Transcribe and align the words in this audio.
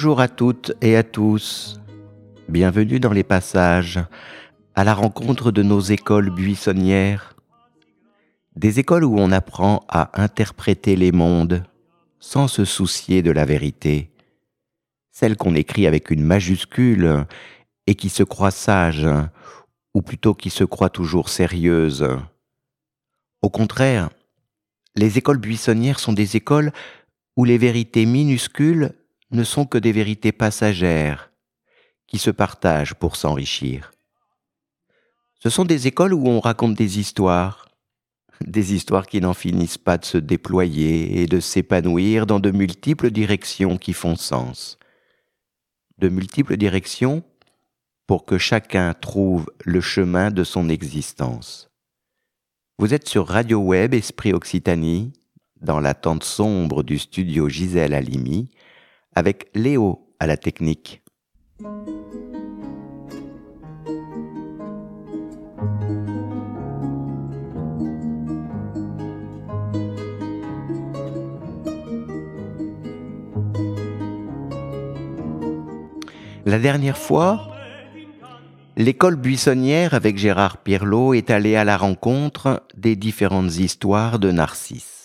Bonjour 0.00 0.22
à 0.22 0.28
toutes 0.28 0.72
et 0.80 0.96
à 0.96 1.02
tous. 1.02 1.78
Bienvenue 2.48 3.00
dans 3.00 3.12
les 3.12 3.22
passages, 3.22 4.00
à 4.74 4.82
la 4.82 4.94
rencontre 4.94 5.52
de 5.52 5.62
nos 5.62 5.80
écoles 5.80 6.30
buissonnières. 6.30 7.36
Des 8.56 8.78
écoles 8.78 9.04
où 9.04 9.18
on 9.18 9.30
apprend 9.30 9.84
à 9.90 10.22
interpréter 10.22 10.96
les 10.96 11.12
mondes 11.12 11.64
sans 12.18 12.48
se 12.48 12.64
soucier 12.64 13.20
de 13.20 13.30
la 13.30 13.44
vérité. 13.44 14.10
Celle 15.10 15.36
qu'on 15.36 15.54
écrit 15.54 15.86
avec 15.86 16.10
une 16.10 16.24
majuscule 16.24 17.26
et 17.86 17.94
qui 17.94 18.08
se 18.08 18.22
croit 18.22 18.50
sage, 18.50 19.06
ou 19.92 20.00
plutôt 20.00 20.32
qui 20.32 20.48
se 20.48 20.64
croit 20.64 20.88
toujours 20.88 21.28
sérieuse. 21.28 22.08
Au 23.42 23.50
contraire, 23.50 24.08
les 24.96 25.18
écoles 25.18 25.36
buissonnières 25.36 26.00
sont 26.00 26.14
des 26.14 26.36
écoles 26.36 26.72
où 27.36 27.44
les 27.44 27.58
vérités 27.58 28.06
minuscules 28.06 28.94
ne 29.30 29.44
sont 29.44 29.64
que 29.64 29.78
des 29.78 29.92
vérités 29.92 30.32
passagères 30.32 31.30
qui 32.06 32.18
se 32.18 32.30
partagent 32.30 32.94
pour 32.94 33.16
s'enrichir. 33.16 33.92
Ce 35.38 35.48
sont 35.48 35.64
des 35.64 35.86
écoles 35.86 36.12
où 36.12 36.28
on 36.28 36.40
raconte 36.40 36.74
des 36.74 36.98
histoires, 36.98 37.68
des 38.44 38.74
histoires 38.74 39.06
qui 39.06 39.20
n'en 39.20 39.34
finissent 39.34 39.78
pas 39.78 39.98
de 39.98 40.04
se 40.04 40.18
déployer 40.18 41.22
et 41.22 41.26
de 41.26 41.40
s'épanouir 41.40 42.26
dans 42.26 42.40
de 42.40 42.50
multiples 42.50 43.10
directions 43.10 43.78
qui 43.78 43.92
font 43.92 44.16
sens. 44.16 44.78
De 45.98 46.08
multiples 46.08 46.56
directions 46.56 47.22
pour 48.06 48.24
que 48.24 48.38
chacun 48.38 48.92
trouve 48.94 49.46
le 49.64 49.80
chemin 49.80 50.30
de 50.30 50.42
son 50.42 50.68
existence. 50.68 51.70
Vous 52.78 52.92
êtes 52.92 53.08
sur 53.08 53.28
Radio 53.28 53.60
Web 53.60 53.94
Esprit 53.94 54.32
Occitanie, 54.32 55.12
dans 55.60 55.80
la 55.80 55.94
tente 55.94 56.24
sombre 56.24 56.82
du 56.82 56.98
studio 56.98 57.48
Gisèle 57.48 57.94
Halimi, 57.94 58.50
avec 59.20 59.50
Léo 59.54 60.08
à 60.18 60.26
la 60.26 60.38
technique. 60.38 61.02
La 76.46 76.58
dernière 76.58 76.96
fois, 76.96 77.54
l'école 78.78 79.16
buissonnière 79.16 79.92
avec 79.92 80.16
Gérard 80.16 80.56
Pirlot 80.56 81.12
est 81.12 81.28
allée 81.28 81.56
à 81.56 81.64
la 81.64 81.76
rencontre 81.76 82.62
des 82.74 82.96
différentes 82.96 83.56
histoires 83.58 84.18
de 84.18 84.30
Narcisse. 84.30 84.99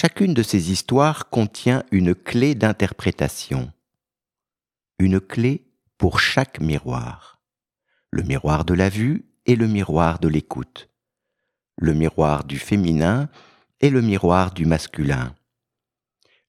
Chacune 0.00 0.32
de 0.32 0.44
ces 0.44 0.70
histoires 0.70 1.28
contient 1.28 1.82
une 1.90 2.14
clé 2.14 2.54
d'interprétation, 2.54 3.72
une 5.00 5.18
clé 5.18 5.72
pour 5.96 6.20
chaque 6.20 6.60
miroir, 6.60 7.42
le 8.12 8.22
miroir 8.22 8.64
de 8.64 8.74
la 8.74 8.90
vue 8.90 9.26
et 9.44 9.56
le 9.56 9.66
miroir 9.66 10.20
de 10.20 10.28
l'écoute, 10.28 10.88
le 11.76 11.94
miroir 11.94 12.44
du 12.44 12.60
féminin 12.60 13.28
et 13.80 13.90
le 13.90 14.00
miroir 14.00 14.54
du 14.54 14.66
masculin, 14.66 15.34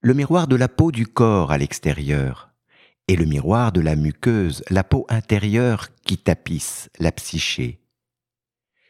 le 0.01 0.13
miroir 0.13 0.47
de 0.47 0.55
la 0.55 0.67
peau 0.67 0.91
du 0.91 1.07
corps 1.07 1.51
à 1.51 1.57
l'extérieur 1.57 2.51
et 3.07 3.15
le 3.15 3.25
miroir 3.25 3.71
de 3.71 3.81
la 3.81 3.95
muqueuse, 3.95 4.63
la 4.69 4.83
peau 4.83 5.07
intérieure 5.09 5.87
qui 6.03 6.19
tapisse 6.19 6.91
la 6.99 7.11
psyché. 7.11 7.81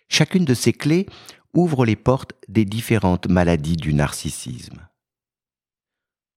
Chacune 0.09 0.43
de 0.43 0.53
ces 0.53 0.73
clés 0.73 1.05
ouvre 1.53 1.85
les 1.85 1.95
portes 1.95 2.33
des 2.47 2.65
différentes 2.65 3.27
maladies 3.27 3.77
du 3.77 3.93
narcissisme. 3.93 4.87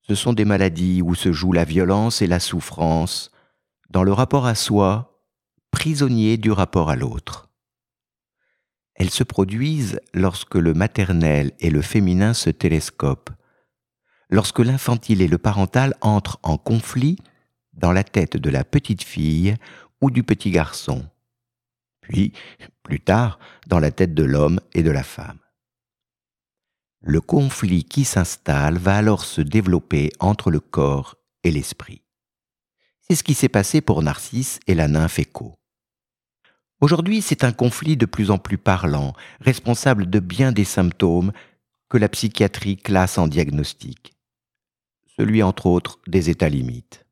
Ce 0.03 0.15
sont 0.15 0.33
des 0.33 0.45
maladies 0.45 1.03
où 1.03 1.15
se 1.15 1.33
joue 1.33 1.53
la 1.53 1.65
violence 1.65 2.23
et 2.23 2.27
la 2.27 2.41
souffrance, 2.41 3.31
dans 3.91 4.03
le 4.03 4.13
rapport 4.13 4.47
à 4.47 4.55
soi, 4.55 5.23
prisonnier 5.71 6.37
du 6.39 6.51
rapport 6.51 6.91
à 6.91 6.97
l'autre. 6.97 7.51
Elles 8.95 9.11
se 9.11 9.25
produisent 9.25 10.01
lorsque 10.13 10.55
le 10.55 10.75
maternel 10.75 11.53
et 11.61 11.71
le 11.71 11.83
féminin 11.83 12.35
se 12.35 12.51
télescopent, 12.51 13.31
lorsque 14.29 14.59
l'infantile 14.59 15.23
et 15.23 15.29
le 15.29 15.39
parental 15.39 15.95
entrent 16.01 16.41
en 16.43 16.57
conflit 16.57 17.19
dans 17.75 17.93
la 17.93 18.05
tête 18.05 18.37
de 18.37 18.51
la 18.51 18.65
petite 18.65 19.03
fille 19.03 19.57
ou 20.01 20.11
du 20.11 20.23
petit 20.23 20.51
garçon 20.51 21.07
puis, 22.03 22.33
plus 22.83 23.01
tard, 23.01 23.39
dans 23.67 23.79
la 23.81 23.91
tête 23.91 24.15
de 24.15 24.25
l'homme 24.25 24.61
et 24.75 24.83
de 24.83 24.91
la 24.91 25.03
femme. 25.03 25.39
Le 27.01 27.21
conflit 27.21 27.85
qui 27.85 28.05
s'installe 28.05 28.79
va 28.79 28.97
alors 28.97 29.25
se 29.25 29.41
développer 29.41 30.13
entre 30.21 30.51
le 30.51 30.61
corps 30.61 31.17
et 31.43 31.51
l'esprit. 31.51 32.03
C'est 33.01 33.17
ce 33.17 33.25
qui 33.25 33.35
s'est 33.35 33.49
passé 33.49 33.81
pour 33.81 34.03
Narcisse 34.03 34.61
et 34.67 34.75
la 34.75 34.87
nymphe 34.87 35.19
Écho. 35.19 35.59
Aujourd'hui, 36.81 37.23
c'est 37.23 37.45
un 37.45 37.53
conflit 37.53 37.97
de 37.97 38.07
plus 38.07 38.31
en 38.31 38.39
plus 38.39 38.59
parlant, 38.59 39.15
responsable 39.41 40.11
de 40.11 40.19
bien 40.21 40.53
des 40.53 40.65
symptômes 40.65 41.33
que 41.89 41.99
la 41.99 42.09
psychiatrie 42.09 42.77
classe 42.77 43.19
en 43.19 43.29
diagnostic. 43.29 44.15
Celui, 45.17 45.43
entre 45.43 45.67
autres, 45.67 45.99
des 46.07 46.31
états 46.31 46.49
limites. 46.49 47.05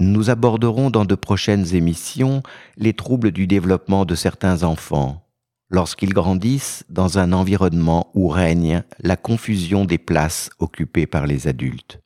Nous 0.00 0.30
aborderons 0.30 0.90
dans 0.90 1.04
de 1.04 1.16
prochaines 1.16 1.74
émissions 1.74 2.44
les 2.76 2.92
troubles 2.92 3.32
du 3.32 3.48
développement 3.48 4.04
de 4.04 4.14
certains 4.14 4.62
enfants 4.62 5.24
lorsqu'ils 5.70 6.14
grandissent 6.14 6.84
dans 6.88 7.18
un 7.18 7.32
environnement 7.32 8.10
où 8.14 8.28
règne 8.28 8.84
la 9.00 9.16
confusion 9.16 9.84
des 9.84 9.98
places 9.98 10.50
occupées 10.60 11.08
par 11.08 11.26
les 11.26 11.48
adultes. 11.48 12.00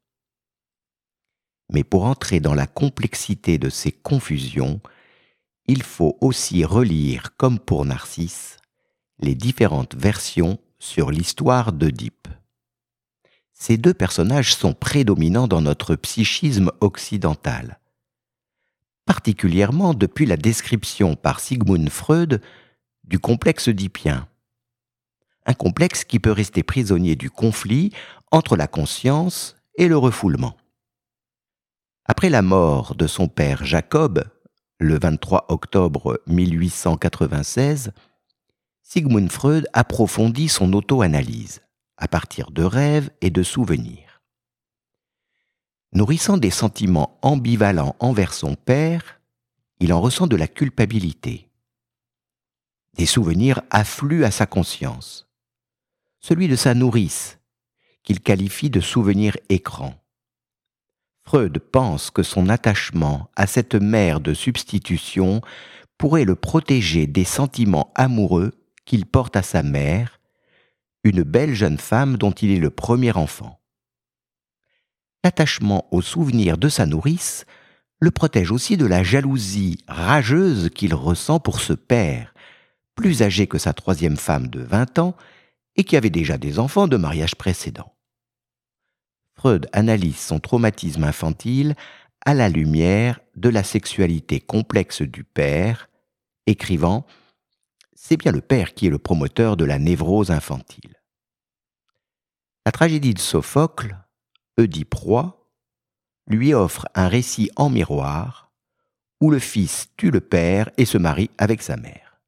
Mais 1.71 1.85
pour 1.85 2.05
entrer 2.05 2.41
dans 2.41 2.55
la 2.55 2.67
complexité 2.67 3.59
de 3.59 3.69
ces 3.69 3.93
confusions, 3.93 4.81
il 5.67 5.83
faut 5.83 6.17
aussi 6.21 6.65
relire, 6.65 7.37
comme 7.37 7.59
pour 7.59 7.85
Narcisse, 7.85 8.57
les 9.21 9.35
différentes 9.35 9.95
versions 9.95 10.59
sur 10.79 11.11
l'histoire 11.11 11.73
d'Oedipe. 11.73 12.27
Ces 13.53 13.77
deux 13.77 13.95
personnages 13.95 14.55
sont 14.55 14.73
prédominants 14.73 15.47
dans 15.47 15.61
notre 15.61 15.95
psychisme 15.95 16.73
occidental 16.81 17.79
particulièrement 19.07 19.95
depuis 19.95 20.27
la 20.27 20.37
description 20.37 21.17
par 21.17 21.41
Sigmund 21.41 21.89
Freud 21.91 22.41
du 23.05 23.19
complexe 23.19 23.69
oedipien. 23.69 24.29
Un 25.45 25.55
complexe 25.55 26.05
qui 26.05 26.21
peut 26.21 26.31
rester 26.31 26.63
prisonnier 26.63 27.17
du 27.17 27.31
conflit 27.31 27.93
entre 28.31 28.57
la 28.57 28.69
conscience 28.69 29.57
et 29.77 29.89
le 29.89 29.97
refoulement. 29.97 30.57
Après 32.05 32.31
la 32.31 32.43
mort 32.43 32.95
de 32.95 33.07
son 33.07 33.29
père 33.29 33.65
Jacob, 33.65 34.25
le 34.79 34.99
23 34.99 35.47
octobre 35.49 36.21
1896, 36.27 37.93
Sigmund 38.83 39.31
Freud 39.31 39.67
approfondit 39.73 40.49
son 40.49 40.73
auto-analyse 40.73 41.63
à 41.97 42.09
partir 42.09 42.51
de 42.51 42.65
rêves 42.65 43.11
et 43.21 43.31
de 43.31 43.43
souvenirs. 43.43 44.02
Nourrissant 45.95 46.39
des 46.39 46.51
sentiments 46.51 47.19
ambivalents 47.21 47.97
envers 48.01 48.33
son 48.33 48.55
père, 48.55 49.21
il 49.79 49.93
en 49.93 50.01
ressent 50.01 50.27
de 50.27 50.37
la 50.37 50.49
culpabilité. 50.49 51.51
Des 52.97 53.05
souvenirs 53.05 53.61
affluent 53.69 54.25
à 54.25 54.31
sa 54.31 54.47
conscience. 54.47 55.29
Celui 56.21 56.49
de 56.49 56.57
sa 56.57 56.73
nourrice, 56.73 57.39
qu'il 58.05 58.21
qualifie 58.21 58.71
de 58.71 58.81
souvenir 58.81 59.37
écran. 59.51 59.95
Freud 61.25 61.59
pense 61.59 62.11
que 62.11 62.23
son 62.23 62.49
attachement 62.49 63.29
à 63.37 63.47
cette 63.47 63.75
mère 63.75 64.21
de 64.21 64.33
substitution 64.33 65.43
pourrait 65.99 66.25
le 66.25 66.37
protéger 66.37 67.07
des 67.07 67.25
sentiments 67.25 67.93
amoureux 67.95 68.53
qu'il 68.87 69.05
porte 69.05 69.37
à 69.37 69.43
sa 69.43 69.63
mère, 69.63 70.21
une 71.05 71.23
belle 71.23 71.55
jeune 71.55 71.79
femme 71.79 72.17
dont 72.17 72.33
il 72.33 72.51
est 72.51 72.61
le 72.61 72.71
premier 72.71 73.13
enfant 73.13 73.62
l'attachement 75.25 75.87
au 75.91 76.03
souvenir 76.03 76.59
de 76.59 76.69
sa 76.69 76.87
nourrice 76.87 77.47
le 78.03 78.11
protège 78.11 78.51
aussi 78.51 78.77
de 78.77 78.85
la 78.85 79.05
jalousie 79.05 79.79
rageuse 79.87 80.71
qu'il 80.71 80.93
ressent 80.93 81.39
pour 81.39 81.61
ce 81.61 81.73
père, 81.73 82.35
plus 82.97 83.23
âgé 83.23 83.47
que 83.47 83.59
sa 83.59 83.73
troisième 83.73 84.17
femme 84.17 84.49
de 84.49 84.61
vingt 84.61 84.99
ans 84.99 85.17
et 85.77 85.85
qui 85.85 85.97
avait 85.97 86.11
déjà 86.11 86.37
des 86.37 86.59
enfants 86.59 86.89
de 86.89 86.97
mariage 86.97 87.37
précédent. 87.37 87.95
Freud 89.37 89.69
analyse 89.73 90.19
son 90.19 90.41
traumatisme 90.41 91.05
infantile 91.05 91.77
à 92.27 92.35
la 92.35 92.49
lumière 92.49 93.21
de 93.37 93.49
la 93.49 93.63
sexualité 93.63 94.41
complexe 94.41 95.03
du 95.03 95.23
père, 95.23 95.89
écrivant 96.47 97.07
C'est 97.95 98.17
bien 98.17 98.33
le 98.33 98.41
père 98.41 98.75
qui 98.75 98.89
est 98.89 98.91
le 98.91 98.99
promoteur 98.99 99.57
de 99.57 99.65
la 99.65 99.79
névrose 99.79 100.33
infantile. 100.33 101.01
La 102.67 102.73
tragédie 102.73 103.15
de 103.15 103.21
Sophocle, 103.21 103.97
Oedipe 104.59 104.95
roi, 104.95 105.49
lui 106.27 106.55
offre 106.55 106.87
un 106.95 107.09
récit 107.09 107.51
en 107.57 107.71
miroir 107.71 108.53
où 109.21 109.31
le 109.31 109.39
fils 109.39 109.89
tue 109.97 110.11
le 110.11 110.21
père 110.21 110.71
et 110.77 110.85
se 110.85 110.99
marie 110.99 111.31
avec 111.39 111.63
sa 111.63 111.77
mère. 111.77 112.21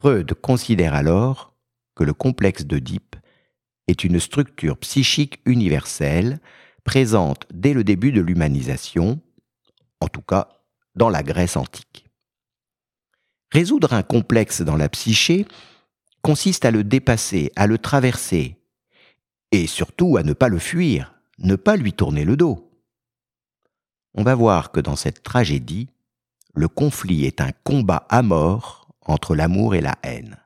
Freud 0.00 0.34
considère 0.34 0.94
alors 0.94 1.54
que 1.96 2.04
le 2.04 2.14
complexe 2.14 2.64
d'Oedipe 2.64 3.16
est 3.88 4.04
une 4.04 4.20
structure 4.20 4.78
psychique 4.78 5.40
universelle 5.44 6.40
présente 6.84 7.46
dès 7.52 7.74
le 7.74 7.82
début 7.82 8.12
de 8.12 8.20
l'humanisation, 8.20 9.20
en 10.00 10.08
tout 10.08 10.22
cas 10.22 10.48
dans 10.94 11.08
la 11.08 11.22
Grèce 11.22 11.56
antique. 11.56 12.06
Résoudre 13.50 13.94
un 13.94 14.02
complexe 14.02 14.62
dans 14.62 14.76
la 14.76 14.88
psyché 14.88 15.46
consiste 16.22 16.64
à 16.64 16.70
le 16.70 16.84
dépasser, 16.84 17.50
à 17.56 17.66
le 17.66 17.78
traverser, 17.78 18.57
et 19.52 19.66
surtout 19.66 20.16
à 20.16 20.22
ne 20.22 20.32
pas 20.32 20.48
le 20.48 20.58
fuir, 20.58 21.14
ne 21.38 21.56
pas 21.56 21.76
lui 21.76 21.92
tourner 21.92 22.24
le 22.24 22.36
dos. 22.36 22.70
On 24.14 24.22
va 24.22 24.34
voir 24.34 24.72
que 24.72 24.80
dans 24.80 24.96
cette 24.96 25.22
tragédie, 25.22 25.88
le 26.54 26.68
conflit 26.68 27.24
est 27.24 27.40
un 27.40 27.52
combat 27.64 28.06
à 28.08 28.22
mort 28.22 28.88
entre 29.02 29.34
l'amour 29.34 29.74
et 29.74 29.80
la 29.80 29.96
haine. 30.02 30.36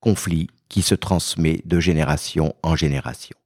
Conflit 0.00 0.48
qui 0.68 0.82
se 0.82 0.94
transmet 0.94 1.62
de 1.64 1.80
génération 1.80 2.54
en 2.62 2.76
génération. 2.76 3.36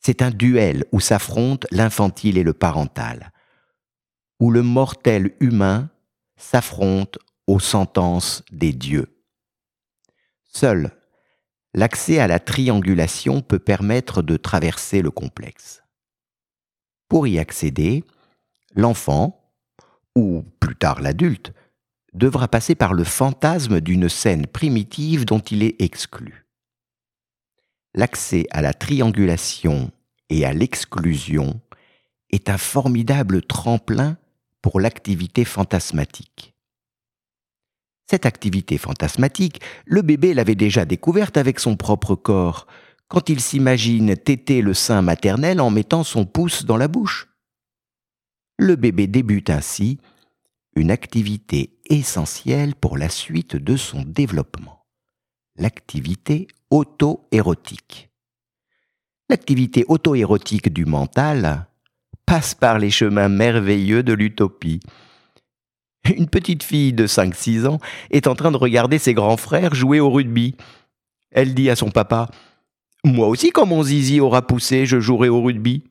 C'est 0.00 0.22
un 0.22 0.30
duel 0.30 0.84
où 0.92 1.00
s'affrontent 1.00 1.66
l'infantile 1.70 2.38
et 2.38 2.42
le 2.42 2.52
parental, 2.52 3.32
où 4.40 4.50
le 4.50 4.62
mortel 4.62 5.34
humain 5.40 5.90
s'affronte 6.36 7.18
aux 7.46 7.60
sentences 7.60 8.42
des 8.50 8.72
dieux. 8.72 9.22
Seul 10.44 10.95
l'accès 11.76 12.18
à 12.18 12.26
la 12.26 12.40
triangulation 12.40 13.42
peut 13.42 13.58
permettre 13.58 14.22
de 14.22 14.38
traverser 14.38 15.02
le 15.02 15.10
complexe. 15.10 15.84
Pour 17.08 17.28
y 17.28 17.38
accéder, 17.38 18.02
l'enfant, 18.74 19.52
ou 20.16 20.42
plus 20.58 20.74
tard 20.74 21.02
l'adulte, 21.02 21.52
devra 22.14 22.48
passer 22.48 22.74
par 22.74 22.94
le 22.94 23.04
fantasme 23.04 23.82
d'une 23.82 24.08
scène 24.08 24.46
primitive 24.46 25.26
dont 25.26 25.38
il 25.38 25.62
est 25.62 25.80
exclu. 25.80 26.46
L'accès 27.94 28.46
à 28.50 28.62
la 28.62 28.72
triangulation 28.72 29.92
et 30.30 30.46
à 30.46 30.54
l'exclusion 30.54 31.60
est 32.30 32.48
un 32.48 32.58
formidable 32.58 33.42
tremplin 33.42 34.16
pour 34.62 34.80
l'activité 34.80 35.44
fantasmatique. 35.44 36.55
Cette 38.08 38.26
activité 38.26 38.78
fantasmatique, 38.78 39.60
le 39.84 40.02
bébé 40.02 40.32
l'avait 40.32 40.54
déjà 40.54 40.84
découverte 40.84 41.36
avec 41.36 41.58
son 41.58 41.76
propre 41.76 42.14
corps, 42.14 42.66
quand 43.08 43.28
il 43.28 43.40
s'imagine 43.40 44.16
téter 44.16 44.62
le 44.62 44.74
sein 44.74 45.02
maternel 45.02 45.60
en 45.60 45.70
mettant 45.70 46.04
son 46.04 46.24
pouce 46.24 46.64
dans 46.64 46.76
la 46.76 46.88
bouche. 46.88 47.28
Le 48.58 48.76
bébé 48.76 49.06
débute 49.06 49.50
ainsi 49.50 49.98
une 50.76 50.90
activité 50.90 51.78
essentielle 51.88 52.74
pour 52.74 52.98
la 52.98 53.08
suite 53.08 53.56
de 53.56 53.76
son 53.76 54.02
développement, 54.02 54.84
l'activité 55.56 56.48
auto-érotique. 56.70 58.10
L'activité 59.28 59.84
auto-érotique 59.88 60.72
du 60.72 60.84
mental 60.84 61.66
passe 62.26 62.54
par 62.54 62.78
les 62.78 62.90
chemins 62.90 63.28
merveilleux 63.28 64.02
de 64.02 64.12
l'utopie. 64.12 64.80
Une 66.16 66.28
petite 66.28 66.62
fille 66.62 66.92
de 66.92 67.06
5-6 67.06 67.66
ans 67.66 67.78
est 68.10 68.26
en 68.26 68.34
train 68.34 68.50
de 68.50 68.56
regarder 68.56 68.98
ses 68.98 69.14
grands 69.14 69.36
frères 69.36 69.74
jouer 69.74 70.00
au 70.00 70.10
rugby. 70.10 70.54
Elle 71.30 71.54
dit 71.54 71.70
à 71.70 71.76
son 71.76 71.90
papa 71.90 72.28
Moi 73.04 73.26
aussi, 73.26 73.50
quand 73.50 73.66
mon 73.66 73.82
zizi 73.82 74.20
aura 74.20 74.46
poussé, 74.46 74.86
je 74.86 75.00
jouerai 75.00 75.28
au 75.28 75.42
rugby. 75.42 75.84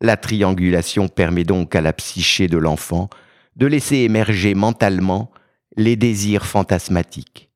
La 0.00 0.16
triangulation 0.16 1.08
permet 1.08 1.44
donc 1.44 1.76
à 1.76 1.80
la 1.80 1.92
psyché 1.92 2.48
de 2.48 2.58
l'enfant 2.58 3.08
de 3.56 3.66
laisser 3.66 3.98
émerger 3.98 4.54
mentalement 4.54 5.30
les 5.76 5.96
désirs 5.96 6.46
fantasmatiques, 6.46 7.50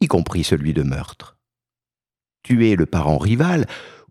y 0.00 0.06
compris 0.06 0.44
celui 0.44 0.72
de 0.72 0.82
meurtre. 0.82 1.36
Tuer 2.42 2.76
le 2.76 2.86
parent 2.86 3.18
rival 3.18 3.66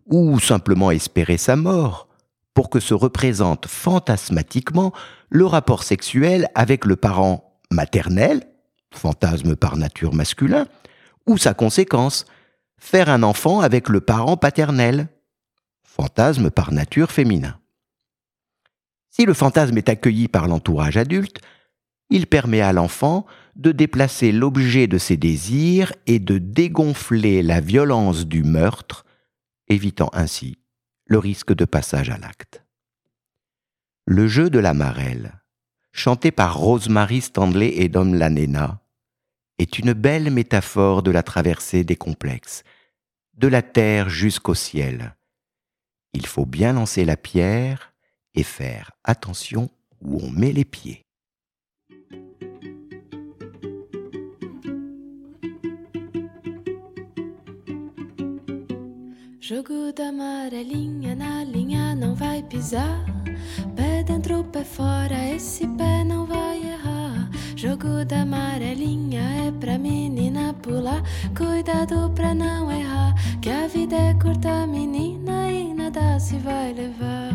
ou 0.06 0.38
simplement 0.38 0.90
espérer 0.90 1.38
sa 1.38 1.56
mort 1.56 2.08
pour 2.56 2.70
que 2.70 2.80
se 2.80 2.94
représente 2.94 3.66
fantasmatiquement 3.66 4.94
le 5.28 5.44
rapport 5.44 5.82
sexuel 5.82 6.48
avec 6.54 6.86
le 6.86 6.96
parent 6.96 7.60
maternel, 7.70 8.44
fantasme 8.94 9.56
par 9.56 9.76
nature 9.76 10.14
masculin, 10.14 10.66
ou 11.26 11.36
sa 11.36 11.52
conséquence, 11.52 12.24
faire 12.78 13.10
un 13.10 13.22
enfant 13.22 13.60
avec 13.60 13.90
le 13.90 14.00
parent 14.00 14.38
paternel, 14.38 15.08
fantasme 15.84 16.50
par 16.50 16.72
nature 16.72 17.12
féminin. 17.12 17.58
Si 19.10 19.26
le 19.26 19.34
fantasme 19.34 19.76
est 19.76 19.90
accueilli 19.90 20.26
par 20.26 20.48
l'entourage 20.48 20.96
adulte, 20.96 21.42
il 22.08 22.26
permet 22.26 22.62
à 22.62 22.72
l'enfant 22.72 23.26
de 23.56 23.70
déplacer 23.70 24.32
l'objet 24.32 24.86
de 24.86 24.96
ses 24.96 25.18
désirs 25.18 25.92
et 26.06 26.18
de 26.18 26.38
dégonfler 26.38 27.42
la 27.42 27.60
violence 27.60 28.26
du 28.26 28.44
meurtre, 28.44 29.04
évitant 29.68 30.08
ainsi 30.14 30.56
le 31.06 31.18
risque 31.18 31.54
de 31.54 31.64
passage 31.64 32.10
à 32.10 32.18
l'acte. 32.18 32.64
Le 34.06 34.26
jeu 34.28 34.50
de 34.50 34.58
la 34.58 34.74
marelle, 34.74 35.40
chanté 35.92 36.30
par 36.30 36.58
Rosemary 36.58 37.20
Stanley 37.20 37.76
et 37.76 37.88
Dom 37.88 38.14
Lanena, 38.14 38.80
est 39.58 39.78
une 39.78 39.92
belle 39.92 40.30
métaphore 40.30 41.02
de 41.02 41.10
la 41.10 41.22
traversée 41.22 41.84
des 41.84 41.96
complexes, 41.96 42.64
de 43.34 43.48
la 43.48 43.62
terre 43.62 44.08
jusqu'au 44.08 44.54
ciel. 44.54 45.16
Il 46.12 46.26
faut 46.26 46.46
bien 46.46 46.72
lancer 46.72 47.04
la 47.04 47.16
pierre 47.16 47.94
et 48.34 48.42
faire 48.42 48.92
attention 49.04 49.70
où 50.00 50.20
on 50.22 50.30
met 50.30 50.52
les 50.52 50.64
pieds. 50.64 51.05
Jogo 59.48 59.92
da 59.92 60.08
amarelinha 60.08 61.14
na 61.14 61.44
linha 61.44 61.94
não 61.94 62.16
vai 62.16 62.42
pisar. 62.42 63.04
Pé 63.76 64.02
dentro, 64.02 64.42
pé 64.42 64.64
fora, 64.64 65.30
esse 65.32 65.68
pé 65.68 66.02
não 66.02 66.26
vai 66.26 66.58
errar. 66.64 67.30
Jogo 67.54 68.04
da 68.04 68.22
amarelinha 68.22 69.20
é 69.46 69.52
pra 69.52 69.78
menina 69.78 70.52
pular. 70.52 71.00
Cuidado 71.36 72.10
pra 72.12 72.34
não 72.34 72.72
errar, 72.72 73.14
que 73.40 73.48
a 73.48 73.68
vida 73.68 73.94
é 73.94 74.14
curta, 74.14 74.66
menina, 74.66 75.48
e 75.52 75.72
nada 75.72 76.18
se 76.18 76.38
vai 76.38 76.72
levar. 76.72 77.30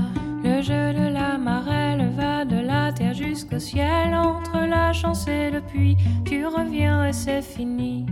Le 0.62 0.68
jeu 0.68 0.94
de 0.94 1.08
la 1.12 1.39
marelle 1.39 2.12
va 2.15 2.46
de 2.46 2.60
la 2.60 2.94
terre 2.94 3.15
jusqu'au 3.15 3.58
ciel. 3.58 4.13
Entre 4.13 4.60
la 4.60 4.94
chance 4.94 5.27
et 5.27 5.50
le 5.50 5.60
puits, 5.60 5.98
tu 6.24 6.46
reviens 6.46 7.08
et 7.08 7.13
c'est 7.13 7.41
fini. 7.41 8.06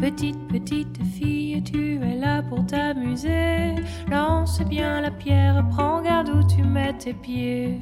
Petite, 0.00 0.48
petite 0.48 1.00
fille, 1.14 1.62
tu 1.62 2.00
es 2.02 2.16
là 2.16 2.42
pour 2.42 2.66
t'amuser. 2.66 3.76
Lance 4.10 4.60
bien 4.62 5.00
la 5.00 5.12
pierre, 5.12 5.64
prends 5.70 6.02
garde 6.02 6.30
où 6.30 6.42
tu 6.44 6.64
mets 6.64 6.92
tes 6.94 7.14
pieds. 7.14 7.80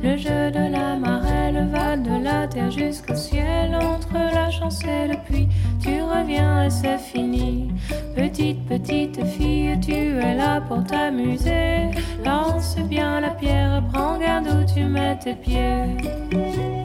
Le 0.00 0.16
jeu 0.16 0.50
de 0.50 0.70
la 0.70 0.96
marelle 0.96 1.68
va 1.72 1.96
de 1.96 2.22
la 2.22 2.46
terre 2.46 2.70
jusqu'au 2.70 3.16
ciel. 3.16 3.74
Entre 3.74 4.12
la 4.14 4.50
chance 4.50 4.80
et 4.84 5.08
le 5.08 5.16
puits, 5.26 5.48
tu 5.82 6.00
reviens 6.00 6.64
et 6.64 6.70
c'est 6.70 6.98
fini. 6.98 7.72
Petite, 8.14 8.64
petite 8.66 9.24
fille, 9.26 9.76
tu 9.80 9.92
es 9.92 10.34
là 10.34 10.60
pour 10.60 10.84
t'amuser. 10.84 11.90
Lance 12.24 12.76
bien 12.88 13.20
la 13.20 13.30
pierre, 13.30 13.82
prends 13.92 14.18
garde 14.18 14.46
où 14.46 14.72
tu 14.72 14.84
mets 14.84 15.18
tes 15.18 15.34
pieds. 15.34 16.77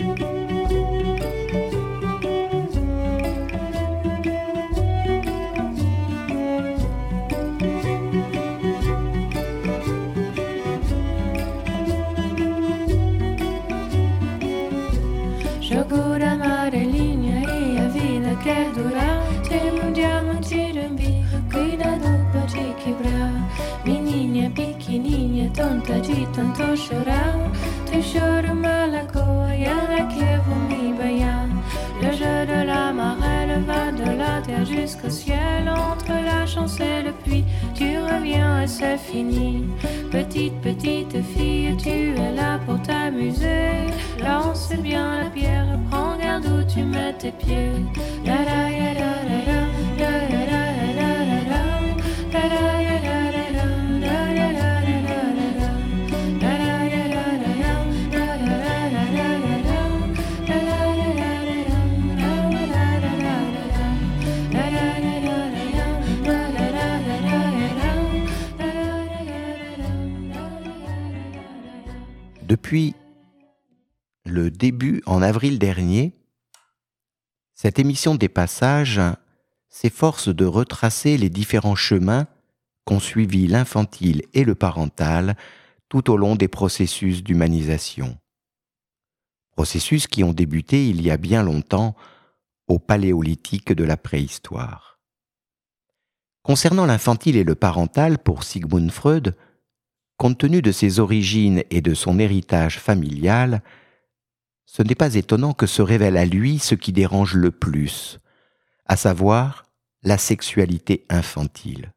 Qui 30.10 30.26
vomi 30.46 30.94
baya. 30.94 31.48
Le 32.02 32.12
jeu 32.12 32.46
de 32.46 32.66
la 32.68 32.92
marelle 32.92 33.64
va 33.66 33.92
de 33.92 34.18
la 34.18 34.42
terre 34.42 34.66
jusqu'au 34.66 35.10
ciel, 35.10 35.70
entre 35.70 36.12
la 36.12 36.46
chance 36.46 36.80
et 36.80 37.04
le 37.04 37.12
puits, 37.24 37.46
tu 37.74 37.98
reviens 37.98 38.62
et 38.64 38.68
c'est 38.68 38.98
fini. 38.98 39.66
Petite, 40.12 40.60
petite 40.62 41.22
fille, 41.34 41.76
tu 41.78 41.90
es 41.90 42.32
là 42.36 42.60
pour 42.66 42.82
t'amuser. 42.82 43.88
Lance 44.24 44.74
bien 44.82 45.24
la 45.24 45.30
pierre, 45.30 45.80
prends 45.90 46.18
garde 46.18 46.46
où 46.46 46.64
tu 46.64 46.84
mets 46.84 47.14
tes 47.14 47.32
pieds. 47.32 47.72
Depuis 72.54 72.94
le 74.26 74.52
début, 74.52 75.02
en 75.08 75.24
avril 75.24 75.58
dernier, 75.58 76.14
cette 77.56 77.80
émission 77.80 78.14
des 78.14 78.30
passages 78.30 79.02
s'efforce 79.70 80.30
de 80.30 80.46
retracer 80.46 81.18
les 81.18 81.32
différents 81.32 81.74
chemins 81.74 82.28
qu'ont 82.86 83.00
suivi 83.00 83.48
l'infantile 83.48 84.22
et 84.36 84.44
le 84.44 84.54
parental 84.54 85.36
tout 85.90 86.12
au 86.12 86.16
long 86.16 86.36
des 86.36 86.48
processus 86.48 87.24
d'humanisation. 87.24 88.20
Processus 89.56 90.06
qui 90.06 90.24
ont 90.24 90.34
débuté 90.34 90.88
il 90.88 91.02
y 91.02 91.10
a 91.10 91.18
bien 91.18 91.42
longtemps 91.42 91.96
au 92.68 92.78
paléolithique 92.78 93.74
de 93.74 93.84
la 93.84 93.98
préhistoire. 93.98 95.00
Concernant 96.44 96.86
l'infantile 96.86 97.36
et 97.36 97.44
le 97.44 97.56
parental 97.56 98.20
pour 98.20 98.44
Sigmund 98.44 98.92
Freud, 98.92 99.36
compte 100.24 100.38
tenu 100.38 100.62
de 100.62 100.72
ses 100.72 101.02
origines 101.02 101.66
et 101.70 101.82
de 101.82 101.94
son 101.94 102.18
héritage 102.18 102.80
familial, 102.80 103.62
ce 104.66 104.82
n'est 104.82 104.96
pas 104.96 105.16
étonnant 105.16 105.52
que 105.52 105.66
se 105.66 105.82
révèle 105.82 106.16
à 106.16 106.24
lui 106.24 106.60
ce 106.60 106.76
qui 106.76 106.94
dérange 106.94 107.34
le 107.34 107.52
plus, 107.52 108.20
à 108.86 108.96
savoir 108.96 109.66
la 110.02 110.18
sexualité 110.18 111.06
infantile. 111.10 111.92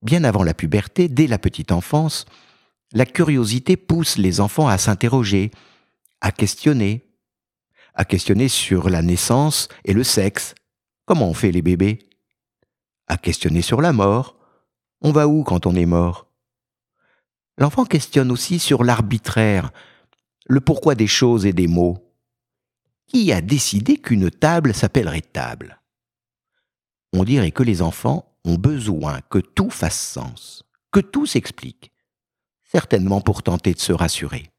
Bien 0.00 0.22
avant 0.22 0.44
la 0.44 0.54
puberté, 0.54 1.08
dès 1.08 1.26
la 1.26 1.40
petite 1.40 1.72
enfance, 1.72 2.24
la 2.92 3.04
curiosité 3.04 3.76
pousse 3.76 4.16
les 4.16 4.40
enfants 4.40 4.68
à 4.68 4.78
s'interroger, 4.78 5.50
à 6.20 6.30
questionner, 6.30 7.04
à 7.94 8.04
questionner 8.04 8.46
sur 8.46 8.90
la 8.90 9.02
naissance 9.02 9.66
et 9.84 9.92
le 9.92 10.04
sexe, 10.04 10.54
comment 11.04 11.30
on 11.30 11.34
fait 11.34 11.50
les 11.50 11.62
bébés, 11.62 11.98
à 13.08 13.16
questionner 13.16 13.62
sur 13.62 13.80
la 13.80 13.92
mort, 13.92 14.36
on 15.00 15.10
va 15.10 15.26
où 15.26 15.42
quand 15.42 15.66
on 15.66 15.74
est 15.74 15.84
mort? 15.84 16.25
L'enfant 17.58 17.84
questionne 17.84 18.30
aussi 18.30 18.58
sur 18.58 18.84
l'arbitraire, 18.84 19.70
le 20.46 20.60
pourquoi 20.60 20.94
des 20.94 21.06
choses 21.06 21.46
et 21.46 21.52
des 21.52 21.66
mots. 21.66 21.98
Qui 23.06 23.32
a 23.32 23.40
décidé 23.40 23.96
qu'une 23.96 24.30
table 24.30 24.74
s'appellerait 24.74 25.22
table? 25.22 25.80
On 27.12 27.24
dirait 27.24 27.52
que 27.52 27.62
les 27.62 27.82
enfants 27.82 28.36
ont 28.44 28.56
besoin 28.56 29.20
que 29.30 29.38
tout 29.38 29.70
fasse 29.70 29.98
sens, 29.98 30.64
que 30.92 31.00
tout 31.00 31.24
s'explique, 31.24 31.92
certainement 32.64 33.20
pour 33.20 33.42
tenter 33.42 33.72
de 33.72 33.80
se 33.80 33.92
rassurer. 33.92 34.50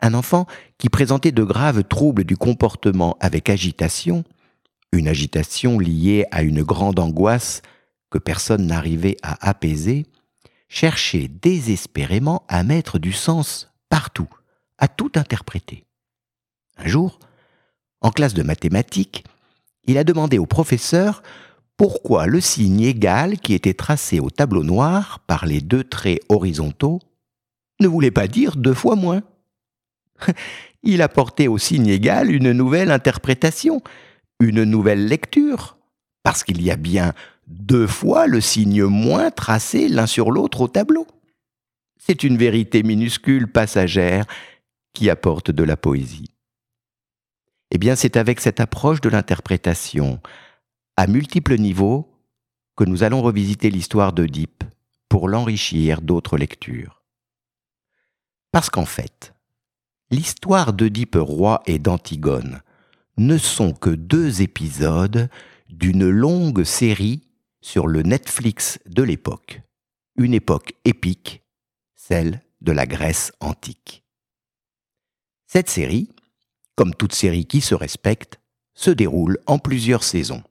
Un 0.00 0.14
enfant 0.14 0.46
qui 0.78 0.88
présentait 0.88 1.32
de 1.32 1.44
graves 1.44 1.84
troubles 1.84 2.24
du 2.24 2.36
comportement 2.36 3.16
avec 3.20 3.48
agitation, 3.48 4.24
une 4.92 5.08
agitation 5.08 5.78
liée 5.78 6.26
à 6.30 6.42
une 6.42 6.62
grande 6.62 6.98
angoisse 6.98 7.62
que 8.10 8.18
personne 8.18 8.66
n'arrivait 8.66 9.16
à 9.22 9.48
apaiser, 9.48 10.06
cherchait 10.68 11.28
désespérément 11.28 12.44
à 12.48 12.62
mettre 12.62 12.98
du 12.98 13.12
sens 13.12 13.72
partout, 13.88 14.28
à 14.78 14.88
tout 14.88 15.12
interpréter. 15.14 15.84
Un 16.76 16.86
jour, 16.86 17.18
en 18.00 18.10
classe 18.10 18.34
de 18.34 18.42
mathématiques, 18.42 19.24
il 19.84 19.98
a 19.98 20.04
demandé 20.04 20.38
au 20.38 20.46
professeur 20.46 21.22
pourquoi 21.76 22.26
le 22.26 22.40
signe 22.40 22.82
égal 22.82 23.38
qui 23.38 23.54
était 23.54 23.74
tracé 23.74 24.20
au 24.20 24.30
tableau 24.30 24.62
noir 24.62 25.20
par 25.26 25.46
les 25.46 25.60
deux 25.60 25.84
traits 25.84 26.22
horizontaux 26.28 27.00
ne 27.80 27.88
voulait 27.88 28.10
pas 28.10 28.28
dire 28.28 28.56
deux 28.56 28.74
fois 28.74 28.96
moins. 28.96 29.22
il 30.82 31.02
apportait 31.02 31.48
au 31.48 31.58
signe 31.58 31.88
égal 31.88 32.30
une 32.30 32.52
nouvelle 32.52 32.90
interprétation, 32.90 33.82
une 34.40 34.64
nouvelle 34.64 35.06
lecture, 35.06 35.76
parce 36.22 36.44
qu'il 36.44 36.62
y 36.62 36.70
a 36.70 36.76
bien 36.76 37.12
deux 37.46 37.86
fois 37.86 38.26
le 38.26 38.40
signe 38.40 38.84
moins 38.84 39.30
tracé 39.30 39.88
l'un 39.88 40.06
sur 40.06 40.30
l'autre 40.30 40.62
au 40.62 40.68
tableau. 40.68 41.06
C'est 41.98 42.22
une 42.22 42.36
vérité 42.36 42.82
minuscule, 42.82 43.50
passagère, 43.50 44.26
qui 44.92 45.10
apporte 45.10 45.50
de 45.50 45.62
la 45.62 45.76
poésie. 45.76 46.30
Eh 47.70 47.78
bien, 47.78 47.96
c'est 47.96 48.16
avec 48.16 48.40
cette 48.40 48.60
approche 48.60 49.00
de 49.00 49.08
l'interprétation, 49.08 50.20
à 50.96 51.06
multiples 51.06 51.58
niveaux, 51.58 52.10
que 52.76 52.84
nous 52.84 53.02
allons 53.02 53.22
revisiter 53.22 53.70
l'histoire 53.70 54.12
d'Oedipe 54.12 54.64
pour 55.08 55.28
l'enrichir 55.28 56.00
d'autres 56.00 56.36
lectures. 56.36 57.02
Parce 58.52 58.70
qu'en 58.70 58.84
fait, 58.84 59.34
l'histoire 60.10 60.72
d'Oedipe 60.72 61.16
roi 61.18 61.62
et 61.66 61.78
d'Antigone 61.78 62.60
ne 63.16 63.38
sont 63.38 63.72
que 63.72 63.90
deux 63.90 64.42
épisodes 64.42 65.28
d'une 65.68 66.08
longue 66.08 66.64
série 66.64 67.22
sur 67.64 67.86
le 67.86 68.02
Netflix 68.02 68.78
de 68.84 69.02
l'époque, 69.02 69.62
une 70.16 70.34
époque 70.34 70.74
épique, 70.84 71.42
celle 71.94 72.42
de 72.60 72.72
la 72.72 72.84
Grèce 72.84 73.32
antique. 73.40 74.04
Cette 75.46 75.70
série, 75.70 76.10
comme 76.76 76.94
toute 76.94 77.14
série 77.14 77.46
qui 77.46 77.62
se 77.62 77.74
respecte, 77.74 78.38
se 78.74 78.90
déroule 78.90 79.38
en 79.46 79.58
plusieurs 79.58 80.04
saisons. 80.04 80.42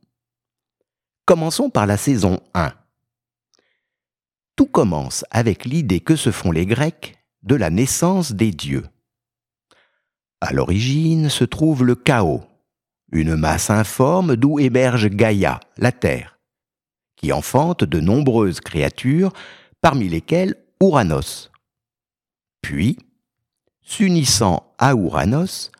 Commençons 1.25 1.69
par 1.69 1.85
la 1.85 1.97
saison 1.97 2.41
1. 2.55 2.73
Tout 4.55 4.65
commence 4.65 5.23
avec 5.29 5.65
l'idée 5.65 5.99
que 5.99 6.15
se 6.15 6.31
font 6.31 6.51
les 6.51 6.65
Grecs 6.65 7.15
de 7.43 7.53
la 7.53 7.69
naissance 7.69 8.31
des 8.31 8.49
dieux. 8.49 8.87
À 10.41 10.51
l'origine 10.51 11.29
se 11.29 11.43
trouve 11.43 11.83
le 11.83 11.93
chaos, 11.93 12.41
une 13.11 13.35
masse 13.35 13.69
informe 13.69 14.35
d'où 14.35 14.59
émerge 14.59 15.09
Gaïa, 15.09 15.59
la 15.77 15.91
Terre 15.91 16.33
qui 17.23 17.31
enfante 17.31 17.85
de 17.85 18.01
nombreuses 18.01 18.59
créatures, 18.59 19.31
parmi 19.79 20.09
lesquelles 20.09 20.57
Ouranos. 20.81 21.51
Puis, 22.61 22.97
s'unissant 23.81 24.73
à 24.77 24.93
Ouranos, 24.93 25.71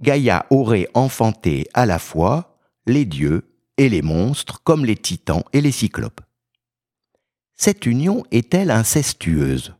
Gaïa 0.00 0.44
aurait 0.50 0.88
enfanté 0.92 1.66
à 1.72 1.86
la 1.86 1.98
fois 1.98 2.58
les 2.84 3.06
dieux 3.06 3.54
et 3.78 3.88
les 3.88 4.02
monstres 4.02 4.62
comme 4.64 4.84
les 4.84 4.96
titans 4.96 5.42
et 5.54 5.62
les 5.62 5.72
cyclopes. 5.72 6.20
Cette 7.54 7.86
union 7.86 8.22
est-elle 8.30 8.70
incestueuse? 8.70 9.74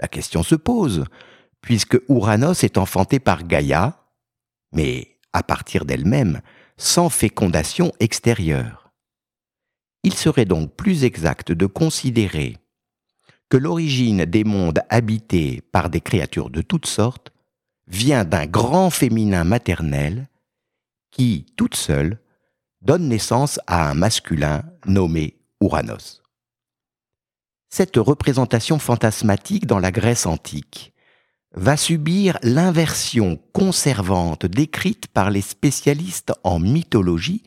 La 0.00 0.08
question 0.08 0.42
se 0.42 0.56
pose, 0.56 1.04
puisque 1.60 2.00
Ouranos 2.08 2.64
est 2.64 2.76
enfanté 2.76 3.20
par 3.20 3.44
Gaïa, 3.44 4.04
mais 4.72 5.16
à 5.32 5.44
partir 5.44 5.84
d'elle-même, 5.84 6.40
sans 6.76 7.08
fécondation 7.08 7.92
extérieure. 8.00 8.85
Il 10.06 10.14
serait 10.14 10.44
donc 10.44 10.72
plus 10.76 11.02
exact 11.02 11.50
de 11.50 11.66
considérer 11.66 12.58
que 13.50 13.56
l'origine 13.56 14.24
des 14.24 14.44
mondes 14.44 14.80
habités 14.88 15.62
par 15.72 15.90
des 15.90 16.00
créatures 16.00 16.48
de 16.48 16.62
toutes 16.62 16.86
sortes 16.86 17.32
vient 17.88 18.24
d'un 18.24 18.46
grand 18.46 18.90
féminin 18.90 19.42
maternel 19.42 20.28
qui, 21.10 21.46
toute 21.56 21.74
seule, 21.74 22.20
donne 22.82 23.08
naissance 23.08 23.58
à 23.66 23.90
un 23.90 23.94
masculin 23.94 24.62
nommé 24.86 25.40
Ouranos. 25.60 26.22
Cette 27.68 27.96
représentation 27.96 28.78
fantasmatique 28.78 29.66
dans 29.66 29.80
la 29.80 29.90
Grèce 29.90 30.26
antique 30.26 30.94
va 31.52 31.76
subir 31.76 32.38
l'inversion 32.44 33.40
conservante 33.52 34.46
décrite 34.46 35.08
par 35.08 35.30
les 35.30 35.40
spécialistes 35.40 36.32
en 36.44 36.60
mythologie 36.60 37.42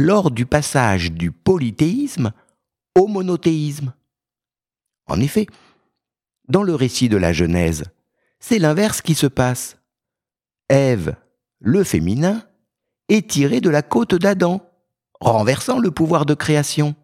lors 0.00 0.30
du 0.30 0.46
passage 0.46 1.12
du 1.12 1.30
polythéisme 1.30 2.32
au 2.98 3.06
monothéisme. 3.06 3.92
En 5.06 5.20
effet, 5.20 5.46
dans 6.48 6.62
le 6.62 6.74
récit 6.74 7.08
de 7.10 7.18
la 7.18 7.32
Genèse, 7.32 7.84
c'est 8.38 8.58
l'inverse 8.58 9.02
qui 9.02 9.14
se 9.14 9.26
passe. 9.26 9.76
Ève, 10.70 11.16
le 11.60 11.84
féminin, 11.84 12.42
est 13.08 13.28
tirée 13.28 13.60
de 13.60 13.68
la 13.68 13.82
côte 13.82 14.14
d'Adam, 14.14 14.64
renversant 15.20 15.78
le 15.78 15.90
pouvoir 15.90 16.24
de 16.24 16.34
création. 16.34 16.94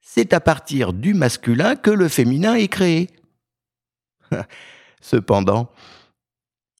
c'est 0.00 0.32
à 0.32 0.40
partir 0.40 0.92
du 0.94 1.14
masculin 1.14 1.76
que 1.76 1.90
le 1.90 2.08
féminin 2.08 2.54
est 2.54 2.68
créé. 2.68 3.10
Cependant, 5.00 5.70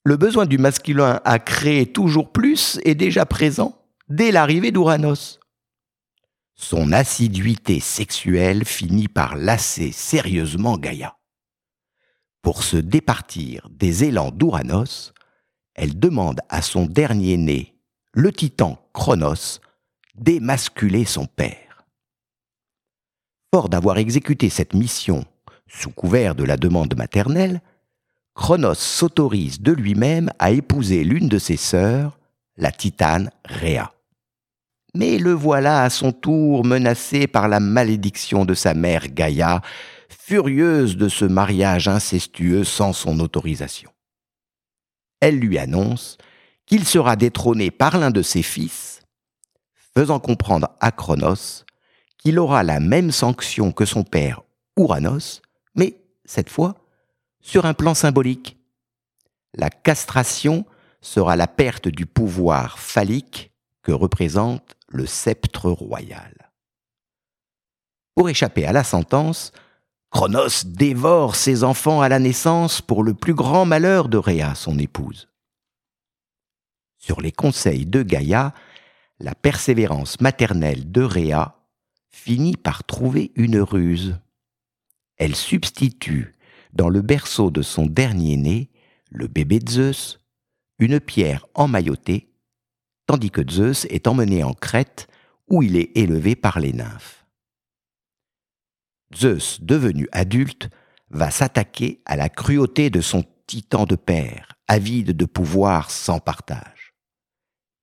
le 0.04 0.16
besoin 0.16 0.46
du 0.46 0.58
masculin 0.58 1.20
à 1.24 1.38
créer 1.38 1.86
toujours 1.92 2.32
plus 2.32 2.80
est 2.84 2.94
déjà 2.94 3.26
présent 3.26 3.77
dès 4.08 4.30
l'arrivée 4.30 4.72
d'Uranos. 4.72 5.38
Son 6.54 6.92
assiduité 6.92 7.78
sexuelle 7.80 8.64
finit 8.64 9.08
par 9.08 9.36
lasser 9.36 9.92
sérieusement 9.92 10.76
Gaïa. 10.76 11.16
Pour 12.42 12.62
se 12.62 12.76
départir 12.76 13.68
des 13.70 14.04
élans 14.04 14.30
d'Uranos, 14.30 15.12
elle 15.74 15.98
demande 15.98 16.40
à 16.48 16.62
son 16.62 16.86
dernier 16.86 17.36
né, 17.36 17.74
le 18.12 18.32
titan 18.32 18.78
Chronos, 18.92 19.60
d'émasculer 20.14 21.04
son 21.04 21.26
père. 21.26 21.86
Fort 23.54 23.68
d'avoir 23.68 23.98
exécuté 23.98 24.50
cette 24.50 24.74
mission 24.74 25.24
sous 25.68 25.90
couvert 25.90 26.34
de 26.34 26.44
la 26.44 26.56
demande 26.56 26.96
maternelle, 26.96 27.60
Chronos 28.34 28.74
s'autorise 28.74 29.60
de 29.60 29.72
lui-même 29.72 30.30
à 30.38 30.50
épouser 30.50 31.04
l'une 31.04 31.28
de 31.28 31.38
ses 31.38 31.56
sœurs, 31.56 32.18
la 32.56 32.72
titane 32.72 33.30
Rhea. 33.44 33.92
Mais 34.94 35.18
le 35.18 35.32
voilà 35.32 35.82
à 35.82 35.90
son 35.90 36.12
tour 36.12 36.64
menacé 36.64 37.26
par 37.26 37.48
la 37.48 37.60
malédiction 37.60 38.44
de 38.44 38.54
sa 38.54 38.74
mère 38.74 39.08
Gaïa, 39.08 39.60
furieuse 40.08 40.96
de 40.96 41.08
ce 41.08 41.24
mariage 41.24 41.88
incestueux 41.88 42.64
sans 42.64 42.92
son 42.92 43.20
autorisation. 43.20 43.90
Elle 45.20 45.38
lui 45.38 45.58
annonce 45.58 46.16
qu'il 46.66 46.84
sera 46.84 47.16
détrôné 47.16 47.70
par 47.70 47.98
l'un 47.98 48.10
de 48.10 48.22
ses 48.22 48.42
fils, 48.42 49.00
faisant 49.74 50.20
comprendre 50.20 50.68
à 50.80 50.90
Chronos 50.92 51.64
qu'il 52.18 52.38
aura 52.38 52.62
la 52.62 52.80
même 52.80 53.10
sanction 53.10 53.72
que 53.72 53.84
son 53.84 54.04
père 54.04 54.42
Ouranos, 54.76 55.42
mais 55.74 56.00
cette 56.24 56.50
fois 56.50 56.74
sur 57.40 57.64
un 57.64 57.74
plan 57.74 57.94
symbolique. 57.94 58.58
La 59.54 59.70
castration 59.70 60.66
sera 61.00 61.36
la 61.36 61.46
perte 61.46 61.88
du 61.88 62.04
pouvoir 62.06 62.78
phallique 62.78 63.52
que 63.82 63.92
représente 63.92 64.76
le 64.88 65.06
sceptre 65.06 65.70
royal. 65.70 66.50
Pour 68.14 68.28
échapper 68.28 68.66
à 68.66 68.72
la 68.72 68.84
sentence, 68.84 69.52
Chronos 70.10 70.64
dévore 70.64 71.36
ses 71.36 71.64
enfants 71.64 72.00
à 72.00 72.08
la 72.08 72.18
naissance 72.18 72.80
pour 72.80 73.02
le 73.02 73.14
plus 73.14 73.34
grand 73.34 73.66
malheur 73.66 74.08
de 74.08 74.16
Rhea, 74.16 74.54
son 74.54 74.78
épouse. 74.78 75.28
Sur 76.96 77.20
les 77.20 77.32
conseils 77.32 77.86
de 77.86 78.02
Gaïa, 78.02 78.54
la 79.20 79.34
persévérance 79.34 80.20
maternelle 80.20 80.90
de 80.90 81.02
Rhea 81.02 81.58
finit 82.08 82.56
par 82.56 82.84
trouver 82.84 83.32
une 83.36 83.60
ruse. 83.60 84.18
Elle 85.16 85.36
substitue 85.36 86.34
dans 86.72 86.88
le 86.88 87.02
berceau 87.02 87.50
de 87.50 87.62
son 87.62 87.86
dernier 87.86 88.36
né, 88.36 88.70
le 89.10 89.26
bébé 89.26 89.60
Zeus, 89.68 90.20
une 90.78 91.00
pierre 91.00 91.46
emmaillotée, 91.54 92.27
tandis 93.08 93.30
que 93.30 93.42
Zeus 93.50 93.86
est 93.86 94.06
emmené 94.06 94.44
en 94.44 94.52
Crète 94.52 95.08
où 95.48 95.62
il 95.62 95.76
est 95.76 95.96
élevé 95.96 96.36
par 96.36 96.60
les 96.60 96.74
nymphes. 96.74 97.26
Zeus, 99.16 99.60
devenu 99.62 100.06
adulte, 100.12 100.68
va 101.08 101.30
s'attaquer 101.30 102.02
à 102.04 102.16
la 102.16 102.28
cruauté 102.28 102.90
de 102.90 103.00
son 103.00 103.24
titan 103.46 103.86
de 103.86 103.96
père, 103.96 104.58
avide 104.68 105.12
de 105.12 105.24
pouvoir 105.24 105.90
sans 105.90 106.20
partage. 106.20 106.92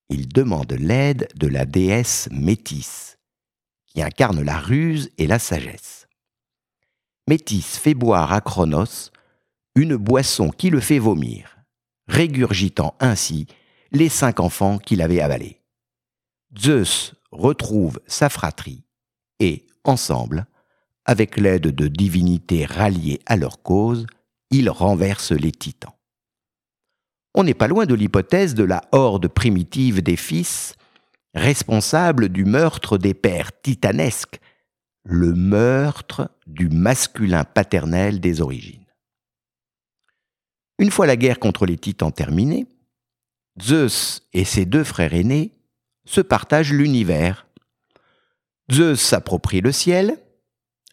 Il 0.10 0.28
demande 0.28 0.74
l'aide 0.74 1.28
de 1.36 1.48
la 1.48 1.66
déesse 1.66 2.30
Métis, 2.32 3.18
qui 3.88 4.04
incarne 4.04 4.44
la 4.44 4.60
ruse 4.60 5.10
et 5.18 5.26
la 5.26 5.40
sagesse. 5.40 6.08
Métis 7.28 7.78
fait 7.78 7.96
boire 7.96 8.32
à 8.32 8.42
Chronos 8.42 9.10
une 9.74 9.96
boisson 9.96 10.52
qui 10.52 10.70
le 10.70 10.80
fait 10.80 11.00
vomir, 11.00 11.58
régurgitant 12.08 12.94
ainsi 13.00 13.48
les 13.96 14.10
cinq 14.10 14.40
enfants 14.40 14.78
qu'il 14.78 15.02
avait 15.02 15.22
avalés. 15.22 15.62
Zeus 16.58 17.14
retrouve 17.32 18.00
sa 18.08 18.30
fratrie 18.30 18.84
et, 19.40 19.68
ensemble, 19.84 20.46
avec 21.06 21.38
l'aide 21.38 21.68
de 21.68 21.88
divinités 21.88 22.66
ralliées 22.66 23.20
à 23.26 23.36
leur 23.38 23.62
cause, 23.62 24.06
ils 24.52 24.70
renversent 24.70 25.32
les 25.32 25.52
titans. 25.52 25.94
On 27.34 27.44
n'est 27.44 27.54
pas 27.54 27.68
loin 27.68 27.86
de 27.86 27.94
l'hypothèse 27.94 28.54
de 28.54 28.64
la 28.64 28.82
horde 28.92 29.28
primitive 29.28 30.02
des 30.02 30.16
fils, 30.16 30.76
responsable 31.34 32.30
du 32.30 32.46
meurtre 32.46 32.98
des 32.98 33.14
pères 33.14 33.52
titanesques 33.62 34.40
le 35.06 35.34
meurtre 35.34 36.32
du 36.48 36.68
masculin 36.68 37.44
paternel 37.44 38.20
des 38.20 38.42
origines. 38.42 38.86
Une 40.80 40.90
fois 40.90 41.06
la 41.06 41.16
guerre 41.16 41.40
contre 41.40 41.68
les 41.68 41.78
titans 41.78 42.12
terminée, 42.12 42.66
Zeus 43.62 44.22
et 44.34 44.44
ses 44.44 44.66
deux 44.66 44.84
frères 44.84 45.14
aînés 45.14 45.54
se 46.06 46.22
partagent 46.22 46.74
l'univers. 46.74 47.48
Zeus 48.72 49.00
s'approprie 49.00 49.62
le 49.62 49.72
ciel, 49.72 50.18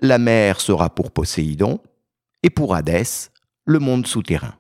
la 0.01 0.19
mer 0.19 0.61
sera 0.61 0.95
pour 0.95 1.11
Poséidon, 1.11 1.81
et 2.43 2.51
pour 2.51 2.75
Hadès, 2.75 3.31
le 3.65 3.79
monde 3.79 4.07
souterrain. 4.07 4.55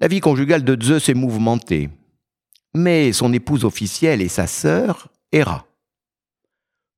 La 0.00 0.08
vie 0.08 0.20
conjugale 0.20 0.64
de 0.64 0.80
Zeus 0.80 1.08
est 1.08 1.14
mouvementée, 1.14 1.88
mais 2.74 3.12
son 3.12 3.32
épouse 3.32 3.64
officielle 3.64 4.20
et 4.20 4.28
sa 4.28 4.46
sœur, 4.46 5.08
Héra. 5.32 5.66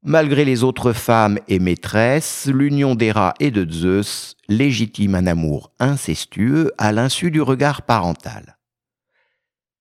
Malgré 0.02 0.44
les 0.44 0.62
autres 0.62 0.92
femmes 0.92 1.38
et 1.48 1.58
maîtresses, 1.58 2.46
l'union 2.46 2.94
d'Héra 2.94 3.34
et 3.40 3.50
de 3.50 3.70
Zeus 3.70 4.36
légitime 4.48 5.14
un 5.14 5.26
amour 5.26 5.72
incestueux 5.78 6.72
à 6.78 6.92
l'insu 6.92 7.30
du 7.30 7.40
regard 7.40 7.82
parental. 7.82 8.57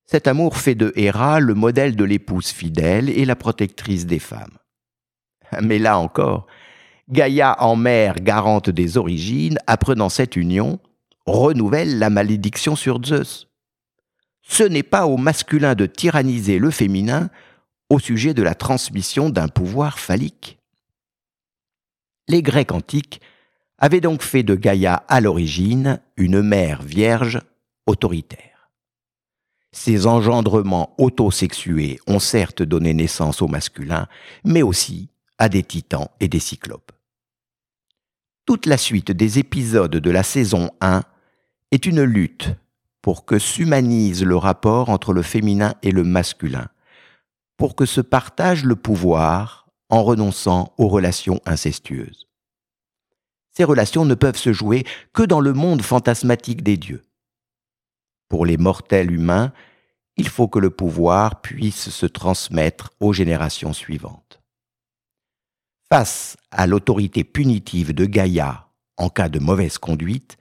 Cet 0.09 0.27
amour 0.27 0.55
fait 0.55 0.75
de 0.75 0.93
Héra 0.95 1.41
le 1.41 1.53
modèle 1.53 1.97
de 1.97 2.05
l'épouse 2.05 2.47
fidèle 2.47 3.09
et 3.09 3.25
la 3.25 3.35
protectrice 3.35 4.05
des 4.05 4.19
femmes. 4.19 4.57
Mais 5.61 5.79
là 5.79 5.99
encore, 5.99 6.47
Gaïa 7.09 7.61
en 7.61 7.75
mère 7.75 8.15
garante 8.15 8.69
des 8.69 8.97
origines, 8.97 9.57
apprenant 9.67 10.07
cette 10.07 10.37
union, 10.37 10.79
renouvelle 11.25 11.99
la 11.99 12.09
malédiction 12.09 12.77
sur 12.77 13.03
Zeus. 13.03 13.49
Ce 14.41 14.63
n'est 14.63 14.83
pas 14.83 15.07
au 15.07 15.17
masculin 15.17 15.75
de 15.75 15.85
tyranniser 15.85 16.57
le 16.57 16.71
féminin 16.71 17.29
au 17.89 17.99
sujet 17.99 18.33
de 18.33 18.43
la 18.43 18.55
transmission 18.55 19.29
d'un 19.29 19.49
pouvoir 19.49 19.99
phallique. 19.99 20.57
Les 22.29 22.41
Grecs 22.41 22.71
antiques 22.71 23.21
avaient 23.77 24.01
donc 24.01 24.21
fait 24.21 24.43
de 24.43 24.55
Gaïa 24.55 25.03
à 25.09 25.19
l'origine 25.19 25.99
une 26.15 26.41
mère 26.41 26.81
vierge 26.81 27.41
autoritaire. 27.85 28.56
Ces 29.79 30.07
engendrements 30.07 30.95
autosexués 30.97 31.99
ont 32.07 32.17
certes 32.17 32.63
donné 32.63 32.95
naissance 32.95 33.43
au 33.43 33.47
masculin, 33.47 34.07
mais 34.43 34.63
aussi 34.63 35.07
à 35.37 35.49
des 35.49 35.61
titans 35.61 36.07
et 36.19 36.27
des 36.27 36.39
cyclopes. 36.39 36.91
Toute 38.47 38.65
la 38.65 38.77
suite 38.77 39.11
des 39.11 39.37
épisodes 39.37 39.95
de 39.95 40.09
la 40.09 40.23
saison 40.23 40.71
1 40.81 41.03
est 41.71 41.85
une 41.85 42.01
lutte 42.01 42.49
pour 43.03 43.23
que 43.23 43.37
s'humanise 43.37 44.23
le 44.23 44.35
rapport 44.35 44.89
entre 44.89 45.13
le 45.13 45.21
féminin 45.21 45.75
et 45.83 45.91
le 45.91 46.03
masculin, 46.03 46.69
pour 47.55 47.75
que 47.75 47.85
se 47.85 48.01
partage 48.01 48.65
le 48.65 48.75
pouvoir 48.75 49.69
en 49.89 50.03
renonçant 50.03 50.73
aux 50.79 50.87
relations 50.87 51.39
incestueuses. 51.45 52.27
Ces 53.51 53.63
relations 53.63 54.05
ne 54.05 54.15
peuvent 54.15 54.37
se 54.37 54.53
jouer 54.53 54.85
que 55.13 55.23
dans 55.23 55.39
le 55.39 55.53
monde 55.53 55.83
fantasmatique 55.83 56.63
des 56.63 56.77
dieux. 56.77 57.03
Pour 58.27 58.45
les 58.45 58.57
mortels 58.57 59.11
humains, 59.11 59.53
il 60.17 60.27
faut 60.27 60.47
que 60.47 60.59
le 60.59 60.69
pouvoir 60.69 61.41
puisse 61.41 61.89
se 61.89 62.05
transmettre 62.05 62.91
aux 62.99 63.13
générations 63.13 63.73
suivantes. 63.73 64.41
Face 65.89 66.35
à 66.51 66.67
l'autorité 66.67 67.23
punitive 67.23 67.93
de 67.93 68.05
Gaïa 68.05 68.67
en 68.97 69.09
cas 69.09 69.29
de 69.29 69.39
mauvaise 69.39 69.77
conduite, 69.77 70.37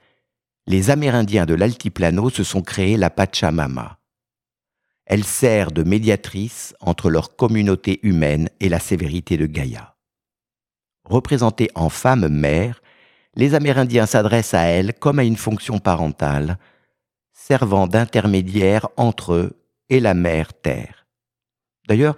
les 0.65 0.89
Amérindiens 0.89 1.45
de 1.45 1.53
l'Altiplano 1.53 2.29
se 2.29 2.43
sont 2.43 2.61
créés 2.61 2.97
la 2.97 3.09
Pachamama, 3.09 3.97
elle 5.09 5.23
sert 5.23 5.71
de 5.71 5.83
médiatrice 5.83 6.75
entre 6.81 7.09
leur 7.09 7.37
communauté 7.37 7.99
humaine 8.03 8.49
et 8.59 8.67
la 8.67 8.79
sévérité 8.79 9.37
de 9.37 9.45
Gaïa. 9.45 9.95
Représentée 11.05 11.71
en 11.75 11.87
femme 11.87 12.27
mère, 12.27 12.81
les 13.33 13.55
Amérindiens 13.55 14.05
s'adressent 14.05 14.53
à 14.53 14.63
elle 14.63 14.93
comme 14.93 15.19
à 15.19 15.23
une 15.23 15.37
fonction 15.37 15.79
parentale, 15.79 16.57
servant 17.31 17.87
d'intermédiaire 17.87 18.89
entre 18.97 19.33
eux 19.33 19.66
et 19.89 19.99
la 19.99 20.13
mère 20.13 20.53
terre. 20.53 21.07
D'ailleurs, 21.87 22.15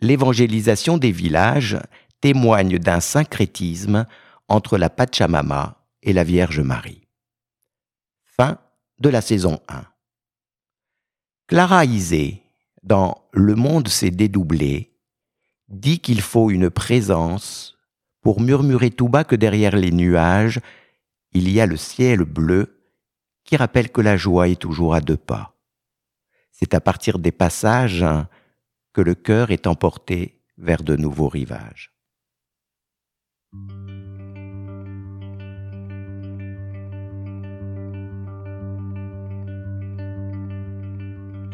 l'évangélisation 0.00 0.98
des 0.98 1.12
villages 1.12 1.78
témoigne 2.20 2.78
d'un 2.78 3.00
syncrétisme 3.00 4.06
entre 4.48 4.78
la 4.78 4.90
Pachamama 4.90 5.84
et 6.02 6.12
la 6.12 6.24
Vierge 6.24 6.60
Marie. 6.60 7.06
Fin 8.24 8.58
de 8.98 9.08
la 9.08 9.20
saison 9.20 9.60
1. 9.68 9.84
Clara 11.46 11.84
Isé, 11.84 12.42
dans 12.82 13.26
Le 13.32 13.54
monde 13.54 13.88
s'est 13.88 14.10
dédoublé, 14.10 14.94
dit 15.68 15.98
qu'il 16.00 16.20
faut 16.20 16.50
une 16.50 16.70
présence 16.70 17.76
pour 18.20 18.40
murmurer 18.40 18.90
tout 18.90 19.08
bas 19.08 19.24
que 19.24 19.36
derrière 19.36 19.76
les 19.76 19.92
nuages, 19.92 20.60
il 21.32 21.50
y 21.50 21.60
a 21.60 21.66
le 21.66 21.76
ciel 21.76 22.20
bleu 22.24 22.80
qui 23.44 23.56
rappelle 23.56 23.90
que 23.90 24.00
la 24.00 24.16
joie 24.16 24.48
est 24.48 24.60
toujours 24.60 24.94
à 24.94 25.00
deux 25.00 25.16
pas. 25.16 25.53
C'est 26.64 26.72
à 26.72 26.80
partir 26.80 27.18
des 27.18 27.30
passages 27.30 28.06
que 28.94 29.02
le 29.02 29.14
cœur 29.14 29.50
est 29.50 29.66
emporté 29.66 30.40
vers 30.56 30.82
de 30.82 30.96
nouveaux 30.96 31.28
rivages. 31.28 31.92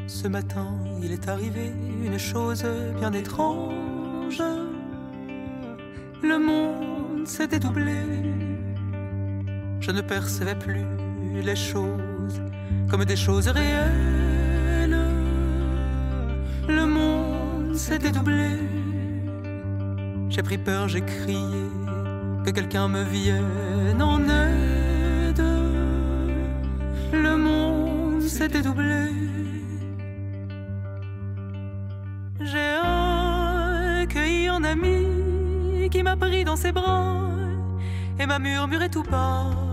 Ce 0.07 0.29
matin, 0.29 0.79
il 1.03 1.11
est 1.11 1.27
arrivé 1.27 1.73
une 2.05 2.16
chose 2.16 2.64
bien 2.96 3.12
étrange. 3.12 4.40
Le 6.23 6.38
monde 6.38 7.27
s'est 7.27 7.49
dédoublé. 7.49 7.96
Je 9.81 9.90
ne 9.90 10.03
percevais 10.03 10.55
plus 10.55 10.87
les 11.35 11.57
choses 11.57 12.40
comme 12.88 13.05
des 13.05 13.16
choses 13.16 13.49
réelles. 13.49 14.39
S'est 17.81 17.99
dédoublé. 17.99 18.51
J'ai 20.29 20.43
pris 20.43 20.59
peur, 20.59 20.87
j'ai 20.87 21.01
crié 21.01 21.64
que 22.45 22.51
quelqu'un 22.51 22.88
me 22.88 23.03
vienne 23.03 24.03
en 24.03 24.21
aide. 24.21 25.45
Le 27.12 27.37
monde 27.37 28.23
s'est 28.23 28.49
dédoublé. 28.49 29.07
J'ai 32.51 32.73
accueilli 34.03 34.49
un 34.49 34.62
ami 34.62 35.88
qui 35.90 36.03
m'a 36.03 36.16
pris 36.16 36.45
dans 36.45 36.57
ses 36.57 36.73
bras 36.73 37.31
et 38.19 38.27
m'a 38.27 38.38
murmuré 38.38 38.90
tout 38.90 39.05
bas. 39.05 39.69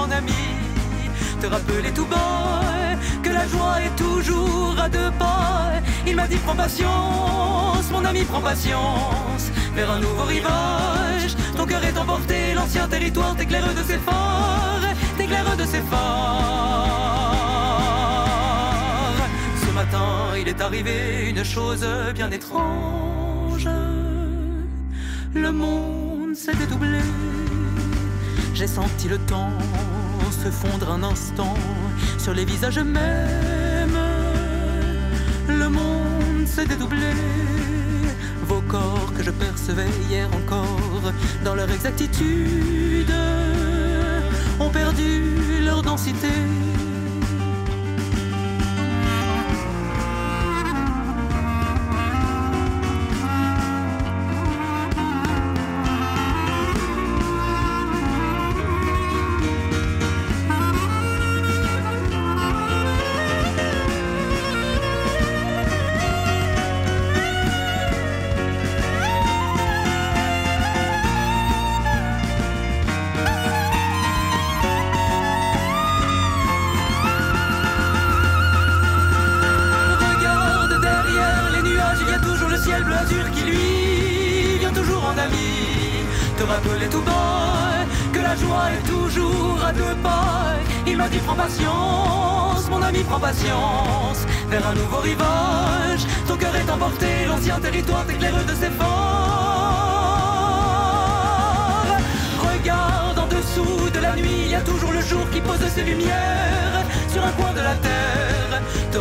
En 0.00 0.10
ami. 0.10 0.42
Te 1.40 1.46
rappeler 1.46 1.92
tout 1.92 2.06
bas 2.06 2.96
que 3.22 3.30
la 3.30 3.46
joie 3.46 3.82
est 3.86 3.96
toujours 3.96 4.76
à 4.78 4.88
deux 4.88 5.10
pas. 5.18 5.72
Il 6.06 6.16
m'a 6.16 6.26
dit 6.26 6.36
prends 6.44 6.56
patience, 6.56 7.86
mon 7.92 8.04
ami 8.04 8.22
prends 8.24 8.40
patience, 8.40 9.44
vers 9.74 9.90
un 9.90 10.00
nouveau 10.00 10.24
rivage. 10.24 11.36
Ton 11.56 11.66
cœur 11.66 11.84
est 11.84 11.96
emporté, 11.98 12.54
l'ancien 12.54 12.88
territoire 12.88 13.34
t'éclaire 13.36 13.74
de 13.74 13.82
ses 13.82 13.98
phares, 13.98 14.86
t'éclaire 15.16 15.56
de 15.56 15.64
ses 15.64 15.82
phares. 15.90 17.20
Ce 19.64 19.70
matin, 19.72 20.08
il 20.40 20.48
est 20.48 20.60
arrivé 20.60 21.28
une 21.30 21.44
chose 21.44 21.86
bien 22.14 22.30
étrange. 22.30 23.68
Le 25.34 25.52
monde 25.52 26.34
s'est 26.34 26.54
dédoublé. 26.54 26.98
J'ai 28.54 28.66
senti 28.66 29.08
le 29.08 29.18
temps 29.18 29.52
se 30.42 30.50
fondre 30.50 30.90
un 30.90 31.02
instant 31.02 31.54
sur 32.16 32.32
les 32.32 32.46
visages 32.46 32.78
mêmes. 32.78 34.00
Le 35.48 35.68
monde 35.68 36.46
s'est 36.46 36.64
dédoublé. 36.64 37.12
Vos 38.46 38.62
corps 38.62 39.12
que 39.16 39.22
je 39.22 39.30
percevais 39.30 39.90
hier 40.08 40.28
encore 40.34 41.12
dans 41.44 41.54
leur 41.54 41.70
exactitude 41.70 43.12
ont 44.58 44.70
perdu 44.70 45.62
leur 45.62 45.82
densité. 45.82 46.32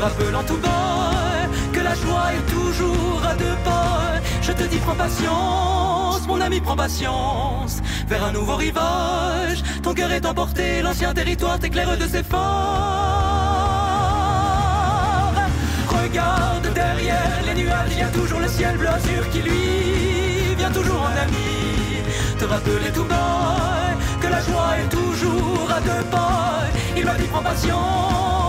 Rappelant 0.10 0.44
tout 0.44 0.58
bas 0.58 1.48
que 1.72 1.80
la 1.80 1.96
joie 1.96 2.34
est 2.34 2.46
toujours 2.52 3.22
à 3.32 3.36
deux 3.36 3.58
pas. 3.64 4.20
Je 4.42 4.52
te 4.52 4.64
dis 4.64 4.78
prends 4.78 4.96
patience, 4.96 6.28
mon 6.28 6.42
ami 6.42 6.60
prends 6.62 6.76
patience, 6.76 7.82
vers 8.08 8.24
un 8.26 8.32
nouveau 8.32 8.56
rivage. 8.56 9.64
Ton 9.84 9.94
cœur 9.94 10.12
est 10.12 10.26
emporté, 10.26 10.82
l'ancien 10.82 11.14
territoire 11.14 11.60
t'éclaire 11.60 11.98
de 11.98 12.08
ses 12.08 12.24
phares. 12.24 12.40
Regarde 15.88 16.68
derrière 16.74 17.40
les 17.46 17.56
nuages, 17.62 17.92
il 17.92 18.00
y 18.00 18.02
a 18.02 18.12
toujours 18.20 18.40
le 18.40 18.48
ciel 18.48 18.78
bleu 18.78 18.90
azur 18.90 19.30
qui 19.32 19.42
lui 19.42 20.56
vient 20.58 20.72
toujours 20.72 21.02
en 21.02 21.16
ami. 21.26 21.52
Te 22.40 22.46
rappeler 22.46 22.92
tout 22.94 23.06
bas 23.06 23.94
que 24.22 24.28
la 24.28 24.42
joie 24.42 24.72
est 24.82 24.90
toujours 24.90 25.68
à 25.78 25.80
deux 25.82 26.06
pas. 26.10 26.64
Il 26.98 27.06
m'a 27.06 27.14
dit 27.14 27.28
prends 27.32 27.44
patience, 27.44 28.49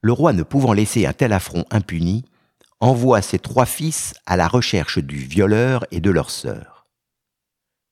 Le 0.00 0.12
roi 0.12 0.32
ne 0.32 0.42
pouvant 0.42 0.72
laisser 0.72 1.06
un 1.06 1.12
tel 1.12 1.32
affront 1.32 1.64
impuni, 1.70 2.24
envoie 2.80 3.22
ses 3.22 3.38
trois 3.38 3.66
fils 3.66 4.14
à 4.26 4.36
la 4.36 4.46
recherche 4.46 4.98
du 4.98 5.16
violeur 5.16 5.84
et 5.90 6.00
de 6.00 6.10
leur 6.10 6.30
sœur. 6.30 6.86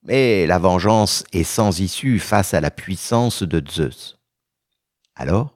Mais 0.05 0.47
la 0.47 0.59
vengeance 0.59 1.25
est 1.33 1.43
sans 1.43 1.81
issue 1.81 2.21
face 2.21 2.55
à 2.55 2.61
la 2.61 2.71
puissance 2.71 3.43
de 3.43 3.63
Zeus. 3.69 4.19
Alors, 5.17 5.53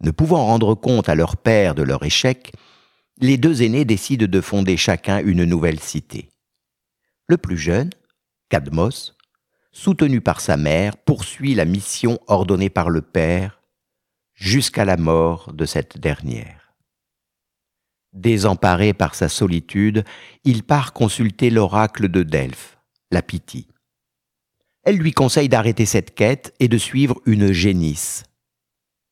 ne 0.00 0.12
pouvant 0.12 0.46
rendre 0.46 0.74
compte 0.74 1.08
à 1.08 1.16
leur 1.16 1.36
père 1.36 1.74
de 1.74 1.82
leur 1.82 2.04
échec, 2.04 2.52
les 3.18 3.36
deux 3.36 3.62
aînés 3.62 3.84
décident 3.84 4.26
de 4.26 4.40
fonder 4.40 4.76
chacun 4.76 5.18
une 5.18 5.44
nouvelle 5.44 5.80
cité. 5.80 6.30
Le 7.26 7.36
plus 7.36 7.58
jeune, 7.58 7.90
Cadmos, 8.48 9.16
soutenu 9.72 10.20
par 10.20 10.40
sa 10.40 10.56
mère, 10.56 10.96
poursuit 10.96 11.54
la 11.54 11.64
mission 11.64 12.20
ordonnée 12.28 12.70
par 12.70 12.90
le 12.90 13.02
père 13.02 13.60
jusqu'à 14.34 14.84
la 14.84 14.96
mort 14.96 15.52
de 15.52 15.64
cette 15.64 15.98
dernière. 15.98 16.74
Désemparé 18.12 18.94
par 18.94 19.14
sa 19.14 19.28
solitude, 19.28 20.04
il 20.44 20.62
part 20.62 20.92
consulter 20.92 21.50
l'oracle 21.50 22.08
de 22.08 22.22
Delphes, 22.22 22.78
la 23.10 23.22
Pythie. 23.22 23.68
Elle 24.84 24.96
lui 24.96 25.12
conseille 25.12 25.48
d'arrêter 25.48 25.86
cette 25.86 26.14
quête 26.14 26.54
et 26.60 26.68
de 26.68 26.78
suivre 26.78 27.20
une 27.26 27.52
génisse. 27.52 28.24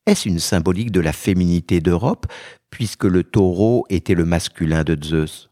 Est-ce 0.07 0.29
une 0.29 0.39
symbolique 0.39 0.91
de 0.91 1.01
la 1.01 1.13
féminité 1.13 1.81
d'Europe, 1.81 2.27
puisque 2.71 3.05
le 3.05 3.25
taureau 3.25 3.87
était 3.89 4.15
le 4.15 4.25
masculin 4.25 4.85
de 4.85 5.03
Zeus? 5.03 5.51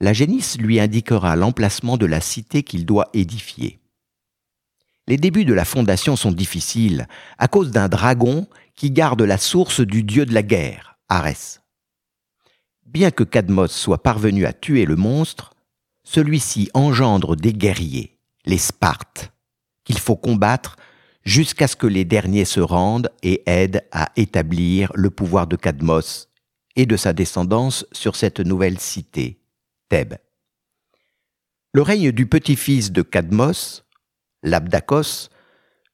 La 0.00 0.12
génisse 0.12 0.58
lui 0.58 0.78
indiquera 0.78 1.36
l'emplacement 1.36 1.96
de 1.96 2.06
la 2.06 2.20
cité 2.20 2.62
qu'il 2.62 2.84
doit 2.84 3.08
édifier. 3.14 3.80
Les 5.08 5.16
débuts 5.16 5.44
de 5.44 5.54
la 5.54 5.64
fondation 5.64 6.16
sont 6.16 6.32
difficiles 6.32 7.06
à 7.38 7.46
cause 7.46 7.70
d'un 7.70 7.88
dragon 7.88 8.48
qui 8.74 8.90
garde 8.90 9.22
la 9.22 9.38
source 9.38 9.80
du 9.80 10.02
dieu 10.02 10.26
de 10.26 10.34
la 10.34 10.42
guerre, 10.42 10.98
Arès. 11.08 11.60
Bien 12.84 13.10
que 13.10 13.24
Cadmos 13.24 13.68
soit 13.68 14.02
parvenu 14.02 14.46
à 14.46 14.52
tuer 14.52 14.84
le 14.84 14.96
monstre, 14.96 15.54
celui-ci 16.02 16.70
engendre 16.74 17.36
des 17.36 17.52
guerriers, 17.52 18.18
les 18.44 18.58
Spartes, 18.58 19.32
qu'il 19.84 19.98
faut 19.98 20.16
combattre 20.16 20.76
jusqu'à 21.24 21.68
ce 21.68 21.76
que 21.76 21.86
les 21.86 22.04
derniers 22.04 22.44
se 22.44 22.60
rendent 22.60 23.10
et 23.22 23.42
aident 23.46 23.84
à 23.92 24.10
établir 24.16 24.90
le 24.94 25.10
pouvoir 25.10 25.46
de 25.46 25.56
Cadmos 25.56 26.28
et 26.76 26.86
de 26.86 26.96
sa 26.96 27.12
descendance 27.12 27.86
sur 27.92 28.16
cette 28.16 28.40
nouvelle 28.40 28.78
cité, 28.78 29.40
Thèbes. 29.88 30.18
Le 31.72 31.82
règne 31.82 32.12
du 32.12 32.26
petit-fils 32.26 32.92
de 32.92 33.02
Cadmos, 33.02 33.85
Labdakos, 34.46 35.28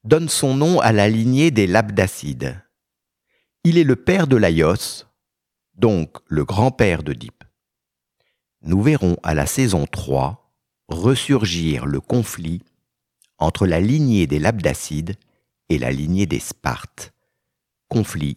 donne 0.05 0.29
son 0.29 0.55
nom 0.55 0.79
à 0.81 0.93
la 0.93 1.09
lignée 1.09 1.51
des 1.51 1.67
Labdacides. 1.67 2.63
Il 3.65 3.79
est 3.79 3.85
le 3.85 3.97
père 3.97 4.27
de 4.27 4.37
Laios, 4.37 5.07
donc 5.75 6.19
le 6.27 6.45
grand-père 6.45 7.03
d'Oedipe. 7.03 7.45
Nous 8.61 8.83
verrons 8.83 9.17
à 9.23 9.35
la 9.35 9.47
saison 9.47 9.87
3 9.87 10.53
ressurgir 10.89 11.87
le 11.87 12.01
conflit 12.01 12.63
entre 13.39 13.67
la 13.67 13.81
lignée 13.81 14.27
des 14.27 14.39
Labdacides 14.39 15.17
et 15.69 15.79
la 15.79 15.91
lignée 15.91 16.27
des 16.27 16.39
Spartes, 16.39 17.13
conflit 17.89 18.37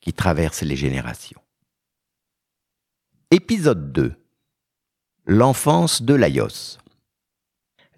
qui 0.00 0.12
traverse 0.14 0.62
les 0.62 0.76
générations. 0.76 1.40
Épisode 3.30 3.92
2 3.92 4.14
L'enfance 5.26 6.02
de 6.02 6.14
Laios. 6.14 6.78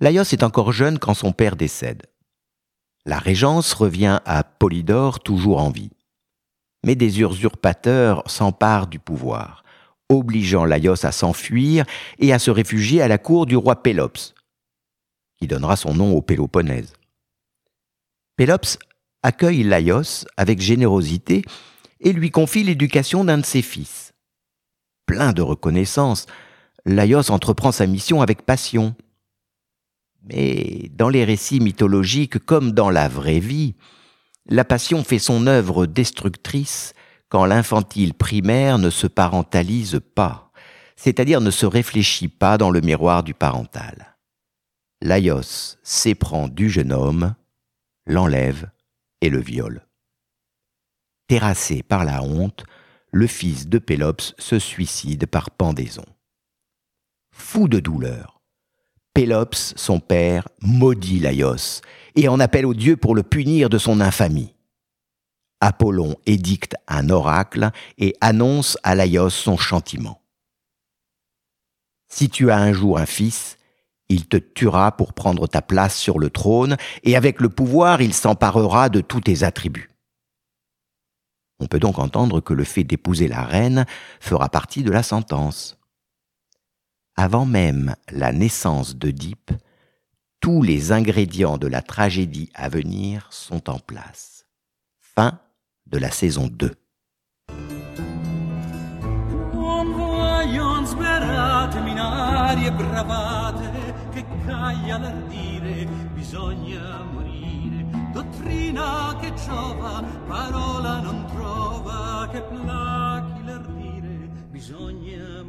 Laios 0.03 0.25
est 0.25 0.43
encore 0.43 0.73
jeune 0.73 0.99
quand 0.99 1.15
son 1.15 1.33
père 1.33 1.57
décède. 1.57 2.03
La 3.07 3.19
régence 3.19 3.73
revient 3.73 4.21
à 4.27 4.45
Polydore 4.45 5.21
toujours 5.21 5.63
en 5.63 5.71
vie. 5.71 5.93
Mais 6.85 6.95
des 6.95 7.21
usurpateurs 7.21 8.23
s'emparent 8.29 8.89
du 8.89 8.99
pouvoir, 8.99 9.65
obligeant 10.11 10.67
Laios 10.67 11.07
à 11.07 11.13
s'enfuir 11.13 11.87
et 12.19 12.35
à 12.35 12.39
se 12.39 12.51
réfugier 12.51 13.01
à 13.01 13.09
la 13.09 13.17
cour 13.17 13.47
du 13.47 13.57
roi 13.57 13.83
Pélops, 13.83 14.35
qui 15.39 15.47
donnera 15.47 15.77
son 15.77 15.95
nom 15.95 16.13
au 16.13 16.21
Péloponnèse. 16.21 16.93
Pélops 18.37 18.79
accueille 19.23 19.63
Laios 19.63 20.27
avec 20.37 20.61
générosité 20.61 21.43
et 22.01 22.13
lui 22.13 22.31
confie 22.31 22.65
l'éducation 22.65 23.25
d'un 23.25 23.39
de 23.39 23.47
ses 23.47 23.63
fils 23.63 24.13
plein 25.13 25.35
de 25.35 25.43
reconnaissance, 25.43 26.27
Laios 26.87 27.31
entreprend 27.31 27.71
sa 27.71 27.87
mission 27.87 28.23
avec 28.23 28.43
passion. 28.43 28.95
Mais 30.25 30.91
dans 30.93 31.09
les 31.09 31.25
récits 31.25 31.61
mythologiques 31.61 32.39
comme 32.39 32.73
dans 32.73 32.91
la 32.91 33.09
vraie 33.09 33.41
vie, 33.41 33.75
la 34.47 34.65
passion 34.65 35.05
fait 35.05 35.19
son 35.19 35.47
œuvre 35.47 35.87
destructrice 35.87 36.95
quand 37.29 37.45
l'infantile 37.45 38.15
primaire 38.15 38.79
ne 38.79 38.91
se 38.91 39.07
parentalise 39.07 40.01
pas, 40.15 40.53
c'est-à-dire 40.97 41.41
ne 41.41 41.51
se 41.51 41.67
réfléchit 41.67 42.29
pas 42.29 42.59
dans 42.59 42.71
le 42.71 42.81
miroir 42.81 43.23
du 43.23 43.35
parental. 43.35 44.17
Laios 45.01 45.79
s'éprend 45.83 46.49
du 46.49 46.71
jeune 46.71 46.93
homme, 46.93 47.35
l'enlève 48.07 48.71
et 49.21 49.31
le 49.31 49.41
viole. 49.41 49.87
Terrassé 51.27 51.83
par 51.83 52.05
la 52.05 52.23
honte, 52.23 52.65
le 53.11 53.27
fils 53.27 53.69
de 53.69 53.79
Pélops 53.79 54.35
se 54.39 54.59
suicide 54.59 55.27
par 55.27 55.51
pendaison. 55.51 56.05
Fou 57.31 57.69
de 57.69 57.81
douleur, 57.81 58.32
Pélops, 59.15 59.75
son 59.77 60.01
père, 60.01 60.49
maudit 60.61 61.19
Laios 61.19 61.83
et 62.17 62.29
en 62.29 62.41
appelle 62.41 62.67
au 62.67 62.75
dieu 62.75 62.97
pour 62.97 63.15
le 63.15 63.23
punir 63.23 63.69
de 63.69 63.79
son 63.79 64.01
infamie. 64.01 64.55
Apollon 65.61 66.17
édicte 66.27 66.77
un 66.89 67.11
oracle 67.11 67.71
et 67.99 68.17
annonce 68.21 68.79
à 68.83 68.95
Laios 68.95 69.31
son 69.31 69.57
châtiment. 69.57 70.21
Si 72.09 72.29
tu 72.29 72.51
as 72.51 72.59
un 72.59 72.73
jour 72.73 72.99
un 72.99 73.07
fils, 73.07 73.59
il 74.09 74.27
te 74.27 74.37
tuera 74.37 74.97
pour 74.97 75.13
prendre 75.13 75.47
ta 75.47 75.63
place 75.63 75.97
sur 75.97 76.19
le 76.19 76.29
trône, 76.29 76.77
et 77.03 77.17
avec 77.17 77.41
le 77.41 77.49
pouvoir 77.49 78.03
il 78.03 78.13
s'emparera 78.13 78.89
de 78.89 79.01
tous 79.01 79.23
tes 79.23 79.43
attributs. 79.43 79.91
On 81.61 81.67
peut 81.67 81.79
donc 81.79 81.99
entendre 81.99 82.41
que 82.41 82.53
le 82.55 82.65
fait 82.65 82.85
d'épouser 82.85 83.29
la 83.29 83.45
reine 83.45 83.87
fera 84.21 84.49
partie 84.49 84.83
de 84.83 84.91
la 84.91 85.03
sentence. 85.03 85.79
Avant 87.25 87.47
même 87.47 87.95
la 88.11 88.33
naissance 88.33 88.97
d'Oedipe, 88.97 89.53
tous 90.41 90.61
les 90.61 90.91
ingrédients 90.91 91.57
de 91.57 91.69
la 91.69 91.81
tragédie 91.81 92.51
à 92.53 92.69
venir 92.69 93.29
sont 93.31 93.71
en 93.71 93.79
place. 93.79 94.45
Fin 94.99 95.39
de 95.87 95.99
la 95.99 96.11
saison 96.11 96.49
2. 96.49 96.75
dottrina 108.13 109.17
che 109.21 109.33
parola 110.27 111.01
non 111.01 111.25
trova 111.27 112.29
che 112.33 112.43
l'ardire. 112.65 114.29
Bisogna 114.51 115.42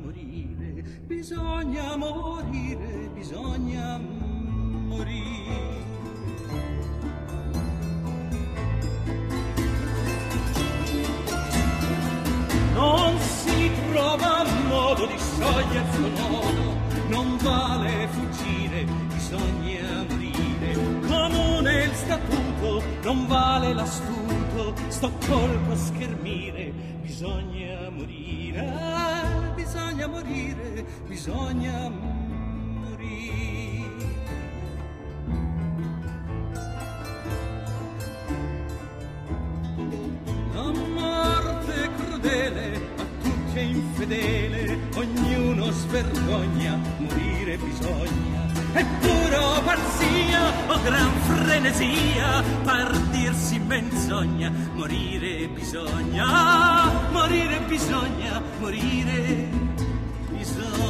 bisogna 1.15 1.95
morire, 1.95 3.09
bisogna 3.13 3.99
morire. 4.87 5.81
Non 12.73 13.19
si 13.19 13.71
trova 13.91 14.43
modo 14.67 15.05
di 15.05 15.17
sciogliere 15.17 15.97
il 15.97 16.11
nodo, 16.19 16.77
non 17.09 17.37
vale 17.37 18.07
fuggire, 18.07 18.85
bisogna 19.13 20.05
morire. 20.09 20.73
Comune 21.07 21.83
il 21.83 21.93
statuto 21.93 22.83
non 23.03 23.27
vale 23.27 23.73
l'astuto, 23.73 24.73
sto 24.87 25.11
colpo 25.27 25.71
a 25.71 25.75
schermire, 25.75 26.73
bisogna 27.01 27.89
morire, 27.91 29.22
bisogna 29.63 30.07
morire, 30.07 30.85
bisogna 31.07 31.89
morire. 31.89 33.11
La 40.53 40.71
morte 40.71 41.89
crudele 41.95 42.75
a 42.97 43.05
tutti 43.23 43.57
è 43.57 43.61
infedele, 43.61 44.79
ognuno 44.95 45.71
svergogna, 45.71 46.77
morire 46.97 47.57
bisogna 47.57 48.42
è 48.73 48.85
puro 48.99 49.61
pazzia 49.63 50.41
o 50.67 50.81
gran 50.81 51.11
frenesia 51.21 52.43
per 52.63 52.97
dirsi 53.11 53.59
menzogna 53.59 54.51
morire 54.73 55.47
bisogna 55.47 56.91
morire 57.11 57.59
bisogna 57.61 58.41
morire 58.59 59.49
bisogna. 60.29 60.81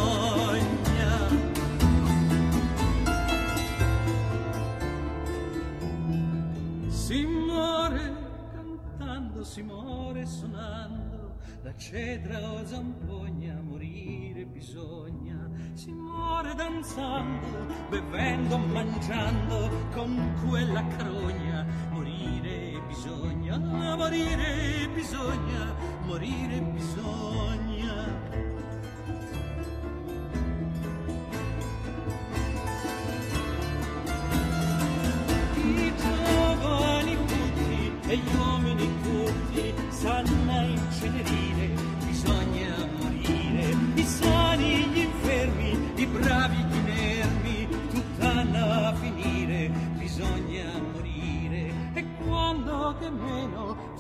Si 6.88 7.26
muore 7.26 8.16
cantando 8.54 9.44
si 9.44 9.62
muore 9.62 10.26
suonando 10.26 11.36
la 11.62 11.76
cedra 11.78 12.40
o 12.40 12.66
zampogna 12.66 13.60
morire 13.62 14.23
bisogna 14.46 15.44
si 15.74 15.92
muore 15.92 16.54
danzando, 16.54 17.66
bevendo, 17.90 18.58
mangiando 18.58 19.70
con 19.92 20.34
quella 20.48 20.86
carogna. 20.86 21.66
Morire 21.92 22.80
bisogna, 22.88 23.58
morire 23.58 24.88
bisogna, 24.94 25.76
morire 26.06 26.62
bisogna. 26.62 28.53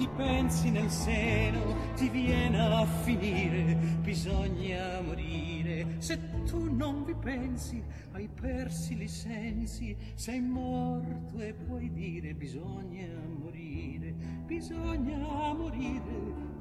ti 0.03 0.09
pensi 0.17 0.69
nel 0.69 0.89
seno, 0.89 1.61
ti 1.95 2.09
viene 2.09 2.59
a 2.59 2.85
finire, 2.85 3.73
bisogna 4.01 4.99
morire. 4.99 5.95
Se 5.99 6.19
tu 6.43 6.75
non 6.75 7.05
vi 7.05 7.15
pensi, 7.15 7.81
hai 8.11 8.27
persi 8.27 9.01
i 9.01 9.07
sensi, 9.07 9.95
sei 10.15 10.41
morto 10.41 11.39
e 11.39 11.53
puoi 11.53 11.89
dire 11.93 12.33
bisogna 12.33 13.07
morire, 13.39 14.13
bisogna 14.45 15.53
morire, 15.53 16.01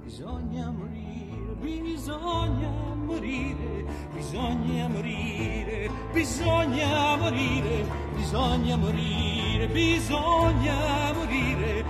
bisogna 0.05 0.71
morire, 0.71 1.51
bisogna 1.75 2.95
morire, 2.95 3.85
bisogna 4.15 4.87
morire, 4.87 5.91
bisogna 6.13 7.17
morire, 7.17 7.17
bisogna 7.17 7.17
morire, 7.17 7.87
bisogna 8.15 8.77
morire. 8.77 9.33
Bisogna 9.69 11.13
morire 11.15 11.85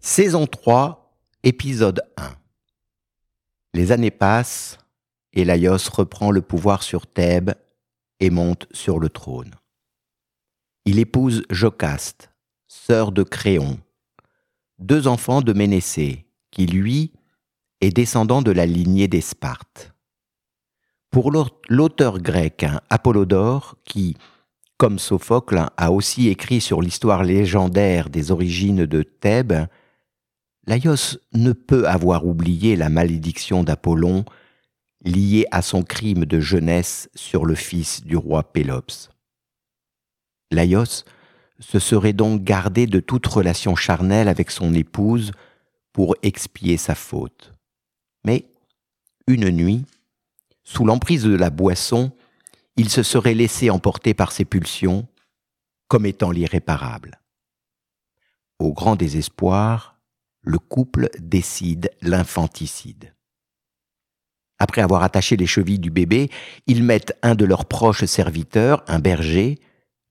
Saison 0.00 0.46
3, 0.46 1.16
épisode 1.44 2.02
1. 2.16 2.32
Les 3.74 3.92
années 3.92 4.10
passent 4.10 4.78
et 5.32 5.44
Laios 5.44 5.88
reprend 5.90 6.30
le 6.30 6.42
pouvoir 6.42 6.82
sur 6.82 7.06
Thèbes 7.06 7.54
et 8.20 8.30
monte 8.30 8.66
sur 8.72 8.98
le 8.98 9.08
trône. 9.08 9.52
Il 10.84 10.98
épouse 10.98 11.44
Jocaste, 11.50 12.30
sœur 12.68 13.12
de 13.12 13.22
Créon, 13.22 13.78
deux 14.78 15.06
enfants 15.06 15.40
de 15.40 15.52
Ménécée, 15.52 16.26
qui 16.50 16.66
lui 16.66 17.12
est 17.82 17.90
descendant 17.90 18.40
de 18.40 18.52
la 18.52 18.64
lignée 18.64 19.08
des 19.08 19.20
Spartes. 19.20 19.92
Pour 21.10 21.30
l'auteur 21.68 22.20
grec 22.20 22.64
Apollodore, 22.88 23.76
qui, 23.84 24.16
comme 24.78 24.98
Sophocle, 24.98 25.66
a 25.76 25.92
aussi 25.92 26.28
écrit 26.28 26.62
sur 26.62 26.80
l'histoire 26.80 27.24
légendaire 27.24 28.08
des 28.08 28.30
origines 28.30 28.86
de 28.86 29.02
Thèbes, 29.02 29.66
Laios 30.66 31.18
ne 31.34 31.52
peut 31.52 31.86
avoir 31.86 32.24
oublié 32.24 32.76
la 32.76 32.88
malédiction 32.88 33.64
d'Apollon 33.64 34.24
liée 35.04 35.44
à 35.50 35.60
son 35.60 35.82
crime 35.82 36.24
de 36.24 36.38
jeunesse 36.38 37.10
sur 37.16 37.44
le 37.44 37.56
fils 37.56 38.04
du 38.04 38.16
roi 38.16 38.44
Pélops. 38.52 39.10
Laios 40.52 41.04
se 41.58 41.78
serait 41.80 42.12
donc 42.12 42.44
gardé 42.44 42.86
de 42.86 43.00
toute 43.00 43.26
relation 43.26 43.74
charnelle 43.74 44.28
avec 44.28 44.52
son 44.52 44.72
épouse 44.72 45.32
pour 45.92 46.14
expier 46.22 46.76
sa 46.76 46.94
faute. 46.94 47.51
Mais, 48.24 48.48
une 49.26 49.50
nuit, 49.50 49.84
sous 50.64 50.84
l'emprise 50.84 51.24
de 51.24 51.36
la 51.36 51.50
boisson, 51.50 52.12
il 52.76 52.88
se 52.88 53.02
serait 53.02 53.34
laissé 53.34 53.70
emporter 53.70 54.14
par 54.14 54.32
ses 54.32 54.44
pulsions, 54.44 55.06
comme 55.88 56.06
étant 56.06 56.30
l'irréparable. 56.30 57.20
Au 58.58 58.72
grand 58.72 58.96
désespoir, 58.96 60.00
le 60.40 60.58
couple 60.58 61.10
décide 61.18 61.90
l'infanticide. 62.00 63.14
Après 64.58 64.80
avoir 64.80 65.02
attaché 65.02 65.36
les 65.36 65.46
chevilles 65.46 65.80
du 65.80 65.90
bébé, 65.90 66.30
ils 66.66 66.84
mettent 66.84 67.18
un 67.22 67.34
de 67.34 67.44
leurs 67.44 67.64
proches 67.64 68.04
serviteurs, 68.04 68.84
un 68.86 69.00
berger, 69.00 69.58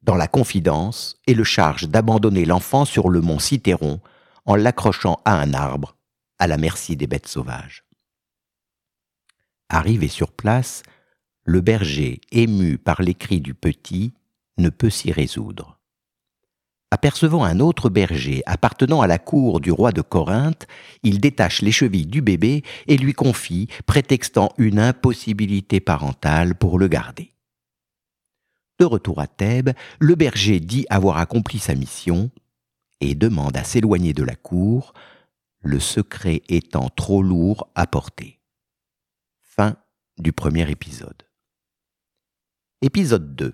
dans 0.02 0.16
la 0.16 0.28
confidence 0.28 1.18
et 1.28 1.34
le 1.34 1.44
chargent 1.44 1.88
d'abandonner 1.88 2.46
l'enfant 2.46 2.86
sur 2.86 3.10
le 3.10 3.22
mont 3.22 3.40
Cithéron 3.40 4.02
en 4.46 4.56
l'accrochant 4.56 5.22
à 5.26 5.40
un 5.40 5.54
arbre, 5.54 5.96
à 6.40 6.48
la 6.48 6.58
merci 6.58 6.96
des 6.96 7.08
bêtes 7.08 7.28
sauvages. 7.28 7.86
Arrivé 9.74 10.10
sur 10.10 10.34
place, 10.34 10.84
le 11.46 11.62
berger, 11.62 12.20
ému 12.34 12.78
par 12.78 13.02
les 13.02 13.14
cris 13.14 13.40
du 13.40 13.54
petit, 13.54 14.12
ne 14.58 14.68
peut 14.68 14.90
s'y 14.90 15.14
résoudre. 15.14 15.80
Apercevant 16.92 17.46
un 17.46 17.62
autre 17.62 17.88
berger 17.88 18.44
appartenant 18.46 19.00
à 19.00 19.08
la 19.08 19.18
cour 19.18 19.62
du 19.62 19.72
roi 19.72 19.94
de 19.94 20.02
Corinthe, 20.02 20.68
il 21.04 21.22
détache 21.22 21.62
les 21.62 21.72
chevilles 21.72 22.06
du 22.06 22.22
bébé 22.22 22.64
et 22.88 22.98
lui 22.98 23.14
confie, 23.14 23.70
prétextant 23.86 24.52
une 24.58 24.78
impossibilité 24.78 25.80
parentale 25.80 26.54
pour 26.54 26.78
le 26.78 26.90
garder. 26.90 27.32
De 28.78 28.84
retour 28.84 29.22
à 29.22 29.28
Thèbes, 29.28 29.72
le 30.00 30.16
berger 30.16 30.60
dit 30.60 30.86
avoir 30.90 31.16
accompli 31.16 31.60
sa 31.60 31.76
mission 31.76 32.30
et 33.00 33.16
demande 33.16 33.56
à 33.56 33.64
s'éloigner 33.64 34.12
de 34.12 34.24
la 34.24 34.36
cour, 34.36 34.92
le 35.62 35.80
secret 35.80 36.42
étant 36.50 36.90
trop 36.90 37.24
lourd 37.24 37.70
à 37.74 37.88
porter. 37.88 38.41
Du 40.22 40.34
premier 40.34 40.70
épisode. 40.70 41.24
Épisode 42.84 43.36
2 43.36 43.54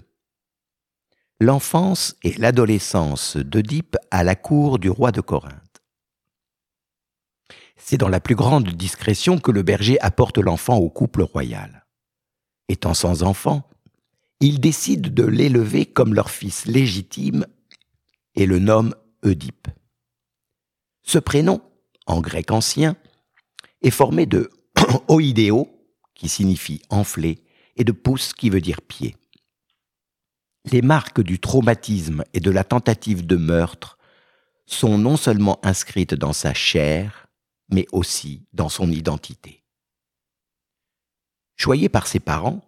l'enfance 1.40 2.18
et 2.24 2.34
l'adolescence 2.34 3.38
d'Oedipe 3.38 3.96
à 4.12 4.26
la 4.26 4.36
cour 4.36 4.78
du 4.78 4.90
roi 4.90 5.14
de 5.14 5.22
Corinthe. 5.22 5.82
C'est 7.78 7.96
dans 7.96 8.10
la 8.10 8.20
plus 8.20 8.36
grande 8.36 8.68
discrétion 8.68 9.40
que 9.40 9.52
le 9.52 9.64
berger 9.64 9.98
apporte 10.02 10.40
l'enfant 10.40 10.76
au 10.76 10.90
couple 10.90 11.22
royal. 11.22 11.86
Étant 12.68 12.94
sans 12.94 13.24
enfant, 13.24 13.70
ils 14.42 14.60
décident 14.60 15.10
de 15.10 15.24
l'élever 15.24 15.86
comme 15.86 16.14
leur 16.14 16.30
fils 16.30 16.66
légitime 16.66 17.48
et 18.36 18.46
le 18.46 18.60
nomment 18.60 18.96
Oedipe. 19.24 19.70
Ce 21.04 21.18
prénom, 21.18 21.62
en 22.08 22.20
grec 22.20 22.52
ancien, 22.52 22.98
est 23.82 23.90
formé 23.90 24.26
de 24.26 24.50
oidéo, 25.08 25.74
qui 26.18 26.28
signifie 26.28 26.82
enflé, 26.90 27.44
et 27.76 27.84
de 27.84 27.92
pouce, 27.92 28.34
qui 28.34 28.50
veut 28.50 28.62
dire 28.62 28.82
pied 28.82 29.16
les 30.72 30.82
marques 30.82 31.22
du 31.22 31.40
traumatisme 31.40 32.24
et 32.34 32.40
de 32.40 32.52
la 32.52 32.64
tentative 32.64 33.26
de 33.26 33.36
meurtre 33.36 33.98
sont 34.66 34.98
non 34.98 35.18
seulement 35.18 35.60
inscrites 35.64 36.14
dans 36.14 36.34
sa 36.34 36.54
chair, 36.54 37.28
mais 37.70 37.86
aussi 37.92 38.46
dans 38.54 38.70
son 38.70 38.92
identité. 38.92 39.64
Choyé 41.56 41.90
par 41.90 42.08
ses 42.08 42.20
parents, 42.20 42.62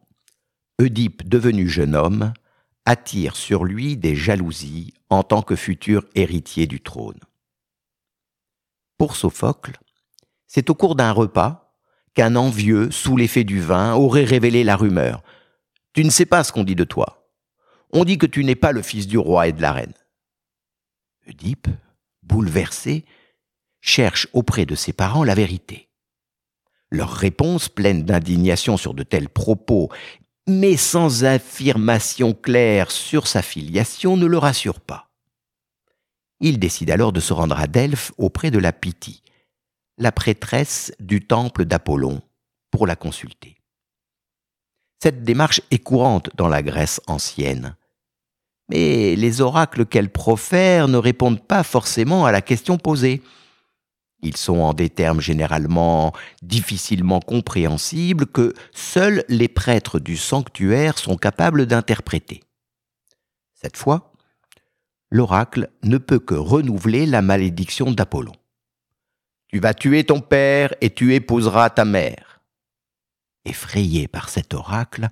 Oedipe, 0.79 1.27
devenu 1.27 1.67
jeune 1.67 1.95
homme, 1.95 2.33
attire 2.85 3.35
sur 3.35 3.65
lui 3.65 3.97
des 3.97 4.15
jalousies 4.15 4.93
en 5.09 5.23
tant 5.23 5.41
que 5.41 5.55
futur 5.55 6.05
héritier 6.15 6.67
du 6.67 6.81
trône. 6.81 7.19
Pour 8.97 9.15
Sophocle, 9.15 9.77
c'est 10.47 10.69
au 10.69 10.75
cours 10.75 10.95
d'un 10.95 11.11
repas 11.11 11.68
qu'un 12.13 12.35
envieux, 12.35 12.91
sous 12.91 13.17
l'effet 13.17 13.43
du 13.43 13.61
vin, 13.61 13.93
aurait 13.95 14.23
révélé 14.23 14.63
la 14.63 14.75
rumeur. 14.75 15.23
Tu 15.93 16.03
ne 16.03 16.09
sais 16.09 16.25
pas 16.25 16.43
ce 16.43 16.51
qu'on 16.51 16.63
dit 16.63 16.75
de 16.75 16.83
toi 16.83 17.19
on 17.91 18.05
dit 18.05 18.17
que 18.17 18.25
tu 18.25 18.43
n'es 18.43 18.55
pas 18.55 18.71
le 18.71 18.81
fils 18.81 19.07
du 19.07 19.17
roi 19.17 19.47
et 19.47 19.53
de 19.53 19.61
la 19.61 19.73
reine. 19.73 19.93
Oedipe, 21.27 21.67
bouleversé, 22.23 23.05
cherche 23.81 24.27
auprès 24.33 24.65
de 24.65 24.75
ses 24.75 24.93
parents 24.93 25.23
la 25.23 25.35
vérité. 25.35 25.89
Leur 26.91 27.11
réponse, 27.11 27.69
pleine 27.69 28.03
d'indignation 28.03 28.77
sur 28.77 28.93
de 28.93 29.03
tels 29.03 29.29
propos, 29.29 29.89
mais 30.47 30.77
sans 30.77 31.23
affirmation 31.23 32.33
claire 32.33 32.91
sur 32.91 33.27
sa 33.27 33.41
filiation, 33.41 34.17
ne 34.17 34.25
le 34.25 34.37
rassure 34.37 34.79
pas. 34.79 35.11
Il 36.39 36.57
décide 36.57 36.89
alors 36.89 37.11
de 37.11 37.19
se 37.19 37.33
rendre 37.33 37.59
à 37.59 37.67
Delphes 37.67 38.11
auprès 38.17 38.49
de 38.49 38.59
la 38.59 38.71
Pythie, 38.71 39.21
la 39.99 40.11
prêtresse 40.11 40.91
du 40.99 41.21
temple 41.21 41.65
d'Apollon, 41.65 42.21
pour 42.71 42.87
la 42.87 42.95
consulter. 42.95 43.57
Cette 45.01 45.23
démarche 45.23 45.61
est 45.71 45.79
courante 45.79 46.29
dans 46.35 46.47
la 46.47 46.63
Grèce 46.63 47.01
ancienne, 47.07 47.75
mais 48.69 49.15
les 49.15 49.41
oracles 49.41 49.85
qu'elle 49.85 50.09
profère 50.09 50.87
ne 50.87 50.97
répondent 50.97 51.45
pas 51.45 51.63
forcément 51.63 52.25
à 52.25 52.31
la 52.31 52.41
question 52.41 52.77
posée. 52.77 53.21
Ils 54.21 54.37
sont 54.37 54.57
en 54.57 54.73
des 54.73 54.89
termes 54.89 55.21
généralement 55.21 56.13
difficilement 56.41 57.19
compréhensibles 57.19 58.25
que 58.25 58.53
seuls 58.73 59.23
les 59.29 59.47
prêtres 59.47 59.99
du 59.99 60.17
sanctuaire 60.17 60.97
sont 60.97 61.15
capables 61.15 61.65
d'interpréter. 61.65 62.43
Cette 63.53 63.77
fois, 63.77 64.13
l'oracle 65.09 65.69
ne 65.83 65.97
peut 65.97 66.19
que 66.19 66.35
renouveler 66.35 67.05
la 67.05 67.21
malédiction 67.21 67.91
d'Apollon. 67.91 68.33
Tu 69.49 69.59
vas 69.59 69.73
tuer 69.73 70.03
ton 70.03 70.21
père 70.21 70.73
et 70.79 70.91
tu 70.91 71.15
épouseras 71.15 71.71
ta 71.71 71.83
mère. 71.83 72.41
Effrayé 73.45 74.07
par 74.07 74.29
cet 74.29 74.53
oracle, 74.53 75.09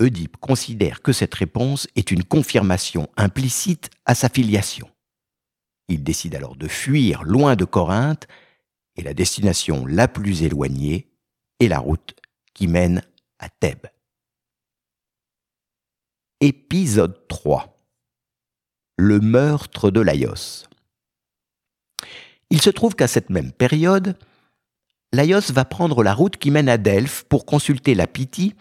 Oedipe 0.00 0.38
considère 0.38 1.02
que 1.02 1.12
cette 1.12 1.34
réponse 1.34 1.86
est 1.96 2.10
une 2.10 2.24
confirmation 2.24 3.08
implicite 3.16 3.90
à 4.06 4.14
sa 4.14 4.30
filiation. 4.30 4.88
Il 5.88 6.02
décide 6.02 6.34
alors 6.34 6.56
de 6.56 6.66
fuir 6.66 7.22
loin 7.24 7.56
de 7.56 7.64
Corinthe, 7.64 8.26
et 8.96 9.02
la 9.02 9.12
destination 9.12 9.84
la 9.84 10.08
plus 10.08 10.42
éloignée 10.42 11.10
est 11.60 11.68
la 11.68 11.78
route 11.78 12.14
qui 12.54 12.66
mène 12.66 13.02
à 13.38 13.50
Thèbes. 13.50 13.86
Épisode 16.40 17.28
3 17.28 17.76
Le 18.96 19.20
meurtre 19.20 19.90
de 19.90 20.00
Laios. 20.00 20.66
Il 22.50 22.62
se 22.62 22.70
trouve 22.70 22.94
qu'à 22.94 23.08
cette 23.08 23.30
même 23.30 23.52
période, 23.52 24.16
Laios 25.12 25.52
va 25.52 25.64
prendre 25.64 26.02
la 26.02 26.14
route 26.14 26.36
qui 26.36 26.50
mène 26.50 26.68
à 26.68 26.78
Delphes 26.78 27.24
pour 27.28 27.46
consulter 27.46 27.94
la 27.94 28.06
Pythie, 28.06 28.54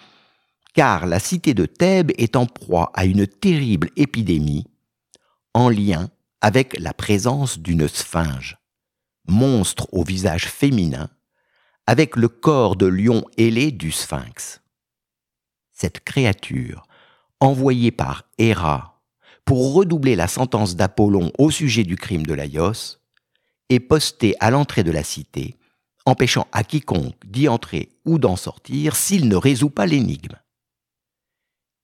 car 0.74 1.06
la 1.06 1.20
cité 1.20 1.54
de 1.54 1.66
Thèbes 1.66 2.12
est 2.18 2.36
en 2.36 2.46
proie 2.46 2.92
à 2.94 3.06
une 3.06 3.28
terrible 3.28 3.90
épidémie 3.96 4.66
en 5.54 5.70
lien 5.70 6.10
avec 6.42 6.78
la 6.80 6.94
présence 6.94 7.60
d'une 7.60 7.88
sphinge, 7.88 8.58
monstre 9.28 9.88
au 9.92 10.04
visage 10.04 10.46
féminin, 10.46 11.10
avec 11.88 12.16
le 12.16 12.28
corps 12.28 12.76
de 12.76 12.86
lion 12.86 13.24
ailé 13.38 13.72
du 13.72 13.92
sphinx. 13.92 14.62
Cette 15.72 16.02
créature, 16.02 16.84
envoyée 17.40 17.92
par 17.92 18.24
Héra 18.38 19.02
pour 19.46 19.74
redoubler 19.74 20.16
la 20.16 20.28
sentence 20.28 20.76
d'Apollon 20.76 21.32
au 21.38 21.52
sujet 21.52 21.84
du 21.84 21.96
crime 21.96 22.26
de 22.26 22.34
Laios, 22.34 23.00
est 23.70 23.80
postée 23.80 24.36
à 24.40 24.52
l'entrée 24.52 24.84
de 24.84 24.92
la 24.92 25.04
cité 25.04 25.56
empêchant 26.06 26.48
à 26.52 26.64
quiconque 26.64 27.26
d'y 27.26 27.48
entrer 27.48 27.90
ou 28.06 28.20
d'en 28.20 28.36
sortir 28.36 28.96
s'il 28.96 29.28
ne 29.28 29.36
résout 29.36 29.70
pas 29.70 29.86
l'énigme. 29.86 30.36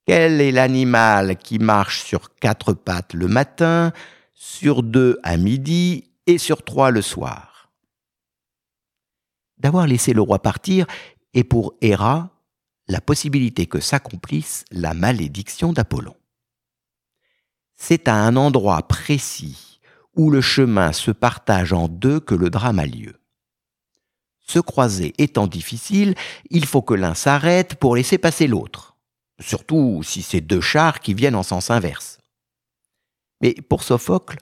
Quel 0.06 0.42
est 0.42 0.52
l'animal 0.52 1.38
qui 1.38 1.60
marche 1.60 2.04
sur 2.04 2.36
quatre 2.36 2.74
pattes 2.74 3.14
le 3.14 3.28
matin, 3.28 3.94
sur 4.34 4.84
deux 4.84 5.20
à 5.24 5.38
midi 5.38 6.10
et 6.28 6.38
sur 6.38 6.64
trois 6.64 6.92
le 6.92 7.02
soir? 7.02 7.72
D'avoir 9.58 9.88
laissé 9.88 10.14
le 10.14 10.22
roi 10.22 10.40
partir 10.40 10.86
est 11.34 11.44
pour 11.44 11.74
Héra 11.82 12.30
la 12.88 13.00
possibilité 13.00 13.68
que 13.68 13.80
s'accomplisse 13.80 14.66
la 14.72 14.94
malédiction 14.94 15.72
d'Apollon. 15.72 16.16
C'est 17.76 18.08
à 18.08 18.16
un 18.16 18.36
endroit 18.36 18.82
précis 18.88 19.71
où 20.16 20.30
le 20.30 20.42
chemin 20.42 20.94
se 20.94 21.12
partage 21.12 21.74
en 21.74 21.88
deux 21.88 22.20
que 22.20 22.36
le 22.36 22.50
drame 22.50 22.80
a 22.80 22.86
lieu. 22.86 23.16
Se 24.42 24.60
croiser 24.60 25.14
étant 25.18 25.48
difficile, 25.48 26.16
il 26.50 26.66
faut 26.66 26.82
que 26.82 26.94
l'un 26.94 27.14
s'arrête 27.14 27.76
pour 27.76 27.96
laisser 27.96 28.18
passer 28.18 28.48
l'autre, 28.48 28.98
surtout 29.40 30.02
si 30.04 30.22
c'est 30.22 30.42
deux 30.42 30.62
chars 30.62 31.00
qui 31.00 31.14
viennent 31.14 31.36
en 31.36 31.44
sens 31.44 31.72
inverse. 31.72 32.18
Mais 33.40 33.54
pour 33.54 33.84
Sophocle, 33.84 34.38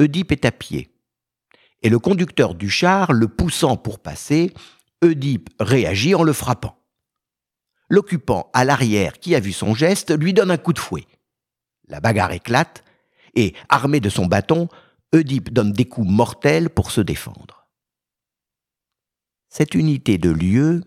Oedipe 0.00 0.32
est 0.32 0.44
à 0.44 0.52
pied, 0.52 0.94
et 1.82 1.88
le 1.88 1.98
conducteur 1.98 2.54
du 2.54 2.70
char, 2.70 3.12
le 3.12 3.28
poussant 3.28 3.76
pour 3.76 3.98
passer, 3.98 4.52
Oedipe 5.02 5.50
réagit 5.60 6.14
en 6.14 6.22
le 6.22 6.32
frappant. 6.32 6.78
L'occupant 7.90 8.50
à 8.54 8.64
l'arrière 8.64 9.18
qui 9.18 9.34
a 9.34 9.40
vu 9.40 9.52
son 9.52 9.74
geste 9.74 10.18
lui 10.18 10.32
donne 10.32 10.50
un 10.50 10.56
coup 10.56 10.72
de 10.72 10.78
fouet. 10.78 11.06
La 11.88 12.00
bagarre 12.00 12.32
éclate, 12.32 12.84
et, 13.34 13.54
armé 13.68 14.00
de 14.00 14.08
son 14.08 14.26
bâton, 14.26 14.68
Oedipe 15.14 15.52
donne 15.52 15.72
des 15.72 15.84
coups 15.84 16.08
mortels 16.08 16.70
pour 16.70 16.90
se 16.90 17.00
défendre. 17.00 17.68
Cette 19.48 19.74
unité 19.74 20.18
de 20.18 20.30
lieu 20.30 20.82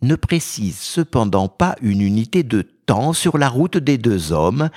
ne 0.00 0.16
précise 0.16 0.78
cependant 0.78 1.48
pas 1.48 1.76
une 1.80 2.00
unité 2.00 2.42
de 2.42 2.62
temps 2.62 3.12
sur 3.12 3.38
la 3.38 3.48
route 3.48 3.76
des 3.76 3.98
deux 3.98 4.32
hommes, 4.32 4.70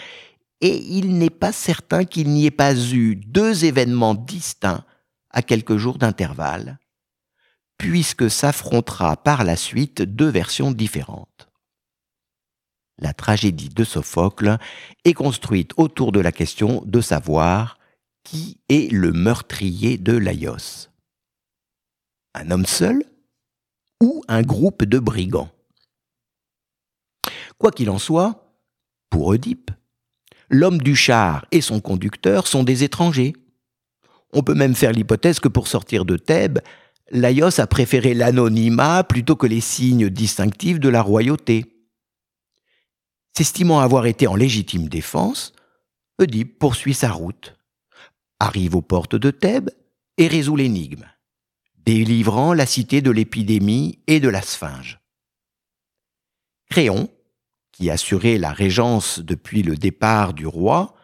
et 0.61 0.77
il 0.77 1.17
n'est 1.17 1.29
pas 1.29 1.51
certain 1.51 2.05
qu'il 2.05 2.29
n'y 2.29 2.45
ait 2.45 2.51
pas 2.51 2.75
eu 2.75 3.15
deux 3.15 3.65
événements 3.65 4.15
distincts 4.15 4.85
à 5.31 5.41
quelques 5.41 5.77
jours 5.77 5.97
d'intervalle, 5.97 6.79
puisque 7.77 8.29
s'affrontera 8.29 9.17
par 9.17 9.43
la 9.43 9.55
suite 9.55 10.01
deux 10.01 10.29
versions 10.29 10.71
différentes. 10.71 11.49
La 12.99 13.13
tragédie 13.13 13.69
de 13.69 13.83
Sophocle 13.83 14.57
est 15.03 15.13
construite 15.13 15.71
autour 15.75 16.11
de 16.11 16.21
la 16.21 16.31
question 16.31 16.81
de 16.85 17.01
savoir 17.01 17.77
qui 18.25 18.57
est 18.67 18.91
le 18.91 19.13
meurtrier 19.13 19.97
de 19.97 20.11
Laios? 20.11 20.89
Un 22.33 22.51
homme 22.51 22.65
seul 22.65 23.05
ou 24.01 24.21
un 24.27 24.41
groupe 24.41 24.83
de 24.83 24.99
brigands? 24.99 25.49
Quoi 27.57 27.71
qu'il 27.71 27.89
en 27.89 27.99
soit, 27.99 28.51
pour 29.09 29.27
Oedipe, 29.27 29.71
l'homme 30.49 30.79
du 30.79 30.95
char 30.95 31.45
et 31.51 31.61
son 31.61 31.79
conducteur 31.79 32.47
sont 32.47 32.63
des 32.63 32.83
étrangers. 32.83 33.33
On 34.33 34.43
peut 34.43 34.55
même 34.55 34.75
faire 34.75 34.91
l'hypothèse 34.91 35.39
que 35.39 35.47
pour 35.47 35.69
sortir 35.69 36.03
de 36.03 36.17
Thèbes, 36.17 36.59
Laios 37.11 37.61
a 37.61 37.67
préféré 37.67 38.13
l'anonymat 38.13 39.03
plutôt 39.03 39.35
que 39.35 39.47
les 39.47 39.61
signes 39.61 40.09
distinctifs 40.09 40.79
de 40.79 40.89
la 40.89 41.01
royauté. 41.01 41.87
S'estimant 43.37 43.79
avoir 43.79 44.07
été 44.07 44.27
en 44.27 44.35
légitime 44.35 44.89
défense, 44.89 45.53
Oedipe 46.19 46.57
poursuit 46.57 46.93
sa 46.95 47.11
route, 47.11 47.55
arrive 48.39 48.75
aux 48.75 48.81
portes 48.81 49.15
de 49.15 49.31
Thèbes 49.31 49.71
et 50.17 50.27
résout 50.27 50.55
l'énigme 50.55 51.05
délivrant 51.85 52.53
la 52.53 52.65
cité 52.65 53.01
de 53.01 53.11
l'épidémie 53.11 53.99
et 54.07 54.19
de 54.19 54.29
la 54.29 54.41
sphinge. 54.41 54.99
Créon, 56.69 57.09
qui 57.71 57.89
assurait 57.89 58.37
la 58.37 58.51
régence 58.51 59.19
depuis 59.19 59.61
le 59.61 59.75
départ 59.75 60.33
du 60.33 60.47
roi, 60.47 60.95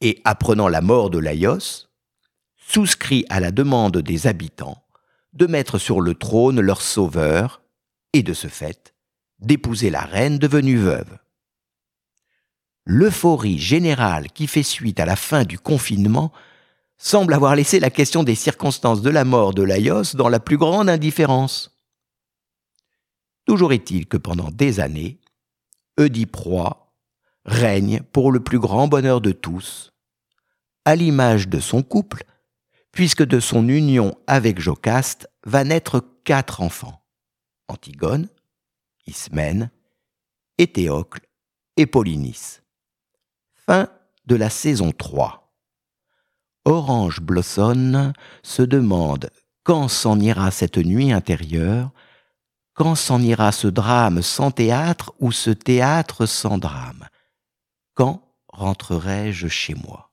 et 0.00 0.20
apprenant 0.24 0.68
la 0.68 0.80
mort 0.80 1.10
de 1.10 1.18
Laios, 1.18 1.88
souscrit 2.56 3.24
à 3.28 3.40
la 3.40 3.50
demande 3.50 3.98
des 3.98 4.26
habitants 4.26 4.82
de 5.32 5.46
mettre 5.46 5.78
sur 5.78 6.00
le 6.00 6.14
trône 6.14 6.60
leur 6.60 6.82
sauveur, 6.82 7.62
et 8.12 8.22
de 8.22 8.32
ce 8.32 8.48
fait, 8.48 8.94
d'épouser 9.38 9.90
la 9.90 10.00
reine 10.00 10.38
devenue 10.38 10.78
veuve. 10.78 11.18
L'euphorie 12.84 13.58
générale 13.58 14.32
qui 14.32 14.46
fait 14.46 14.62
suite 14.62 14.98
à 14.98 15.04
la 15.04 15.16
fin 15.16 15.44
du 15.44 15.58
confinement 15.58 16.32
semble 16.98 17.32
avoir 17.32 17.54
laissé 17.54 17.80
la 17.80 17.90
question 17.90 18.24
des 18.24 18.34
circonstances 18.34 19.02
de 19.02 19.10
la 19.10 19.24
mort 19.24 19.54
de 19.54 19.62
Laios 19.62 20.14
dans 20.14 20.28
la 20.28 20.40
plus 20.40 20.58
grande 20.58 20.88
indifférence. 20.88 21.74
Toujours 23.46 23.72
est-il 23.72 24.06
que 24.06 24.16
pendant 24.16 24.50
des 24.50 24.80
années, 24.80 25.20
Oedipe 25.98 26.36
roi 26.36 26.92
règne 27.44 28.02
pour 28.12 28.30
le 28.30 28.40
plus 28.40 28.58
grand 28.58 28.88
bonheur 28.88 29.20
de 29.20 29.32
tous, 29.32 29.92
à 30.84 30.96
l'image 30.96 31.48
de 31.48 31.60
son 31.60 31.82
couple, 31.82 32.24
puisque 32.92 33.24
de 33.24 33.40
son 33.40 33.68
union 33.68 34.18
avec 34.26 34.60
Jocaste 34.60 35.28
va 35.44 35.64
naître 35.64 36.04
quatre 36.24 36.60
enfants 36.60 37.02
Antigone, 37.68 38.28
Ismène, 39.06 39.70
Éthéocle 40.58 41.20
et 41.76 41.86
Polynice. 41.86 42.62
Fin 43.54 43.88
de 44.26 44.36
la 44.36 44.50
saison 44.50 44.92
3. 44.92 45.47
Orange 46.68 47.22
Blossom 47.22 48.12
se 48.42 48.60
demande 48.60 49.30
quand 49.64 49.88
s'en 49.88 50.20
ira 50.20 50.50
cette 50.50 50.76
nuit 50.76 51.12
intérieure, 51.12 51.92
quand 52.74 52.94
s'en 52.94 53.22
ira 53.22 53.52
ce 53.52 53.68
drame 53.68 54.20
sans 54.20 54.50
théâtre 54.50 55.14
ou 55.18 55.32
ce 55.32 55.48
théâtre 55.48 56.26
sans 56.26 56.58
drame, 56.58 57.08
quand 57.94 58.20
rentrerai-je 58.48 59.48
chez 59.48 59.76
moi? 59.76 60.10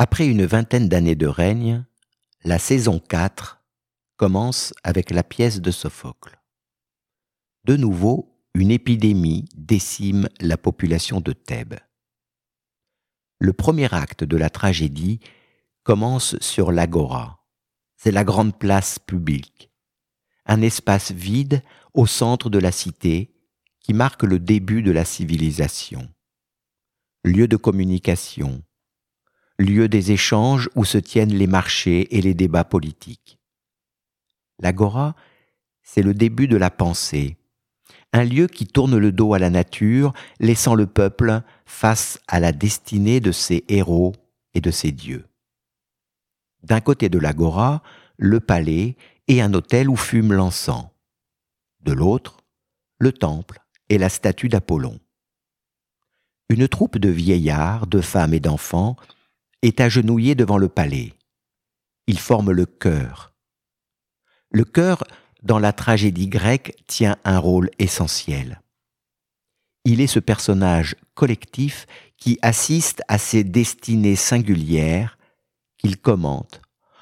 Après 0.00 0.28
une 0.28 0.46
vingtaine 0.46 0.88
d'années 0.88 1.16
de 1.16 1.26
règne, 1.26 1.84
la 2.44 2.60
saison 2.60 3.00
4 3.00 3.64
commence 4.16 4.72
avec 4.84 5.10
la 5.10 5.24
pièce 5.24 5.60
de 5.60 5.72
Sophocle. 5.72 6.40
De 7.64 7.76
nouveau, 7.76 8.40
une 8.54 8.70
épidémie 8.70 9.46
décime 9.56 10.28
la 10.38 10.56
population 10.56 11.20
de 11.20 11.32
Thèbes. 11.32 11.80
Le 13.40 13.52
premier 13.52 13.92
acte 13.92 14.22
de 14.22 14.36
la 14.36 14.50
tragédie 14.50 15.18
commence 15.82 16.38
sur 16.38 16.70
l'agora. 16.70 17.44
C'est 17.96 18.12
la 18.12 18.22
grande 18.22 18.56
place 18.56 19.00
publique, 19.00 19.72
un 20.46 20.62
espace 20.62 21.10
vide 21.10 21.60
au 21.92 22.06
centre 22.06 22.50
de 22.50 22.60
la 22.60 22.70
cité 22.70 23.34
qui 23.80 23.94
marque 23.94 24.22
le 24.22 24.38
début 24.38 24.82
de 24.82 24.92
la 24.92 25.04
civilisation. 25.04 26.08
Lieu 27.24 27.48
de 27.48 27.56
communication, 27.56 28.62
lieu 29.58 29.88
des 29.88 30.12
échanges 30.12 30.70
où 30.74 30.84
se 30.84 30.98
tiennent 30.98 31.34
les 31.34 31.46
marchés 31.46 32.16
et 32.16 32.20
les 32.20 32.34
débats 32.34 32.64
politiques. 32.64 33.38
L'agora, 34.60 35.14
c'est 35.82 36.02
le 36.02 36.14
début 36.14 36.48
de 36.48 36.56
la 36.56 36.70
pensée, 36.70 37.36
un 38.12 38.24
lieu 38.24 38.46
qui 38.46 38.66
tourne 38.66 38.96
le 38.96 39.12
dos 39.12 39.34
à 39.34 39.38
la 39.38 39.50
nature, 39.50 40.12
laissant 40.40 40.74
le 40.74 40.86
peuple 40.86 41.42
face 41.66 42.18
à 42.26 42.40
la 42.40 42.52
destinée 42.52 43.20
de 43.20 43.32
ses 43.32 43.64
héros 43.68 44.14
et 44.54 44.60
de 44.60 44.70
ses 44.70 44.92
dieux. 44.92 45.26
D'un 46.62 46.80
côté 46.80 47.08
de 47.08 47.18
l'agora, 47.18 47.82
le 48.16 48.40
palais 48.40 48.96
et 49.28 49.42
un 49.42 49.52
hôtel 49.54 49.88
où 49.88 49.96
fume 49.96 50.32
l'encens. 50.32 50.86
De 51.80 51.92
l'autre, 51.92 52.38
le 52.98 53.12
temple 53.12 53.60
et 53.88 53.98
la 53.98 54.08
statue 54.08 54.48
d'Apollon. 54.48 54.98
Une 56.48 56.66
troupe 56.66 56.98
de 56.98 57.10
vieillards, 57.10 57.86
de 57.86 58.00
femmes 58.00 58.34
et 58.34 58.40
d'enfants 58.40 58.96
est 59.62 59.80
agenouillé 59.80 60.34
devant 60.34 60.58
le 60.58 60.68
palais. 60.68 61.12
Il 62.06 62.18
forme 62.18 62.52
le 62.52 62.66
cœur. 62.66 63.32
Le 64.50 64.64
cœur, 64.64 65.04
dans 65.42 65.58
la 65.58 65.72
tragédie 65.72 66.28
grecque, 66.28 66.74
tient 66.86 67.16
un 67.24 67.38
rôle 67.38 67.70
essentiel. 67.78 68.60
Il 69.84 70.00
est 70.00 70.06
ce 70.06 70.20
personnage 70.20 70.96
collectif 71.14 71.86
qui 72.16 72.38
assiste 72.42 73.02
à 73.08 73.18
ces 73.18 73.44
destinées 73.44 74.16
singulières 74.16 75.18
qu'il 75.76 75.98
commente, 75.98 76.60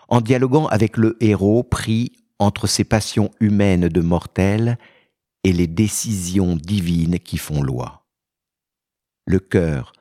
en 0.09 0.21
dialoguant 0.21 0.67
avec 0.67 0.97
le 0.97 1.17
héros 1.21 1.63
pris 1.63 2.13
entre 2.39 2.67
ses 2.67 2.85
passions 2.85 3.31
humaines 3.41 3.89
de 3.89 4.01
mortel 4.01 4.79
et 5.43 5.53
les 5.53 5.67
décisions 5.67 6.57
divines 6.57 7.19
qui 7.19 7.39
font 7.39 7.63
loi. 7.63 8.07
Le 9.27 9.41
cœur, 9.41 9.93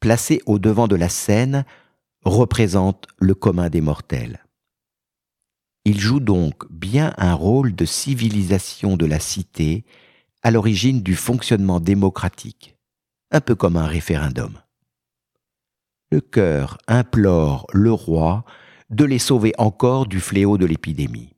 placé 0.00 0.40
au 0.46 0.58
devant 0.58 0.88
de 0.88 0.96
la 0.96 1.08
scène, 1.08 1.64
représente 2.24 3.06
le 3.18 3.34
commun 3.34 3.68
des 3.68 3.80
mortels. 3.80 4.44
Il 5.84 6.00
joue 6.00 6.20
donc 6.20 6.70
bien 6.70 7.12
un 7.18 7.34
rôle 7.34 7.74
de 7.74 7.84
civilisation 7.84 8.96
de 8.96 9.04
la 9.04 9.20
cité 9.20 9.84
à 10.42 10.50
l'origine 10.50 11.02
du 11.02 11.14
fonctionnement 11.14 11.80
démocratique, 11.80 12.76
un 13.30 13.40
peu 13.40 13.54
comme 13.54 13.76
un 13.76 13.86
référendum. 13.86 14.58
Le 16.10 16.20
cœur 16.20 16.78
implore 16.86 17.66
le 17.72 17.92
roi 17.92 18.44
de 18.90 19.04
les 19.04 19.18
sauver 19.18 19.52
encore 19.58 20.06
du 20.06 20.20
fléau 20.20 20.56
de 20.58 20.66
l'épidémie. 20.66 21.34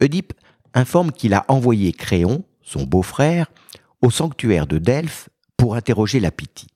Oedipe 0.00 0.34
informe 0.74 1.12
qu'il 1.12 1.34
a 1.34 1.44
envoyé 1.48 1.92
Créon, 1.92 2.44
son 2.62 2.84
beau-frère, 2.84 3.50
au 4.00 4.10
sanctuaire 4.10 4.66
de 4.66 4.78
Delphes 4.78 5.28
pour 5.56 5.76
interroger 5.76 6.20
la 6.20 6.30
Pythie. 6.30 6.68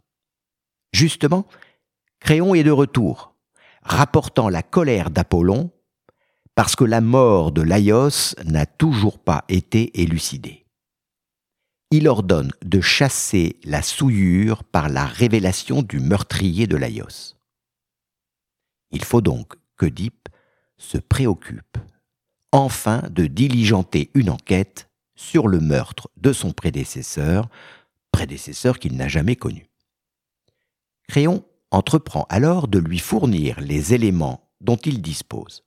Justement, 0.92 1.46
Créon 2.26 2.56
est 2.56 2.64
de 2.64 2.72
retour, 2.72 3.36
rapportant 3.84 4.48
la 4.48 4.64
colère 4.64 5.10
d'Apollon 5.10 5.70
parce 6.56 6.74
que 6.74 6.82
la 6.82 7.00
mort 7.00 7.52
de 7.52 7.62
Laios 7.62 8.34
n'a 8.44 8.66
toujours 8.66 9.20
pas 9.20 9.44
été 9.48 10.02
élucidée. 10.02 10.66
Il 11.92 12.08
ordonne 12.08 12.50
de 12.64 12.80
chasser 12.80 13.60
la 13.62 13.80
souillure 13.80 14.64
par 14.64 14.88
la 14.88 15.06
révélation 15.06 15.82
du 15.82 16.00
meurtrier 16.00 16.66
de 16.66 16.76
Laios. 16.76 17.36
Il 18.90 19.04
faut 19.04 19.20
donc 19.20 19.54
qu'Oedipe 19.76 20.28
se 20.78 20.98
préoccupe 20.98 21.78
enfin 22.50 23.02
de 23.08 23.28
diligenter 23.28 24.10
une 24.14 24.30
enquête 24.30 24.90
sur 25.14 25.46
le 25.46 25.60
meurtre 25.60 26.10
de 26.16 26.32
son 26.32 26.50
prédécesseur, 26.50 27.48
prédécesseur 28.10 28.80
qu'il 28.80 28.96
n'a 28.96 29.06
jamais 29.06 29.36
connu. 29.36 29.70
Entreprend 31.70 32.26
alors 32.28 32.68
de 32.68 32.78
lui 32.78 32.98
fournir 32.98 33.60
les 33.60 33.94
éléments 33.94 34.48
dont 34.60 34.76
il 34.76 35.02
dispose. 35.02 35.62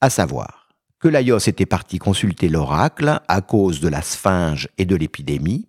À 0.00 0.10
savoir 0.10 0.68
que 0.98 1.08
Laios 1.08 1.38
était 1.38 1.66
parti 1.66 1.98
consulter 1.98 2.48
l'oracle 2.48 3.20
à 3.26 3.40
cause 3.40 3.80
de 3.80 3.88
la 3.88 4.02
sphinge 4.02 4.68
et 4.78 4.84
de 4.84 4.96
l'épidémie, 4.96 5.68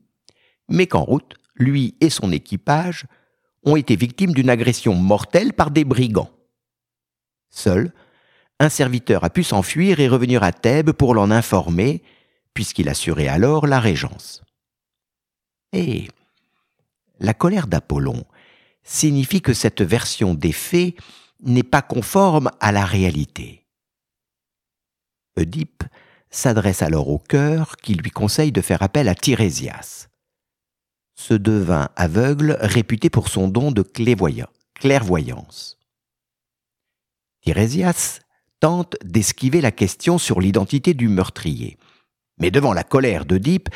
mais 0.68 0.88
qu'en 0.88 1.04
route, 1.04 1.36
lui 1.56 1.96
et 2.02 2.10
son 2.10 2.32
équipage 2.32 3.06
ont 3.64 3.76
été 3.76 3.96
victimes 3.96 4.34
d'une 4.34 4.50
agression 4.50 4.96
mortelle 4.96 5.54
par 5.54 5.72
des 5.72 5.86
brigands. 5.86 6.32
Seul, 7.50 7.94
un 8.60 8.70
serviteur 8.70 9.24
a 9.24 9.30
pu 9.30 9.44
s'enfuir 9.44 10.00
et 10.00 10.08
revenir 10.08 10.44
à 10.44 10.52
Thèbes 10.52 10.92
pour 10.92 11.14
l'en 11.14 11.32
informer, 11.32 12.04
puisqu'il 12.54 12.90
assurait 12.90 13.28
alors 13.28 13.68
la 13.68 13.80
régence. 13.80 14.44
Et 15.74 16.08
la 17.20 17.34
colère 17.34 17.68
d'Apollon 17.68 18.24
signifie 18.84 19.42
que 19.42 19.54
cette 19.54 19.82
version 19.82 20.34
des 20.34 20.52
faits 20.52 20.96
n'est 21.42 21.64
pas 21.64 21.82
conforme 21.82 22.52
à 22.60 22.72
la 22.72 22.86
réalité. 22.86 23.66
Oedipe 25.38 25.84
s'adresse 26.30 26.82
alors 26.82 27.10
au 27.10 27.20
cœur 27.20 27.78
qui 27.78 27.96
lui 27.96 28.12
conseille 28.12 28.52
de 28.52 28.62
faire 28.62 28.82
appel 28.82 29.08
à 29.10 29.16
Tirésias, 29.16 30.08
ce 31.16 31.34
devint 31.34 31.90
aveugle 31.96 32.58
réputé 32.62 33.10
pour 33.10 33.28
son 33.28 33.48
don 33.48 33.72
de 33.72 33.82
clairvoyance. 33.82 35.78
Tirésias 37.42 38.20
tente 38.60 38.96
d'esquiver 39.04 39.62
la 39.62 39.72
question 39.72 40.18
sur 40.18 40.40
l'identité 40.40 40.94
du 40.94 41.08
meurtrier, 41.08 41.78
mais 42.38 42.52
devant 42.52 42.74
la 42.74 42.84
colère 42.84 43.26
d'Oedipe, 43.26 43.70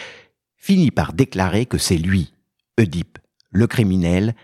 finit 0.55 0.91
par 0.91 1.13
déclarer 1.13 1.65
que 1.65 1.77
c'est 1.77 1.97
lui, 1.97 2.33
Oedipe, 2.79 3.17
le 3.51 3.67
criminel, 3.67 4.35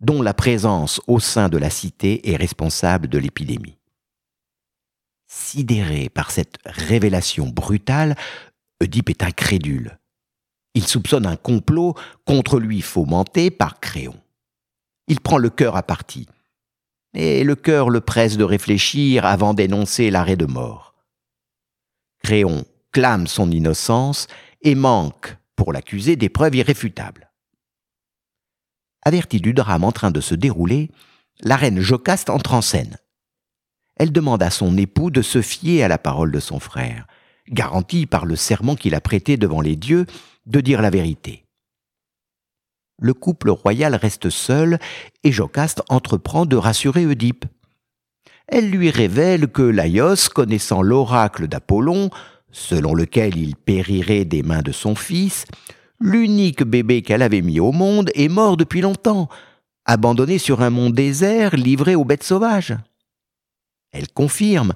dont 0.00 0.22
la 0.22 0.34
présence 0.34 1.00
au 1.06 1.20
sein 1.20 1.48
de 1.48 1.58
la 1.58 1.70
cité 1.70 2.30
est 2.30 2.36
responsable 2.36 3.08
de 3.08 3.18
l'épidémie. 3.18 3.78
Sidéré 5.26 6.08
par 6.08 6.30
cette 6.30 6.58
révélation 6.64 7.48
brutale, 7.48 8.16
Oedipe 8.80 9.10
est 9.10 9.22
incrédule. 9.22 9.98
Il 10.74 10.86
soupçonne 10.86 11.26
un 11.26 11.36
complot 11.36 11.94
contre 12.26 12.58
lui 12.60 12.82
fomenté 12.82 13.50
par 13.50 13.80
Créon. 13.80 14.14
Il 15.08 15.20
prend 15.20 15.38
le 15.38 15.50
cœur 15.50 15.76
à 15.76 15.82
partie. 15.82 16.28
Et 17.14 17.44
le 17.44 17.56
cœur 17.56 17.88
le 17.88 18.02
presse 18.02 18.36
de 18.36 18.44
réfléchir 18.44 19.24
avant 19.24 19.54
d'énoncer 19.54 20.10
l'arrêt 20.10 20.36
de 20.36 20.44
mort. 20.44 20.94
Créon 22.22 22.64
clame 22.92 23.26
son 23.26 23.50
innocence 23.50 24.26
et 24.62 24.74
manque, 24.74 25.36
pour 25.54 25.72
l'accuser, 25.72 26.16
des 26.16 26.28
preuves 26.28 26.56
irréfutables. 26.56 27.25
Avertie 29.02 29.40
du 29.40 29.52
drame 29.52 29.84
en 29.84 29.92
train 29.92 30.10
de 30.10 30.20
se 30.20 30.34
dérouler, 30.34 30.90
la 31.40 31.56
reine 31.56 31.80
Jocaste 31.80 32.30
entre 32.30 32.54
en 32.54 32.62
scène. 32.62 32.96
Elle 33.96 34.12
demande 34.12 34.42
à 34.42 34.50
son 34.50 34.76
époux 34.76 35.10
de 35.10 35.22
se 35.22 35.42
fier 35.42 35.82
à 35.82 35.88
la 35.88 35.98
parole 35.98 36.32
de 36.32 36.40
son 36.40 36.60
frère, 36.60 37.06
garantie 37.48 38.06
par 38.06 38.26
le 38.26 38.36
serment 38.36 38.76
qu'il 38.76 38.94
a 38.94 39.00
prêté 39.00 39.36
devant 39.36 39.60
les 39.60 39.76
dieux 39.76 40.06
de 40.46 40.60
dire 40.60 40.82
la 40.82 40.90
vérité. 40.90 41.44
Le 42.98 43.12
couple 43.12 43.50
royal 43.50 43.94
reste 43.94 44.30
seul 44.30 44.78
et 45.22 45.32
Jocaste 45.32 45.82
entreprend 45.88 46.46
de 46.46 46.56
rassurer 46.56 47.04
Oedipe. 47.06 47.44
Elle 48.48 48.70
lui 48.70 48.90
révèle 48.90 49.48
que 49.48 49.62
Laios, 49.62 50.28
connaissant 50.34 50.80
l'oracle 50.80 51.46
d'Apollon, 51.46 52.10
selon 52.52 52.94
lequel 52.94 53.36
il 53.36 53.54
périrait 53.54 54.24
des 54.24 54.42
mains 54.42 54.62
de 54.62 54.72
son 54.72 54.94
fils, 54.94 55.44
l'unique 56.00 56.62
bébé 56.62 57.02
qu'elle 57.02 57.22
avait 57.22 57.42
mis 57.42 57.60
au 57.60 57.72
monde 57.72 58.10
est 58.14 58.28
mort 58.28 58.56
depuis 58.56 58.80
longtemps, 58.80 59.28
abandonné 59.84 60.38
sur 60.38 60.62
un 60.62 60.70
mont 60.70 60.90
désert 60.90 61.56
livré 61.56 61.94
aux 61.94 62.04
bêtes 62.04 62.22
sauvages. 62.22 62.76
Elle 63.92 64.08
confirme 64.08 64.74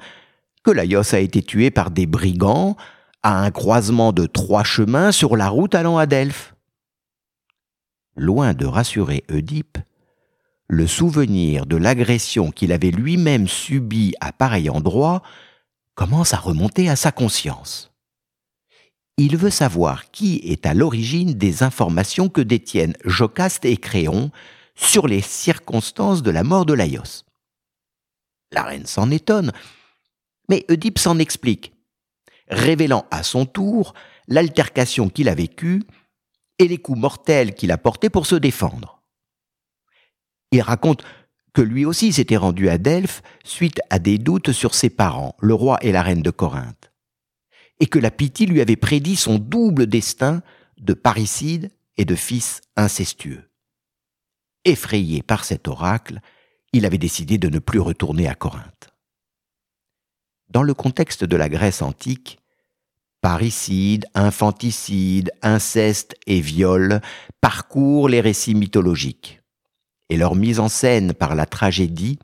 que 0.62 0.71
Laios 0.71 1.14
a 1.14 1.18
été 1.18 1.43
tué 1.43 1.71
par 1.71 1.91
des 1.91 2.07
brigands 2.07 2.77
à 3.23 3.43
un 3.43 3.51
croisement 3.51 4.12
de 4.12 4.27
trois 4.27 4.64
chemins 4.64 5.12
sur 5.12 5.37
la 5.37 5.49
route 5.49 5.75
allant 5.75 5.99
à 5.99 6.07
Delphes. 6.07 6.55
Loin 8.16 8.55
de 8.55 8.66
rassurer 8.66 9.25
Oedipe, 9.31 9.79
le 10.68 10.87
souvenir 10.87 11.66
de 11.66 11.77
l'agression 11.77 12.51
qu'il 12.51 12.73
avait 12.73 12.91
lui-même 12.91 13.49
subie 13.49 14.14
à 14.21 14.33
pareil 14.33 14.71
endroit 14.71 15.23
commence 15.95 16.33
à 16.33 16.39
remonter 16.39 16.89
à 16.89 16.97
sa 16.97 17.12
conscience. 17.12 17.89
Il 19.23 19.37
veut 19.37 19.51
savoir 19.51 20.11
qui 20.12 20.41
est 20.45 20.64
à 20.64 20.73
l'origine 20.73 21.35
des 21.35 21.62
informations 21.62 22.31
que 22.31 22.41
détiennent 22.41 22.97
Jocaste 23.05 23.66
et 23.66 23.77
Créon 23.77 24.31
sur 24.75 25.07
les 25.07 25.21
circonstances 25.21 26.23
de 26.23 26.31
la 26.31 26.43
mort 26.43 26.64
de 26.64 26.73
Laios. 26.73 27.27
La 28.51 28.62
reine 28.62 28.87
s'en 28.87 29.11
étonne, 29.11 29.53
mais 30.49 30.64
Oedipe 30.71 30.99
s'en 30.99 31.18
explique, 31.18 31.75
révélant 32.49 33.05
à 33.11 33.23
son 33.23 33.45
tour 33.45 33.93
l'altercation 34.27 35.11
qu'il 35.11 35.29
a 35.29 35.35
vécue 35.35 35.83
et 36.59 36.66
les 36.66 36.79
coups 36.79 36.99
mortels 36.99 37.55
qu'il 37.55 37.73
a 37.73 37.77
portés 37.77 38.09
pour 38.09 38.25
se 38.25 38.37
défendre. 38.37 39.03
Il 40.51 40.62
raconte 40.62 41.05
que 41.53 41.61
lui 41.61 41.85
aussi 41.85 42.14
s'était 42.14 42.39
rendu 42.39 42.71
à 42.71 42.79
Delphes 42.79 43.21
suite 43.45 43.83
à 43.91 43.99
des 43.99 44.16
doutes 44.16 44.53
sur 44.53 44.75
ses 44.75 44.89
parents, 44.89 45.37
le 45.41 45.53
roi 45.53 45.77
et 45.83 45.93
la 45.93 46.01
reine 46.01 46.23
de 46.23 46.31
Corinthe, 46.31 46.80
et 47.81 47.87
que 47.87 47.99
la 47.99 48.11
pitié 48.11 48.47
lui 48.47 48.61
avait 48.61 48.76
prédit 48.76 49.16
son 49.16 49.39
double 49.39 49.87
destin 49.87 50.43
de 50.78 50.95
parricide 50.95 51.70
et 51.97 52.05
de 52.05 52.14
fils 52.14 52.61
incestueux. 52.76 53.51
Effrayé 54.64 55.22
par 55.22 55.45
cet 55.45 55.66
oracle, 55.66 56.20
il 56.72 56.87
avait 56.87 56.99
décidé 56.99 57.39
de 57.39 57.49
ne 57.49 57.59
plus 57.59 57.81
retourner 57.81 58.28
à 58.28 58.35
Corinthe. 58.35 58.91
Dans 60.51 60.62
le 60.62 60.74
contexte 60.74 61.24
de 61.24 61.37
la 61.37 61.49
Grèce 61.49 61.81
antique, 61.83 62.39
parricide, 63.20 64.07
infanticide, 64.14 65.33
inceste 65.43 66.14
et 66.26 66.41
viol 66.41 67.01
parcourent 67.41 68.09
les 68.09 68.20
récits 68.20 68.55
mythologiques 68.55 69.41
et 70.09 70.16
leur 70.16 70.35
mise 70.35 70.59
en 70.61 70.68
scène 70.68 71.14
par 71.14 71.35
la 71.35 71.47
tragédie 71.47 72.18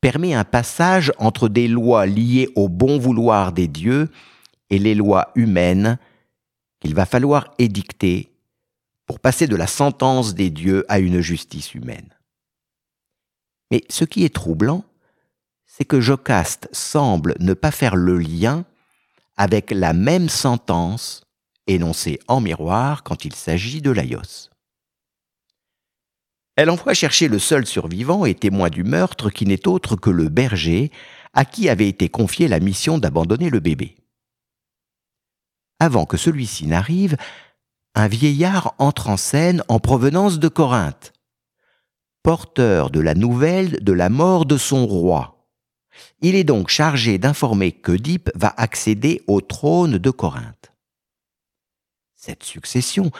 permet 0.00 0.34
un 0.34 0.44
passage 0.44 1.12
entre 1.18 1.48
des 1.48 1.68
lois 1.68 2.06
liées 2.06 2.48
au 2.56 2.68
bon 2.68 2.98
vouloir 2.98 3.52
des 3.52 3.68
dieux 3.68 4.10
et 4.74 4.78
les 4.78 4.96
lois 4.96 5.30
humaines 5.36 5.98
qu'il 6.80 6.94
va 6.94 7.06
falloir 7.06 7.54
édicter 7.58 8.32
pour 9.06 9.20
passer 9.20 9.46
de 9.46 9.54
la 9.54 9.68
sentence 9.68 10.34
des 10.34 10.50
dieux 10.50 10.84
à 10.88 10.98
une 10.98 11.20
justice 11.20 11.74
humaine. 11.74 12.08
Mais 13.70 13.84
ce 13.88 14.04
qui 14.04 14.24
est 14.24 14.34
troublant, 14.34 14.84
c'est 15.64 15.84
que 15.84 16.00
Jocaste 16.00 16.68
semble 16.72 17.36
ne 17.38 17.54
pas 17.54 17.70
faire 17.70 17.94
le 17.94 18.18
lien 18.18 18.64
avec 19.36 19.70
la 19.70 19.92
même 19.92 20.28
sentence 20.28 21.22
énoncée 21.66 22.18
en 22.26 22.40
miroir 22.40 23.04
quand 23.04 23.24
il 23.24 23.34
s'agit 23.34 23.80
de 23.80 23.90
Laios. 23.90 24.50
Elle 26.56 26.70
envoie 26.70 26.94
chercher 26.94 27.28
le 27.28 27.38
seul 27.38 27.66
survivant 27.66 28.24
et 28.24 28.34
témoin 28.34 28.70
du 28.70 28.84
meurtre 28.84 29.30
qui 29.30 29.46
n'est 29.46 29.68
autre 29.68 29.96
que 29.96 30.10
le 30.10 30.28
berger 30.28 30.90
à 31.32 31.44
qui 31.44 31.68
avait 31.68 31.88
été 31.88 32.08
confiée 32.08 32.48
la 32.48 32.60
mission 32.60 32.98
d'abandonner 32.98 33.50
le 33.50 33.60
bébé. 33.60 33.96
Avant 35.84 36.06
que 36.06 36.16
celui-ci 36.16 36.66
n'arrive, 36.66 37.18
un 37.94 38.08
vieillard 38.08 38.74
entre 38.78 39.10
en 39.10 39.18
scène 39.18 39.62
en 39.68 39.80
provenance 39.80 40.38
de 40.38 40.48
Corinthe, 40.48 41.12
porteur 42.22 42.88
de 42.88 43.00
la 43.00 43.12
nouvelle 43.12 43.84
de 43.84 43.92
la 43.92 44.08
mort 44.08 44.46
de 44.46 44.56
son 44.56 44.86
roi. 44.86 45.46
Il 46.22 46.36
est 46.36 46.44
donc 46.44 46.70
chargé 46.70 47.18
d'informer 47.18 47.70
qu'Oedipe 47.70 48.30
va 48.34 48.54
accéder 48.56 49.20
au 49.26 49.42
trône 49.42 49.98
de 49.98 50.10
Corinthe. 50.10 50.72
Cette 52.16 52.44
succession 52.44 53.10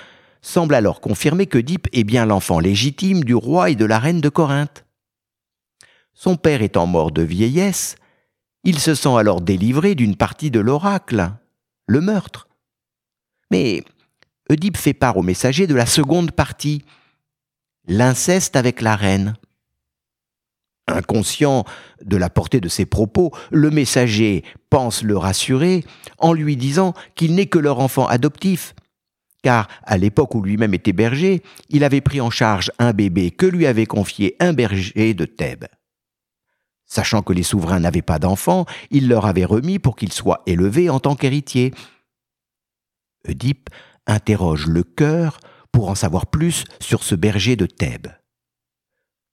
semble 0.40 0.74
alors 0.74 1.02
confirmer 1.02 1.44
que 1.44 1.58
Dipe 1.58 1.88
est 1.92 2.04
bien 2.04 2.24
l'enfant 2.24 2.60
légitime 2.60 3.24
du 3.24 3.34
roi 3.34 3.68
et 3.68 3.74
de 3.74 3.84
la 3.84 3.98
reine 3.98 4.22
de 4.22 4.30
Corinthe. 4.30 4.86
Son 6.14 6.36
père 6.36 6.62
étant 6.62 6.86
mort 6.86 7.12
de 7.12 7.20
vieillesse, 7.20 7.96
il 8.62 8.78
se 8.78 8.94
sent 8.94 9.14
alors 9.18 9.42
délivré 9.42 9.94
d'une 9.94 10.16
partie 10.16 10.50
de 10.50 10.60
l'oracle, 10.60 11.30
le 11.86 12.00
meurtre. 12.00 12.48
Mais 13.51 13.82
Oedipe 14.51 14.76
fait 14.76 14.95
part 14.95 15.16
au 15.16 15.22
messager 15.22 15.66
de 15.66 15.74
la 15.74 15.86
seconde 15.86 16.32
partie, 16.32 16.84
l'inceste 17.86 18.57
avec 18.57 18.80
la 18.80 18.97
reine. 18.97 19.34
Inconscient 20.86 21.64
de 22.05 22.16
la 22.16 22.28
portée 22.28 22.61
de 22.61 22.68
ses 22.68 22.84
propos, 22.84 23.32
le 23.51 23.70
messager 23.70 24.45
pense 24.68 25.03
le 25.03 25.16
rassurer 25.16 25.84
en 26.18 26.34
lui 26.34 26.57
disant 26.57 26.92
qu'il 27.14 27.34
n'est 27.34 27.47
que 27.47 27.59
leur 27.59 27.80
enfant 27.80 28.07
adoptif 28.07 28.74
car 29.45 29.68
à 29.82 29.99
l'époque 29.99 30.34
où 30.34 30.42
lui-même 30.42 30.72
était 30.72 30.95
berger, 30.95 31.42
il 31.68 31.84
avait 31.84 32.01
pris 32.01 32.20
en 32.22 32.30
charge 32.30 32.72
un 32.78 32.92
bébé 32.92 33.30
que 33.30 33.45
lui 33.45 33.66
avait 33.66 33.84
confié 33.84 34.36
un 34.40 34.55
berger 34.55 35.12
de 35.12 35.26
Thèbes. 35.26 35.66
Sachant 36.86 37.20
que 37.20 37.34
les 37.34 37.42
souverains 37.42 37.80
n'avaient 37.80 38.03
pas 38.03 38.18
d'enfants, 38.18 38.64
il 38.90 39.07
leur 39.07 39.26
avait 39.26 39.45
remis 39.45 39.78
pour 39.78 39.97
qu'ils 39.97 40.12
soient 40.12 40.42
élevés 40.47 40.88
en 40.88 40.99
tant 40.99 41.14
qu'héritiers. 41.14 41.74
Oedipe 43.29 43.70
interroge 44.07 44.66
le 44.66 44.83
cœur 44.83 45.39
pour 45.72 45.89
en 45.89 45.95
savoir 45.95 46.27
plus 46.27 46.64
sur 46.81 47.03
ce 47.03 47.14
berger 47.14 47.57
de 47.57 47.66
Thèbes. 47.66 48.09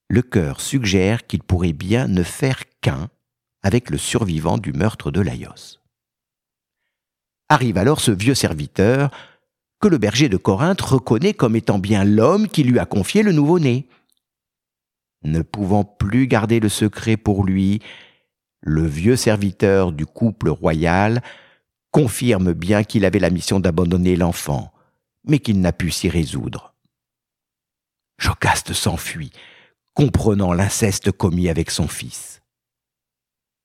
Le 0.10 0.22
cœur 0.22 0.60
suggère 0.60 1.26
qu'il 1.28 1.44
pourrait 1.44 1.74
bien 1.74 2.08
ne 2.08 2.24
faire 2.24 2.64
qu'un 2.82 3.10
avec 3.64 3.90
le 3.90 3.98
survivant 3.98 4.58
du 4.58 4.74
meurtre 4.74 5.12
de 5.12 5.22
Laios. 5.22 5.80
Arrive 7.50 7.78
alors 7.78 8.02
ce 8.02 8.12
vieux 8.12 8.34
serviteur 8.34 9.12
que 9.80 9.88
le 9.88 9.98
berger 9.98 10.30
de 10.30 10.38
Corinthe 10.38 10.82
reconnaît 10.82 11.34
comme 11.34 11.56
étant 11.56 11.80
bien 11.80 12.04
l'homme 12.04 12.48
qui 12.48 12.64
lui 12.64 12.80
a 12.80 12.86
confié 12.86 13.24
le 13.24 13.32
nouveau-né. 13.32 13.88
Ne 15.24 15.42
pouvant 15.42 15.84
plus 15.84 16.28
garder 16.28 16.60
le 16.60 16.70
secret 16.70 17.18
pour 17.18 17.44
lui, 17.44 17.82
le 18.62 18.86
vieux 18.86 19.16
serviteur 19.16 19.92
du 19.92 20.06
couple 20.06 20.50
royal 20.50 21.22
confirme 21.92 22.54
bien 22.54 22.84
qu'il 22.84 23.06
avait 23.06 23.20
la 23.20 23.30
mission 23.30 23.60
d'abandonner 23.60 24.16
l'enfant, 24.16 24.74
mais 25.26 25.40
qu'il 25.40 25.60
n'a 25.60 25.74
pu 25.74 25.92
s'y 25.92 26.10
résoudre. 26.10 26.74
Jocaste 28.18 28.74
s'enfuit, 28.74 29.32
comprenant 29.94 30.54
l'inceste 30.54 31.12
commis 31.12 31.50
avec 31.50 31.70
son 31.70 31.88
fils. 31.88 32.42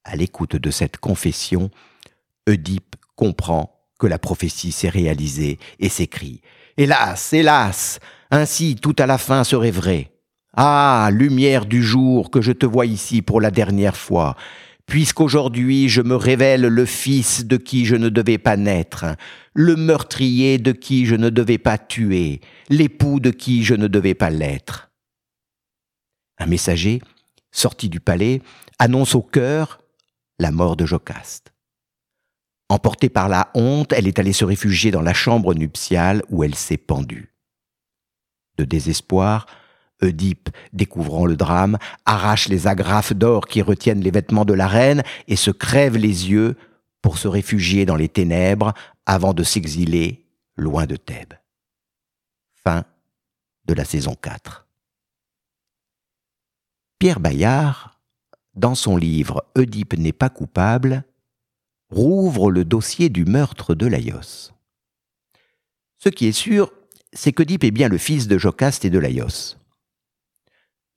À 0.03 0.15
l'écoute 0.15 0.55
de 0.55 0.71
cette 0.71 0.97
confession, 0.97 1.69
Oedipe 2.47 2.95
comprend 3.15 3.77
que 3.99 4.07
la 4.07 4.19
prophétie 4.19 4.71
s'est 4.71 4.89
réalisée 4.89 5.59
et 5.79 5.89
s'écrit 5.89 6.41
Hélas, 6.77 7.33
hélas, 7.33 7.99
ainsi 8.29 8.75
tout 8.75 8.95
à 8.99 9.05
la 9.05 9.17
fin 9.17 9.43
serait 9.43 9.71
vrai. 9.71 10.11
Ah, 10.55 11.09
lumière 11.11 11.65
du 11.65 11.83
jour, 11.83 12.29
que 12.29 12.41
je 12.41 12.51
te 12.51 12.65
vois 12.65 12.85
ici 12.85 13.21
pour 13.21 13.41
la 13.41 13.51
dernière 13.51 13.97
fois, 13.97 14.35
puisqu'aujourd'hui 14.87 15.89
je 15.89 16.01
me 16.01 16.15
révèle 16.15 16.61
le 16.61 16.85
fils 16.85 17.45
de 17.45 17.57
qui 17.57 17.85
je 17.85 17.95
ne 17.95 18.09
devais 18.09 18.39
pas 18.39 18.57
naître, 18.57 19.05
le 19.53 19.75
meurtrier 19.75 20.57
de 20.57 20.71
qui 20.71 21.05
je 21.05 21.15
ne 21.15 21.29
devais 21.29 21.59
pas 21.59 21.77
tuer, 21.77 22.41
l'époux 22.69 23.19
de 23.19 23.29
qui 23.29 23.63
je 23.63 23.75
ne 23.75 23.87
devais 23.87 24.15
pas 24.15 24.31
l'être. 24.31 24.89
Un 26.39 26.47
messager, 26.47 27.01
sorti 27.51 27.89
du 27.89 27.99
palais, 27.99 28.41
annonce 28.79 29.13
au 29.13 29.21
cœur 29.21 29.81
la 30.39 30.51
mort 30.51 30.75
de 30.75 30.85
Jocaste. 30.85 31.53
Emportée 32.69 33.09
par 33.09 33.29
la 33.29 33.49
honte, 33.53 33.93
elle 33.93 34.07
est 34.07 34.19
allée 34.19 34.33
se 34.33 34.45
réfugier 34.45 34.91
dans 34.91 35.01
la 35.01 35.13
chambre 35.13 35.53
nuptiale 35.53 36.21
où 36.29 36.43
elle 36.43 36.55
s'est 36.55 36.77
pendue. 36.77 37.33
De 38.57 38.65
désespoir, 38.65 39.47
Oedipe, 40.01 40.49
découvrant 40.73 41.25
le 41.25 41.35
drame, 41.35 41.77
arrache 42.05 42.49
les 42.49 42.67
agrafes 42.67 43.13
d'or 43.13 43.47
qui 43.47 43.61
retiennent 43.61 44.01
les 44.01 44.11
vêtements 44.11 44.45
de 44.45 44.53
la 44.53 44.67
reine 44.67 45.03
et 45.27 45.35
se 45.35 45.51
crève 45.51 45.97
les 45.97 46.29
yeux 46.29 46.55
pour 47.01 47.17
se 47.17 47.27
réfugier 47.27 47.85
dans 47.85 47.95
les 47.95 48.09
ténèbres 48.09 48.73
avant 49.05 49.33
de 49.33 49.43
s'exiler 49.43 50.25
loin 50.55 50.85
de 50.85 50.95
Thèbes. 50.95 51.33
Fin 52.53 52.83
de 53.65 53.73
la 53.73 53.85
saison 53.85 54.15
4. 54.15 54.67
Pierre 56.99 57.19
Bayard, 57.19 57.99
dans 58.55 58.75
son 58.75 58.97
livre 58.97 59.45
Oedipe 59.55 59.97
n'est 59.97 60.13
pas 60.13 60.29
coupable, 60.29 61.03
rouvre 61.89 62.51
le 62.51 62.65
dossier 62.65 63.09
du 63.09 63.23
meurtre 63.23 63.75
de 63.75 63.85
Laios. 63.85 64.51
Ce 65.97 66.09
qui 66.09 66.27
est 66.27 66.31
sûr, 66.31 66.71
c'est 67.13 67.33
qu'Oedipe 67.33 67.63
est 67.63 67.71
bien 67.71 67.87
le 67.87 67.97
fils 67.97 68.27
de 68.27 68.37
Jocaste 68.37 68.85
et 68.85 68.89
de 68.89 68.99
Laios. 68.99 69.55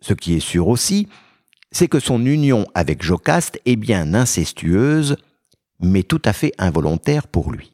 Ce 0.00 0.14
qui 0.14 0.34
est 0.34 0.40
sûr 0.40 0.68
aussi, 0.68 1.08
c'est 1.72 1.88
que 1.88 2.00
son 2.00 2.24
union 2.24 2.66
avec 2.74 3.02
Jocaste 3.02 3.60
est 3.64 3.76
bien 3.76 4.14
incestueuse, 4.14 5.16
mais 5.80 6.02
tout 6.02 6.22
à 6.24 6.32
fait 6.32 6.52
involontaire 6.58 7.28
pour 7.28 7.52
lui. 7.52 7.72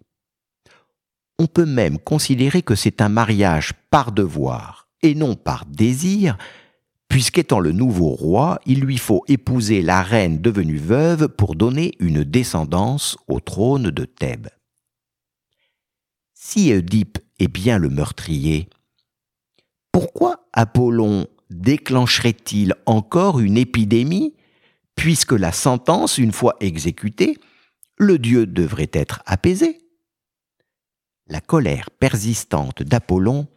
On 1.39 1.47
peut 1.47 1.66
même 1.66 1.99
considérer 1.99 2.62
que 2.62 2.74
c'est 2.74 3.01
un 3.01 3.09
mariage 3.09 3.74
par 3.91 4.12
devoir 4.12 4.89
et 5.03 5.14
non 5.14 5.35
par 5.35 5.66
désir, 5.66 6.37
puisqu'étant 7.09 7.61
le 7.61 7.72
nouveau 7.72 8.11
roi, 8.11 8.59
il 8.66 8.81
lui 8.81 8.99
faut 8.99 9.24
épouser 9.29 9.83
la 9.83 10.03
reine 10.03 10.41
devenue 10.41 10.79
veuve 10.79 11.29
pour 11.29 11.55
donner 11.55 11.93
une 12.01 12.24
descendance 12.24 13.16
au 13.29 13.41
trône 13.41 13.91
de 13.91 14.05
Thèbes. 14.05 14.49
Si 16.35 16.72
Oedipe 16.72 17.18
est 17.39 17.49
bien 17.49 17.79
le 17.79 17.91
meurtrier, 17.91 18.68
pourquoi 19.93 20.47
Apollon 20.53 21.27
déclencherait-il 21.51 22.74
encore 22.86 23.40
une 23.40 23.57
épidémie, 23.57 24.34
puisque 24.94 25.32
la 25.32 25.53
sentence, 25.53 26.18
une 26.18 26.32
fois 26.32 26.57
exécutée, 26.61 27.38
le 27.97 28.18
dieu 28.18 28.47
devrait 28.47 28.90
être 28.92 29.22
apaisé? 29.26 29.80
La 31.28 31.40
colère 31.40 31.90
persistante 31.90 32.82
d'Apollon 32.82 33.49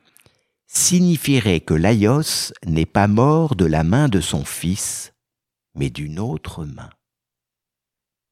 signifierait 0.68 1.60
que 1.60 1.74
Laios 1.74 2.54
n'est 2.66 2.86
pas 2.86 3.08
mort 3.08 3.56
de 3.56 3.66
la 3.66 3.84
main 3.84 4.08
de 4.08 4.22
son 4.22 4.46
fils, 4.46 5.14
mais 5.76 5.90
d'une 5.90 6.20
autre 6.20 6.66
main. 6.66 6.90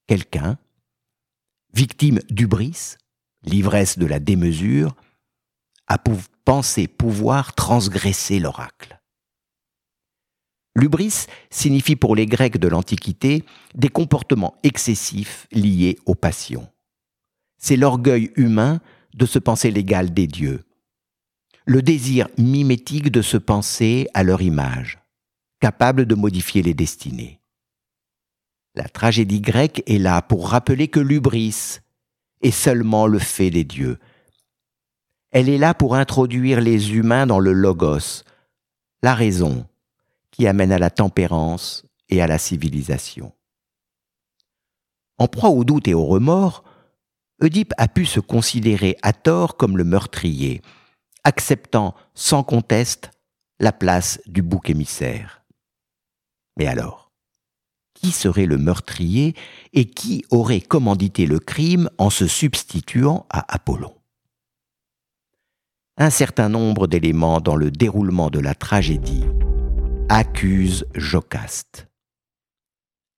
Quelqu'un, 0.07 0.57
victime 1.73 2.19
d'ubris, 2.29 2.95
l'ivresse 3.43 3.97
de 3.97 4.05
la 4.05 4.19
démesure, 4.19 4.95
a 5.87 5.97
pensé 6.45 6.87
pouvoir 6.87 7.53
transgresser 7.53 8.39
l'oracle. 8.39 8.96
L'ubris 10.77 11.25
signifie 11.49 11.95
pour 11.95 12.15
les 12.15 12.27
Grecs 12.27 12.59
de 12.59 12.67
l'Antiquité 12.67 13.43
des 13.73 13.89
comportements 13.89 14.59
excessifs 14.61 15.47
liés 15.51 15.97
aux 16.05 16.13
passions. 16.13 16.67
C'est 17.57 17.77
l'orgueil 17.77 18.31
humain 18.35 18.79
de 19.15 19.25
se 19.25 19.39
penser 19.39 19.71
l'égal 19.71 20.13
des 20.13 20.27
dieux, 20.27 20.65
le 21.65 21.81
désir 21.81 22.27
mimétique 22.37 23.09
de 23.09 23.23
se 23.23 23.37
penser 23.37 24.07
à 24.13 24.21
leur 24.21 24.43
image, 24.43 24.99
capable 25.59 26.05
de 26.05 26.13
modifier 26.13 26.61
les 26.61 26.75
destinées. 26.75 27.39
La 28.75 28.87
tragédie 28.87 29.41
grecque 29.41 29.81
est 29.87 29.97
là 29.97 30.21
pour 30.21 30.47
rappeler 30.47 30.89
que 30.89 30.99
l'ubris 30.99 31.79
est 32.43 32.51
seulement 32.51 33.07
le 33.07 33.17
fait 33.17 33.49
des 33.49 33.63
dieux. 33.63 33.97
Elle 35.31 35.49
est 35.49 35.57
là 35.57 35.73
pour 35.73 35.95
introduire 35.95 36.61
les 36.61 36.93
humains 36.93 37.25
dans 37.25 37.39
le 37.39 37.51
logos, 37.51 38.23
la 39.01 39.15
raison, 39.15 39.65
qui 40.37 40.45
amène 40.45 40.71
à 40.71 40.77
la 40.77 40.91
tempérance 40.91 41.83
et 42.09 42.21
à 42.21 42.27
la 42.27 42.37
civilisation. 42.37 43.33
En 45.17 45.27
proie 45.27 45.49
au 45.49 45.63
doute 45.63 45.87
et 45.87 45.95
au 45.95 46.05
remords, 46.05 46.63
Oedipe 47.41 47.73
a 47.77 47.87
pu 47.87 48.05
se 48.05 48.19
considérer 48.19 48.97
à 49.01 49.13
tort 49.13 49.57
comme 49.57 49.77
le 49.77 49.83
meurtrier, 49.83 50.61
acceptant 51.23 51.95
sans 52.13 52.43
conteste 52.43 53.09
la 53.59 53.71
place 53.71 54.21
du 54.27 54.43
bouc 54.43 54.69
émissaire. 54.69 55.43
Mais 56.55 56.67
alors, 56.67 57.11
qui 57.95 58.11
serait 58.11 58.45
le 58.45 58.59
meurtrier 58.59 59.35
et 59.73 59.85
qui 59.85 60.23
aurait 60.29 60.61
commandité 60.61 61.25
le 61.25 61.39
crime 61.39 61.89
en 61.97 62.11
se 62.11 62.27
substituant 62.27 63.25
à 63.31 63.51
Apollon? 63.51 63.95
Un 65.97 66.11
certain 66.11 66.47
nombre 66.47 66.85
d'éléments 66.85 67.41
dans 67.41 67.55
le 67.55 67.71
déroulement 67.71 68.29
de 68.29 68.39
la 68.39 68.53
tragédie 68.53 69.25
accusent 70.09 70.85
Jocaste. 70.95 71.87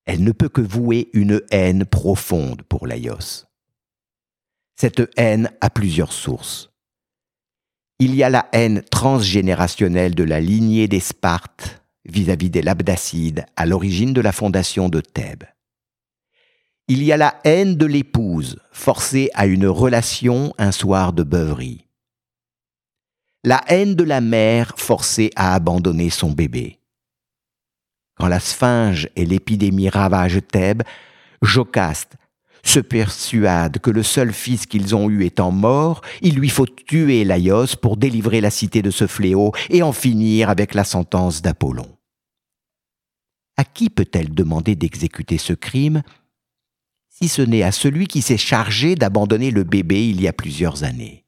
Elle 0.05 0.23
ne 0.23 0.31
peut 0.31 0.49
que 0.49 0.61
vouer 0.61 1.09
une 1.13 1.41
haine 1.51 1.85
profonde 1.85 2.63
pour 2.63 2.87
Laios. 2.87 3.45
Cette 4.75 5.11
haine 5.17 5.51
a 5.61 5.69
plusieurs 5.69 6.13
sources 6.13 6.69
il 7.99 8.15
y 8.15 8.23
a 8.23 8.29
la 8.29 8.47
haine 8.53 8.81
transgénérationnelle 8.89 10.15
de 10.15 10.23
la 10.23 10.39
lignée 10.39 10.87
des 10.87 11.01
Spartes 11.01 11.83
vis-à-vis 12.05 12.49
des 12.49 12.61
Labdacides 12.61 13.45
à 13.57 13.65
l'origine 13.65 14.13
de 14.13 14.21
la 14.21 14.31
fondation 14.31 14.87
de 14.87 15.01
Thèbes. 15.01 15.43
Il 16.87 17.03
y 17.03 17.11
a 17.11 17.17
la 17.17 17.39
haine 17.43 17.75
de 17.75 17.85
l'épouse 17.85 18.57
forcée 18.71 19.29
à 19.33 19.45
une 19.45 19.67
relation 19.67 20.53
un 20.57 20.71
soir 20.71 21.11
de 21.11 21.23
beuverie. 21.23 21.85
La 23.43 23.61
haine 23.67 23.95
de 23.95 24.03
la 24.05 24.21
mère 24.21 24.73
forcée 24.77 25.29
à 25.35 25.53
abandonner 25.53 26.09
son 26.09 26.31
bébé. 26.31 26.78
Quand 28.19 28.27
la 28.27 28.41
sphinge 28.41 29.09
et 29.15 29.25
l'épidémie 29.25 29.89
ravagent 29.89 30.41
Thèbes, 30.51 30.83
Jocaste 31.41 32.17
se 32.63 32.81
persuadent 32.81 33.79
que 33.79 33.89
le 33.89 34.03
seul 34.03 34.33
fils 34.33 34.65
qu'ils 34.65 34.93
ont 34.93 35.09
eu 35.09 35.23
étant 35.23 35.51
mort, 35.51 36.01
il 36.21 36.35
lui 36.35 36.49
faut 36.49 36.65
tuer 36.65 37.23
Laios 37.23 37.77
pour 37.81 37.95
délivrer 37.95 38.41
la 38.41 38.49
cité 38.49 38.81
de 38.81 38.91
ce 38.91 39.07
fléau 39.07 39.53
et 39.69 39.81
en 39.81 39.93
finir 39.93 40.49
avec 40.49 40.73
la 40.73 40.83
sentence 40.83 41.41
d'Apollon. 41.41 41.97
À 43.55 43.63
qui 43.63 43.89
peut-elle 43.89 44.33
demander 44.33 44.75
d'exécuter 44.75 45.37
ce 45.37 45.53
crime 45.53 46.03
si 47.07 47.29
ce 47.29 47.41
n'est 47.41 47.63
à 47.63 47.71
celui 47.71 48.07
qui 48.07 48.21
s'est 48.21 48.37
chargé 48.37 48.95
d'abandonner 48.95 49.51
le 49.51 49.63
bébé 49.63 50.09
il 50.09 50.21
y 50.21 50.27
a 50.27 50.33
plusieurs 50.33 50.83
années? 50.83 51.25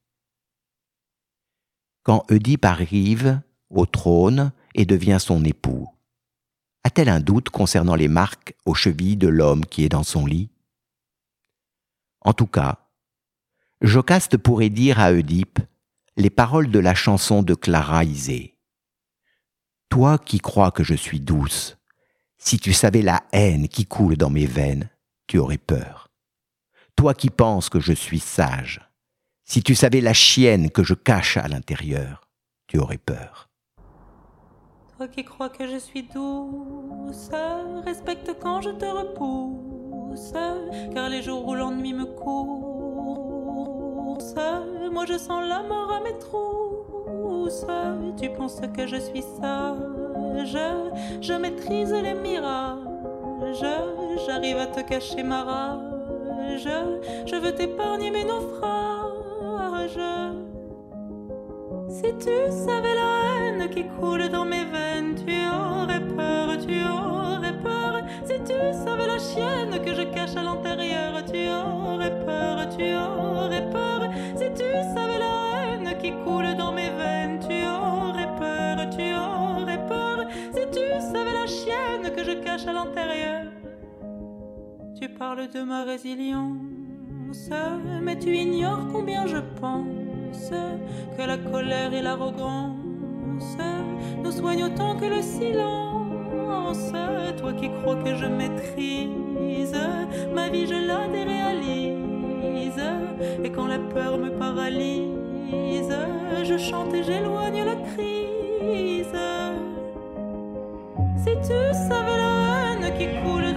Quand 2.03 2.25
Oedipe 2.29 2.65
arrive 2.65 3.39
au 3.69 3.85
trône 3.85 4.51
et 4.75 4.85
devient 4.85 5.17
son 5.19 5.43
époux, 5.45 5.87
A-t-elle 6.83 7.09
un 7.09 7.19
doute 7.19 7.49
concernant 7.49 7.95
les 7.95 8.07
marques 8.07 8.55
aux 8.65 8.73
chevilles 8.73 9.17
de 9.17 9.27
l'homme 9.27 9.65
qui 9.65 9.83
est 9.83 9.89
dans 9.89 10.03
son 10.03 10.25
lit? 10.25 10.49
En 12.21 12.33
tout 12.33 12.47
cas, 12.47 12.87
Jocaste 13.81 14.37
pourrait 14.37 14.69
dire 14.69 14.99
à 14.99 15.11
Oedipe 15.11 15.59
les 16.17 16.29
paroles 16.29 16.69
de 16.69 16.79
la 16.79 16.95
chanson 16.95 17.43
de 17.43 17.53
Clara 17.53 18.03
Isée. 18.03 18.57
Toi 19.89 20.17
qui 20.17 20.39
crois 20.39 20.71
que 20.71 20.83
je 20.83 20.95
suis 20.95 21.19
douce, 21.19 21.77
si 22.37 22.59
tu 22.59 22.73
savais 22.73 23.01
la 23.01 23.21
haine 23.31 23.67
qui 23.67 23.85
coule 23.85 24.17
dans 24.17 24.29
mes 24.29 24.47
veines, 24.47 24.89
tu 25.27 25.37
aurais 25.37 25.57
peur. 25.57 26.09
Toi 26.95 27.13
qui 27.13 27.29
penses 27.29 27.69
que 27.69 27.79
je 27.79 27.93
suis 27.93 28.19
sage, 28.19 28.81
si 29.43 29.61
tu 29.61 29.75
savais 29.75 30.01
la 30.01 30.13
chienne 30.13 30.71
que 30.71 30.83
je 30.83 30.93
cache 30.93 31.37
à 31.37 31.47
l'intérieur, 31.47 32.27
tu 32.67 32.79
aurais 32.79 32.97
peur. 32.97 33.50
Qui 35.07 35.23
crois 35.23 35.49
que 35.49 35.65
je 35.67 35.77
suis 35.77 36.03
douce, 36.03 37.31
respecte 37.85 38.35
quand 38.39 38.61
je 38.61 38.69
te 38.69 38.85
repousse, 38.85 40.31
car 40.93 41.09
les 41.09 41.23
jours 41.23 41.47
où 41.47 41.55
l'ennui 41.55 41.93
me 41.93 42.05
course, 42.05 42.35
moi 44.91 45.05
je 45.07 45.17
sens 45.17 45.43
la 45.47 45.63
mort 45.63 45.91
à 45.91 46.01
mes 46.01 46.15
trousses. 46.19 47.65
Tu 48.21 48.29
penses 48.29 48.61
que 48.77 48.85
je 48.85 48.97
suis 48.97 49.23
sage, 49.23 50.57
je 51.19 51.33
maîtrise 51.33 51.93
les 51.93 52.13
mirages, 52.13 53.65
j'arrive 54.27 54.57
à 54.57 54.67
te 54.67 54.81
cacher 54.81 55.23
ma 55.23 55.43
rage, 55.43 56.69
je 57.25 57.35
veux 57.35 57.55
t'épargner 57.55 58.11
mes 58.11 58.23
naufrages. 58.23 59.99
Si 61.91 62.03
tu 62.19 62.31
savais 62.49 62.95
la 62.95 63.11
haine 63.35 63.69
qui 63.69 63.83
coule 63.99 64.29
dans 64.29 64.45
mes 64.45 64.63
veines, 64.63 65.13
tu 65.15 65.33
aurais 65.45 65.99
peur, 65.99 66.57
tu 66.57 66.79
aurais 66.85 67.57
peur. 67.61 68.01
Si 68.23 68.35
tu 68.45 68.53
savais 68.71 69.07
la 69.07 69.19
chienne 69.19 69.77
que 69.83 69.93
je 69.93 70.03
cache 70.03 70.37
à 70.37 70.43
l'intérieur, 70.43 71.21
tu 71.25 71.49
aurais 71.49 72.17
peur, 72.25 72.69
tu 72.69 72.95
aurais 72.95 73.69
peur. 73.69 74.09
Si 74.37 74.45
tu 74.53 74.71
savais 74.95 75.19
la 75.19 75.73
haine 75.73 75.97
qui 76.01 76.13
coule 76.23 76.55
dans 76.55 76.71
mes 76.71 76.91
veines, 76.91 77.39
tu 77.39 77.65
aurais 77.65 78.33
peur, 78.39 78.89
tu 78.89 79.13
aurais 79.13 79.85
peur. 79.85 80.25
Si 80.55 80.61
tu 80.71 80.85
savais 81.01 81.33
la 81.33 81.45
chienne 81.45 82.15
que 82.15 82.23
je 82.23 82.39
cache 82.41 82.67
à 82.67 82.73
l'intérieur, 82.73 83.47
tu 84.97 85.09
parles 85.09 85.49
de 85.49 85.61
ma 85.61 85.83
résilience, 85.83 87.49
mais 88.01 88.17
tu 88.17 88.33
ignores 88.33 88.87
combien 88.93 89.27
je 89.27 89.39
pense 89.59 90.00
que 91.17 91.23
la 91.23 91.37
colère 91.37 91.93
et 91.93 92.01
l'arrogance 92.01 92.75
nous 94.23 94.31
soignent 94.31 94.65
autant 94.65 94.95
que 94.97 95.05
le 95.05 95.21
silence. 95.21 96.93
Toi 97.37 97.53
qui 97.53 97.69
crois 97.81 97.95
que 97.95 98.15
je 98.15 98.25
maîtrise 98.25 99.09
ma 100.33 100.49
vie, 100.49 100.67
je 100.67 100.87
la 100.87 101.07
déréalise. 101.07 101.97
Et 103.43 103.49
quand 103.51 103.67
la 103.67 103.79
peur 103.79 104.17
me 104.17 104.29
paralyse, 104.29 105.93
je 106.43 106.57
chante 106.57 106.93
et 106.93 107.03
j'éloigne 107.03 107.63
la 107.65 107.75
crise. 107.75 109.17
Si 111.17 111.31
tu 111.47 111.59
savais 111.89 112.17
la 112.17 112.73
haine 112.73 112.93
qui 112.97 113.07
coule 113.21 113.50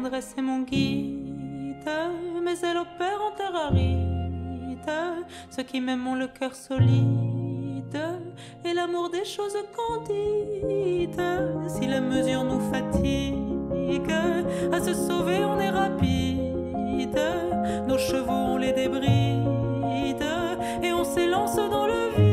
tendresse 0.00 0.36
mon 0.40 0.60
guide, 0.60 1.90
mais 2.44 2.54
elle 2.62 2.76
opère 2.76 3.20
en 3.20 3.32
terre 3.36 3.56
aride. 3.56 3.98
Ceux 5.50 5.64
qui 5.64 5.80
m'aiment 5.80 6.06
ont 6.06 6.14
le 6.14 6.28
cœur 6.28 6.54
solide 6.54 8.00
et 8.64 8.74
l'amour 8.74 9.10
des 9.10 9.24
choses 9.24 9.56
candides. 9.76 11.20
Si 11.66 11.86
la 11.88 12.00
mesure 12.00 12.44
nous 12.44 12.60
fatigue, 12.72 14.12
à 14.72 14.80
se 14.80 14.94
sauver 14.94 15.44
on 15.44 15.58
est 15.58 15.70
rapide. 15.70 17.20
Nos 17.88 17.98
chevaux 17.98 18.44
on 18.54 18.56
les 18.56 18.72
débride 18.72 19.48
et 20.82 20.92
on 20.92 21.04
s'élance 21.04 21.56
dans 21.56 21.86
le 21.86 22.10
vide. 22.16 22.27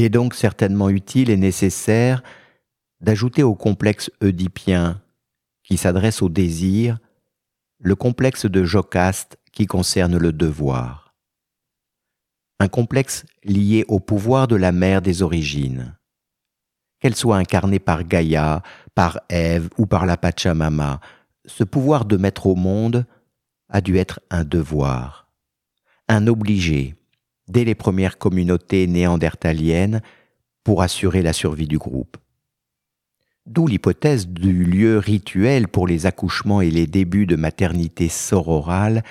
Il 0.00 0.04
est 0.04 0.08
donc 0.08 0.34
certainement 0.34 0.88
utile 0.88 1.28
et 1.28 1.36
nécessaire 1.36 2.22
d'ajouter 3.02 3.42
au 3.42 3.54
complexe 3.54 4.10
oedipien 4.22 5.02
qui 5.62 5.76
s'adresse 5.76 6.22
au 6.22 6.30
désir 6.30 6.98
le 7.78 7.94
complexe 7.94 8.46
de 8.46 8.64
Jocaste 8.64 9.36
qui 9.52 9.66
concerne 9.66 10.16
le 10.16 10.32
devoir. 10.32 11.14
Un 12.60 12.68
complexe 12.68 13.26
lié 13.44 13.84
au 13.88 14.00
pouvoir 14.00 14.48
de 14.48 14.56
la 14.56 14.72
mère 14.72 15.02
des 15.02 15.20
origines. 15.20 15.94
Qu'elle 16.98 17.14
soit 17.14 17.36
incarnée 17.36 17.78
par 17.78 18.04
Gaïa, 18.04 18.62
par 18.94 19.20
Ève 19.28 19.68
ou 19.76 19.84
par 19.84 20.06
la 20.06 20.16
Pachamama, 20.16 21.02
ce 21.44 21.62
pouvoir 21.62 22.06
de 22.06 22.16
mettre 22.16 22.46
au 22.46 22.54
monde 22.54 23.04
a 23.68 23.82
dû 23.82 23.98
être 23.98 24.20
un 24.30 24.44
devoir, 24.44 25.30
un 26.08 26.26
obligé, 26.26 26.94
dès 27.50 27.64
les 27.64 27.74
premières 27.74 28.18
communautés 28.18 28.86
néandertaliennes 28.86 30.02
pour 30.64 30.82
assurer 30.82 31.22
la 31.22 31.32
survie 31.32 31.68
du 31.68 31.78
groupe. 31.78 32.16
D'où 33.46 33.66
l'hypothèse 33.66 34.28
du 34.28 34.64
lieu 34.64 34.98
rituel 34.98 35.66
pour 35.66 35.86
les 35.86 36.06
accouchements 36.06 36.60
et 36.60 36.70
les 36.70 36.86
débuts 36.86 37.26
de 37.26 37.36
maternité 37.36 38.08
sororale 38.08 39.02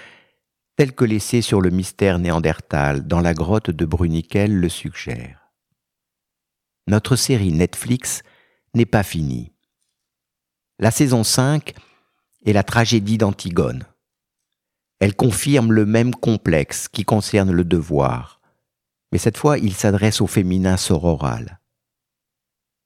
tel 0.77 0.93
que 0.93 1.03
laissé 1.03 1.41
sur 1.41 1.59
le 1.59 1.71
mystère 1.71 2.19
néandertal 2.19 3.05
dans 3.05 3.19
la 3.19 3.33
grotte 3.33 3.69
de 3.69 3.85
Bruniquel 3.85 4.55
le 4.55 4.69
suggère. 4.69 5.51
Notre 6.87 7.17
série 7.17 7.51
Netflix 7.51 8.21
n'est 8.73 8.85
pas 8.85 9.03
finie. 9.03 9.51
La 10.79 10.91
saison 10.91 11.25
5 11.25 11.73
est 12.45 12.53
la 12.53 12.63
tragédie 12.63 13.17
d'Antigone. 13.17 13.83
Elle 14.99 15.15
confirme 15.15 15.71
le 15.71 15.85
même 15.85 16.13
complexe 16.13 16.87
qui 16.89 17.05
concerne 17.05 17.51
le 17.51 17.63
devoir, 17.63 18.41
mais 19.11 19.17
cette 19.17 19.37
fois 19.37 19.57
il 19.57 19.73
s'adresse 19.73 20.19
au 20.19 20.27
féminin 20.27 20.75
sororal. 20.75 21.59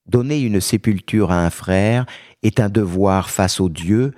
Donner 0.05 0.41
une 0.41 0.61
sépulture 0.61 1.31
à 1.31 1.45
un 1.45 1.49
frère 1.49 2.05
est 2.43 2.59
un 2.59 2.69
devoir 2.69 3.29
face 3.29 3.59
au 3.59 3.69
Dieu 3.69 4.13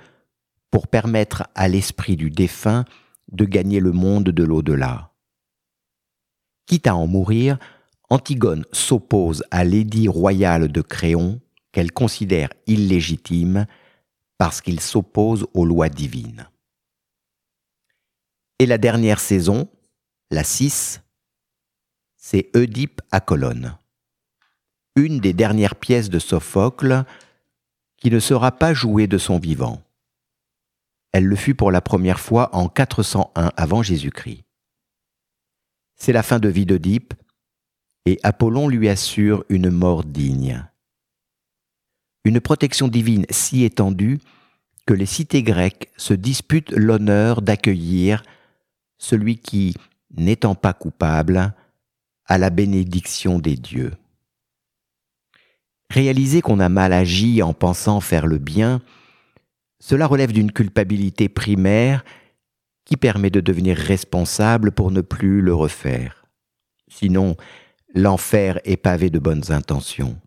pour 0.70 0.88
permettre 0.88 1.44
à 1.54 1.68
l'esprit 1.68 2.16
du 2.16 2.30
défunt 2.30 2.84
de 3.32 3.44
gagner 3.44 3.80
le 3.80 3.92
monde 3.92 4.24
de 4.24 4.44
l'au-delà. 4.44 5.12
Quitte 6.66 6.88
à 6.88 6.96
en 6.96 7.06
mourir, 7.06 7.58
Antigone 8.10 8.64
s'oppose 8.72 9.42
à 9.50 9.64
l'édit 9.64 10.08
royal 10.08 10.70
de 10.70 10.82
Créon 10.82 11.40
qu'elle 11.72 11.92
considère 11.92 12.50
illégitime 12.66 13.66
parce 14.38 14.60
qu'il 14.60 14.80
s'oppose 14.80 15.46
aux 15.54 15.64
lois 15.64 15.88
divines. 15.88 16.48
Et 18.58 18.66
la 18.66 18.78
dernière 18.78 19.20
saison, 19.20 19.68
la 20.30 20.42
6, 20.42 21.02
c'est 22.16 22.50
Oedipe 22.56 23.02
à 23.10 23.20
Colonne. 23.20 23.76
une 24.98 25.20
des 25.20 25.34
dernières 25.34 25.76
pièces 25.76 26.08
de 26.08 26.18
Sophocle 26.18 27.04
qui 27.98 28.10
ne 28.10 28.18
sera 28.18 28.52
pas 28.52 28.72
jouée 28.72 29.06
de 29.06 29.18
son 29.18 29.38
vivant. 29.38 29.82
Elle 31.12 31.26
le 31.26 31.36
fut 31.36 31.54
pour 31.54 31.70
la 31.70 31.82
première 31.82 32.18
fois 32.18 32.48
en 32.56 32.70
401 32.70 33.52
avant 33.58 33.82
Jésus-Christ. 33.82 34.44
C'est 35.96 36.14
la 36.14 36.22
fin 36.22 36.38
de 36.38 36.48
vie 36.48 36.64
d'Oedipe, 36.64 37.12
et 38.06 38.18
Apollon 38.22 38.68
lui 38.68 38.88
assure 38.88 39.44
une 39.50 39.68
mort 39.68 40.02
digne. 40.02 40.66
Une 42.24 42.40
protection 42.40 42.88
divine 42.88 43.26
si 43.28 43.64
étendue 43.64 44.18
que 44.86 44.94
les 44.94 45.06
cités 45.06 45.42
grecques 45.42 45.90
se 45.98 46.14
disputent 46.14 46.72
l'honneur 46.72 47.42
d'accueillir 47.42 48.22
celui 48.98 49.38
qui, 49.38 49.74
n'étant 50.16 50.54
pas 50.54 50.72
coupable, 50.72 51.54
a 52.26 52.38
la 52.38 52.50
bénédiction 52.50 53.38
des 53.38 53.56
dieux. 53.56 53.92
Réaliser 55.90 56.42
qu'on 56.42 56.60
a 56.60 56.68
mal 56.68 56.92
agi 56.92 57.42
en 57.42 57.54
pensant 57.54 58.00
faire 58.00 58.26
le 58.26 58.38
bien, 58.38 58.82
cela 59.78 60.06
relève 60.06 60.32
d'une 60.32 60.50
culpabilité 60.50 61.28
primaire 61.28 62.04
qui 62.84 62.96
permet 62.96 63.30
de 63.30 63.40
devenir 63.40 63.76
responsable 63.76 64.72
pour 64.72 64.90
ne 64.90 65.00
plus 65.00 65.40
le 65.42 65.54
refaire. 65.54 66.24
Sinon, 66.88 67.36
l'enfer 67.94 68.60
est 68.64 68.76
pavé 68.76 69.10
de 69.10 69.18
bonnes 69.18 69.52
intentions. 69.52 70.18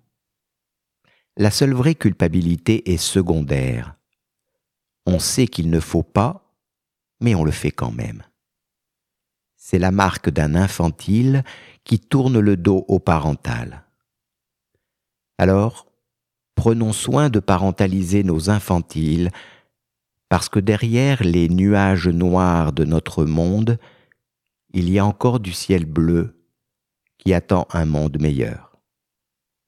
La 1.37 1.51
seule 1.51 1.73
vraie 1.73 1.95
culpabilité 1.95 2.91
est 2.91 2.97
secondaire. 2.97 3.95
On 5.05 5.19
sait 5.19 5.47
qu'il 5.47 5.69
ne 5.69 5.79
faut 5.79 6.03
pas, 6.03 6.53
mais 7.21 7.33
on 7.33 7.43
le 7.43 7.51
fait 7.51 7.71
quand 7.71 7.91
même. 7.91 8.23
C'est 9.61 9.77
la 9.77 9.91
marque 9.91 10.29
d'un 10.29 10.55
infantile 10.55 11.43
qui 11.83 11.99
tourne 11.99 12.39
le 12.39 12.55
dos 12.55 12.85
au 12.87 12.97
parental. 12.97 13.83
Alors, 15.37 15.85
prenons 16.55 16.93
soin 16.93 17.29
de 17.29 17.39
parentaliser 17.39 18.23
nos 18.23 18.49
infantiles, 18.49 19.31
parce 20.29 20.47
que 20.47 20.59
derrière 20.59 21.21
les 21.23 21.49
nuages 21.49 22.07
noirs 22.07 22.71
de 22.71 22.85
notre 22.85 23.25
monde, 23.25 23.77
il 24.73 24.89
y 24.89 24.97
a 24.97 25.05
encore 25.05 25.41
du 25.41 25.51
ciel 25.51 25.85
bleu 25.85 26.41
qui 27.17 27.33
attend 27.33 27.67
un 27.71 27.85
monde 27.85 28.17
meilleur. 28.19 28.77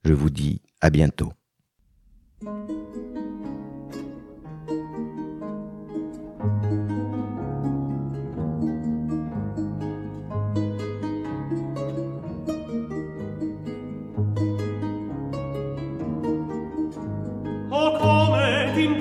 Je 0.05 0.13
vous 0.13 0.29
dis 0.29 0.61
à 0.79 0.89
bientôt. 0.89 1.33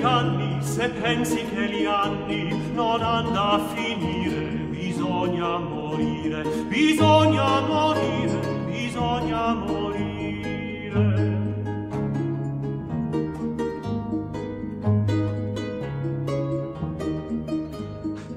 T'inganni 0.01 0.57
se 0.63 0.89
pensi 0.89 1.45
che 1.45 1.69
gli 1.69 1.85
anni 1.85 2.73
non 2.73 3.01
hanno 3.01 3.39
a 3.39 3.59
finire 3.59 4.47
bisogna 4.69 5.59
morire 5.59 6.43
bisogna 6.67 7.61
morire 7.61 8.39
bisogna 8.65 9.53
morire. 9.53 9.99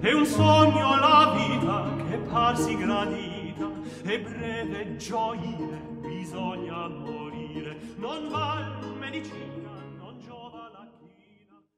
È 0.01 0.13
un 0.13 0.27
sogno 0.27 0.99
la 0.99 1.35
vita 1.35 1.91
che 2.09 2.17
parsi 2.19 2.77
gradita 2.77 3.71
e 4.05 4.21
breve 4.21 4.97
gioire 4.97 5.81
bisogna 6.03 6.89
morire. 6.89 7.77
Non 7.97 8.29
val 8.29 8.95
medicina 8.99 9.64